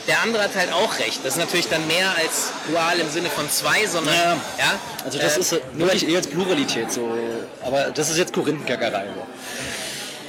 [0.07, 1.21] der andere hat halt auch recht.
[1.25, 5.19] Das ist natürlich dann mehr als dual im Sinne von zwei, sondern, ja, ja also
[5.19, 7.17] das äh, ist wirklich eher als Pluralität so,
[7.65, 9.07] aber das ist jetzt Korinthenkackerei.
[9.07, 9.27] So.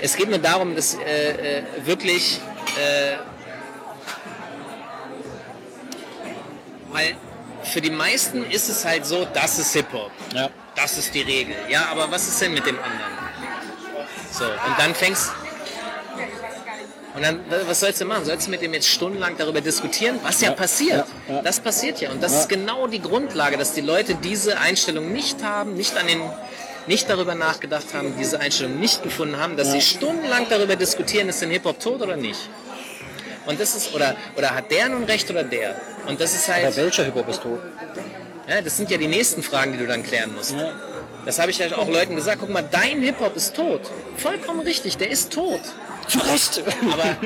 [0.02, 2.40] Es geht nur darum, dass äh, äh, wirklich,
[2.78, 3.18] äh,
[6.92, 7.16] weil
[7.64, 10.12] für die meisten ist es halt so, das ist Hip-Hop.
[10.34, 10.50] Ja.
[10.76, 11.56] Das ist die Regel.
[11.70, 13.12] Ja, aber was ist denn mit dem anderen?
[14.32, 15.32] So, und dann fängst,
[17.18, 18.26] und dann, was sollst du machen?
[18.26, 20.20] Sollst du mit dem jetzt stundenlang darüber diskutieren?
[20.22, 21.08] Was ja, ja passiert.
[21.28, 21.42] Ja, ja.
[21.42, 22.12] Das passiert ja.
[22.12, 26.06] Und das ist genau die Grundlage, dass die Leute diese Einstellung nicht haben, nicht an
[26.06, 26.22] den
[26.86, 31.42] nicht darüber nachgedacht haben, diese Einstellung nicht gefunden haben, dass sie stundenlang darüber diskutieren, ist
[31.42, 32.40] denn Hip-Hop tot oder nicht?
[33.48, 35.76] Und das ist, oder, oder hat der nun recht oder der?
[36.08, 36.66] Und das ist halt.
[36.66, 37.60] Aber welcher Hip-Hop ist tot?
[38.48, 40.56] Ja, das sind ja die nächsten Fragen, die du dann klären musst.
[41.26, 42.38] Das habe ich ja auch Leuten gesagt.
[42.40, 43.82] Guck mal, dein Hip-Hop ist tot.
[44.16, 45.62] Vollkommen richtig, der ist tot.
[46.08, 46.64] Zu Recht!
[46.92, 47.18] Aber,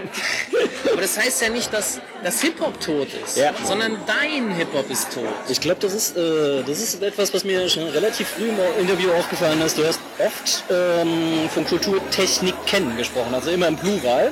[0.91, 3.53] aber das heißt ja nicht, dass das Hip-Hop tot ist, Ja.
[3.63, 5.23] sondern dein Hip-Hop ist tot.
[5.49, 9.11] Ich glaube, das, ist, äh, das ist etwas, was mir schon relativ früh im Interview
[9.11, 9.77] aufgefallen ist.
[9.77, 14.31] Du hast oft ähm, von Kulturtechnik kennen gesprochen, also immer im Plural.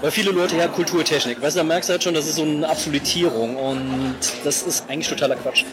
[0.00, 1.40] Weil viele Leute ja Kulturtechnik.
[1.40, 4.84] Weißt du, da merkst du halt schon, das ist so eine Absolutierung und das ist
[4.88, 5.64] eigentlich totaler Quatsch.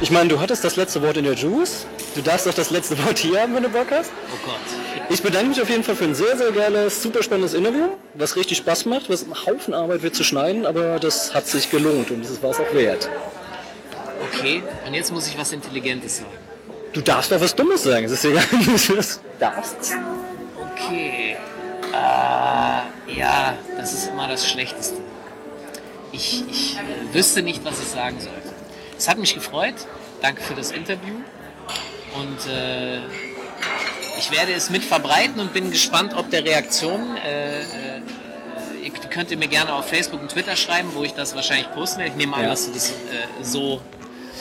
[0.00, 1.86] Ich meine, du hattest das letzte Wort in der Juice.
[2.14, 4.10] Du darfst auch das letzte Wort hier haben, wenn du Bock hast.
[4.32, 4.85] Oh Gott.
[5.08, 8.34] Ich bedanke mich auf jeden Fall für ein sehr, sehr geiles, super spannendes Interview, was
[8.34, 12.10] richtig Spaß macht, was ein Haufen Arbeit wird zu schneiden, aber das hat sich gelohnt
[12.10, 13.08] und das war es auch wert.
[14.32, 16.30] Okay, und jetzt muss ich was Intelligentes sagen.
[16.92, 19.94] Du darfst doch was Dummes sagen, es ist egal, wie du das darfst.
[20.72, 21.36] Okay.
[21.92, 24.96] Äh, ja, das ist immer das Schlechteste.
[26.10, 28.54] Ich, ich äh, wüsste nicht, was ich sagen sollte.
[28.98, 29.74] Es hat mich gefreut.
[30.20, 31.14] Danke für das Interview.
[32.14, 33.00] Und äh,
[34.18, 37.16] ich werde es mit verbreiten und bin gespannt, ob der Reaktion.
[37.16, 37.64] Äh, äh,
[38.84, 41.98] ihr könnt ihr mir gerne auf Facebook und Twitter schreiben, wo ich das wahrscheinlich posten
[41.98, 42.10] werde.
[42.12, 42.48] Ich nehme an, Ja.
[42.50, 42.92] dass du das äh,
[43.42, 43.80] so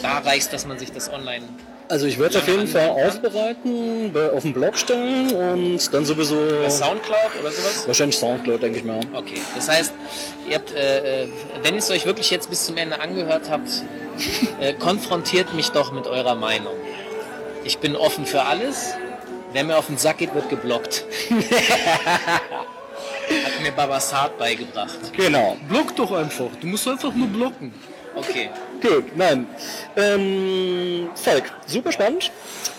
[0.02, 1.46] darreichst, dass man sich das online.
[1.88, 6.04] Also ich werde es auf jeden Fall aufbereiten, bei- auf den Blog stellen und dann
[6.04, 6.36] sowieso
[6.68, 7.84] Soundcloud oder sowas?
[7.86, 9.00] wahrscheinlich Soundcloud, denke ich mal.
[9.14, 9.94] Okay, das heißt,
[10.50, 11.28] ihr habt, äh, äh,
[11.62, 13.70] wenn ihr es euch wirklich jetzt bis zum Ende angehört habt,
[14.60, 16.74] äh, konfrontiert mich doch mit eurer Meinung.
[17.64, 18.96] Ich bin offen für alles.
[19.56, 21.06] Wer mir auf den Sack geht, wird geblockt.
[21.30, 21.42] Hat
[23.62, 25.14] mir Babasat beigebracht.
[25.16, 25.56] Genau.
[25.70, 26.50] Block doch einfach.
[26.60, 27.74] Du musst einfach nur blocken.
[28.16, 28.50] Okay.
[28.88, 29.48] Gut, nein.
[29.96, 32.32] Ähm, Falk, super spannend.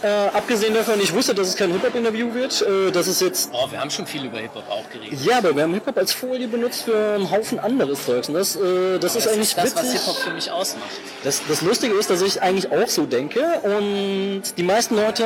[0.03, 2.63] Äh, abgesehen davon, ich wusste, dass es kein Hip-Hop-Interview wird.
[2.63, 5.19] Äh, das ist jetzt Oh, wir haben schon viel über Hip-Hop auch geredet.
[5.25, 8.29] Ja, aber wir haben Hip-Hop als Folie benutzt für einen Haufen anderes Zeugs.
[8.29, 10.01] Und das, äh, das ist das eigentlich ist das, was witzig.
[10.01, 10.91] Hip-Hop für mich ausmacht.
[11.25, 15.25] Das, das Lustige ist, dass ich eigentlich auch so denke und die meisten Leute,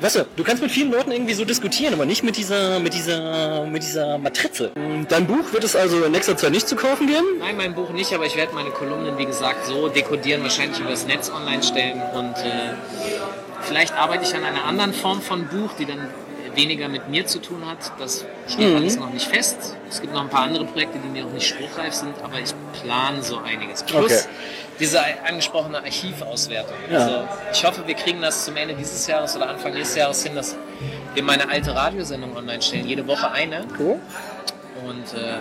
[0.00, 2.92] weißt du, du kannst mit vielen Leuten irgendwie so diskutieren, aber nicht mit dieser, mit
[2.94, 4.70] dieser, mit dieser Matrize.
[5.08, 7.26] Dein Buch wird es also in nächster Zeit nicht zu kaufen geben.
[7.38, 11.06] Nein, mein Buch nicht, aber ich werde meine Kolumnen, wie gesagt, so dekodieren, wahrscheinlich übers
[11.06, 12.74] Netz online stellen und äh,
[13.62, 16.08] vielleicht arbeite ich an einer anderen Form von Buch, die dann
[16.54, 17.78] weniger mit mir zu tun hat.
[17.98, 19.74] Das steht alles noch nicht fest.
[19.88, 22.52] Es gibt noch ein paar andere Projekte, die mir auch nicht spruchreif sind, aber ich
[22.82, 23.82] plane so einiges.
[23.84, 24.20] Plus Okay.
[24.78, 26.76] diese angesprochene Archivauswertung.
[26.90, 26.98] Ja.
[26.98, 30.34] Also ich hoffe, wir kriegen das zum Ende dieses Jahres oder Anfang nächstes Jahres hin,
[30.34, 30.54] dass
[31.14, 32.86] wir meine alte Radiosendung online stellen.
[32.86, 33.64] Jede Woche eine.
[33.78, 33.98] Cool.
[34.86, 35.36] Und äh,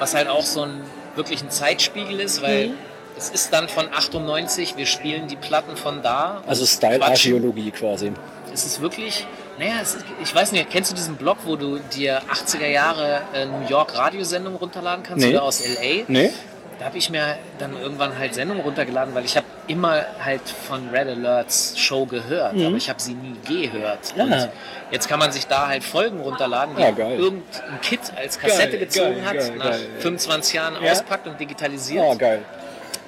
[0.00, 0.80] was halt auch so ein
[1.14, 2.74] wirklich ein Zeitspiegel ist, weil Mhm.
[3.16, 6.38] Es ist dann von 98, wir spielen die Platten von da.
[6.42, 6.64] und Also.
[6.66, 8.12] Style-Archäologie quasi.
[8.52, 9.26] Es ist wirklich,
[9.58, 13.46] naja, ist, ich weiß nicht, kennst du diesen Blog, wo du dir 80er Jahre äh,
[13.46, 15.32] New York Radiosendungen runterladen kannst Nee.
[15.32, 16.04] oder aus LA?
[16.08, 16.30] Nee?
[16.78, 20.88] Da habe ich mir dann irgendwann halt Sendungen runtergeladen, weil ich habe immer halt von
[20.90, 24.12] Red Alerts Show gehört, aber ich habe sie nie gehört.
[24.16, 24.32] Und Mhm.
[24.32, 24.48] Ah.
[24.90, 27.16] jetzt kann man sich da halt Folgen runterladen, die geil.
[27.18, 30.00] irgendein Kid als Kassette Geil, gezogen geil, hat, geil, nach geil, ja.
[30.00, 30.92] 25 Jahren Ja.
[30.92, 32.04] auspackt und digitalisiert.
[32.04, 32.42] Oh, geil.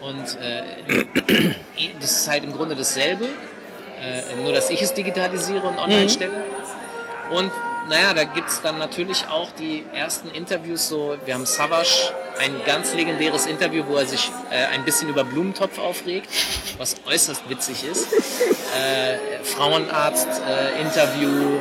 [0.06, 0.62] Und äh,
[2.00, 3.28] das ist halt im Grunde dasselbe, äh,
[4.42, 6.08] nur dass ich es digitalisiere und online Mhm.
[6.10, 6.44] stelle.
[7.30, 7.50] Und
[7.88, 12.50] naja, da gibt es dann natürlich auch die ersten Interviews, so, wir haben Savage, ein
[12.66, 16.28] ganz legendäres Interview, wo er sich äh, ein bisschen über Blumentopf aufregt,
[16.78, 18.08] was äußerst witzig ist.
[18.12, 21.60] Äh, Frauenarzt-Interview,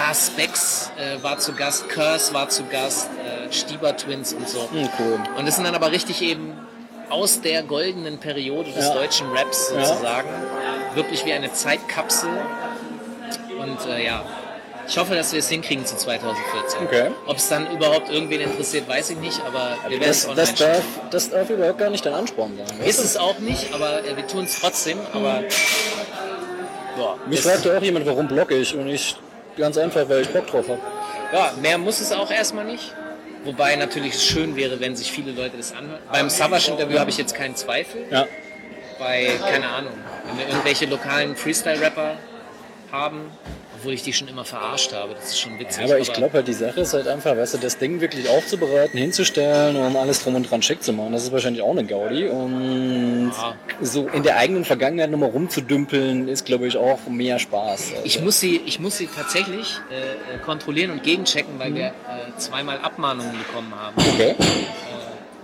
[0.00, 3.10] Ah, Specs äh, war zu Gast, Curse war zu Gast, äh,
[3.50, 4.60] Stieber Twins und so.
[4.70, 5.20] Hm, cool.
[5.36, 6.52] Und das sind dann aber richtig eben
[7.10, 8.94] aus der goldenen Periode des Ja.
[8.94, 9.84] deutschen Raps Ja.
[9.84, 10.28] sozusagen.
[10.94, 12.28] Wirklich wie eine Zeitkapsel.
[13.58, 14.24] Und äh, ja,
[14.86, 16.80] ich hoffe, dass wir es hinkriegen zu 2014.
[16.84, 17.10] Okay.
[17.26, 20.46] Ob es dann überhaupt irgendwen interessiert, weiß ich nicht, aber wir werden es Das, online
[20.48, 22.80] das, darf, das darf überhaupt gar nicht dein Ansporn sein.
[22.86, 24.98] Ist es auch nicht, aber äh, wir tun es trotzdem.
[25.12, 25.42] Aber
[26.98, 29.16] ja, Mich das- fragte auch jemand, warum blogge ich und ich
[29.56, 30.80] ganz einfach, weil ich Bock drauf habe.
[31.32, 32.94] Ja, mehr muss es auch erstmal nicht.
[33.48, 36.02] Wobei natürlich es schön wäre, wenn sich viele Leute das anhören.
[36.12, 38.04] Beim Savage-Interview habe ich jetzt keinen Zweifel.
[38.10, 38.26] Ja.
[38.98, 39.94] Bei, keine Ahnung,
[40.26, 42.18] wenn wir irgendwelche lokalen Freestyle-Rapper
[42.92, 43.30] haben,
[43.78, 45.84] obwohl ich die schon immer verarscht habe, das ist schon witzig.
[45.84, 48.98] Aber ich glaube halt, die Sache ist halt einfach, weißt du, das Ding wirklich aufzubereiten,
[48.98, 52.28] hinzustellen und alles drum und dran schick zu machen, das ist wahrscheinlich auch eine Gaudi.
[52.28, 57.92] Und Ja, so in der eigenen Vergangenheit nochmal rumzudümpeln, ist, glaube ich, auch mehr Spaß.
[57.92, 61.86] Also, Ich muss sie, ich muss sie tatsächlich äh, äh, kontrollieren und gegenchecken, weil wir
[61.86, 61.92] äh,
[62.38, 63.94] zweimal Abmahnungen bekommen haben.
[63.96, 64.34] okay.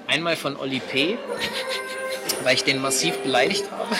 [0.06, 1.16] Einmal von Oli P.,
[2.43, 3.97] weil ich den massiv beleidigt habe.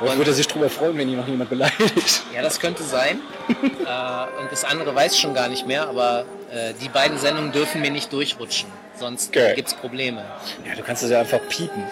[0.00, 2.22] Und würde sich drüber freuen, wenn ihn noch jemand beleidigt.
[2.34, 3.20] Ja, das könnte sein.
[3.48, 7.52] äh, und das andere weiß ich schon gar nicht mehr, aber äh, die beiden Sendungen
[7.52, 8.68] dürfen mir nicht durchrutschen.
[8.98, 9.54] Sonst Okay.
[9.56, 10.24] gibt's Probleme.
[10.66, 11.82] Ja, du kannst es ja einfach piepen.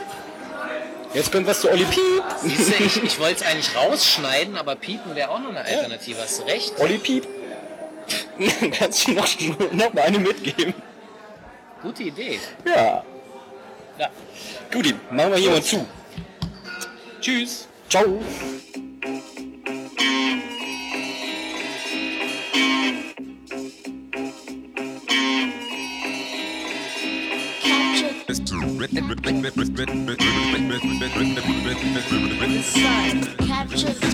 [1.15, 2.23] Jetzt kommt was zu Olli Piep.
[2.43, 6.21] Siehst du, ich, ich wollte es eigentlich rausschneiden, aber piepen wäre auch noch eine Alternative.
[6.23, 6.73] Hast du recht?
[6.79, 7.27] Olli Piep.
[8.79, 9.27] kannst du noch,
[9.73, 10.75] noch mal eine mitgeben?
[11.83, 12.41] Gute Idee.
[12.65, 13.05] Ja.
[13.99, 14.09] Ja.
[14.73, 15.87] Guti, machen wir hier mal zu.
[17.21, 17.68] Tschüss.
[17.89, 18.21] Ciao.
[33.47, 34.09] Capture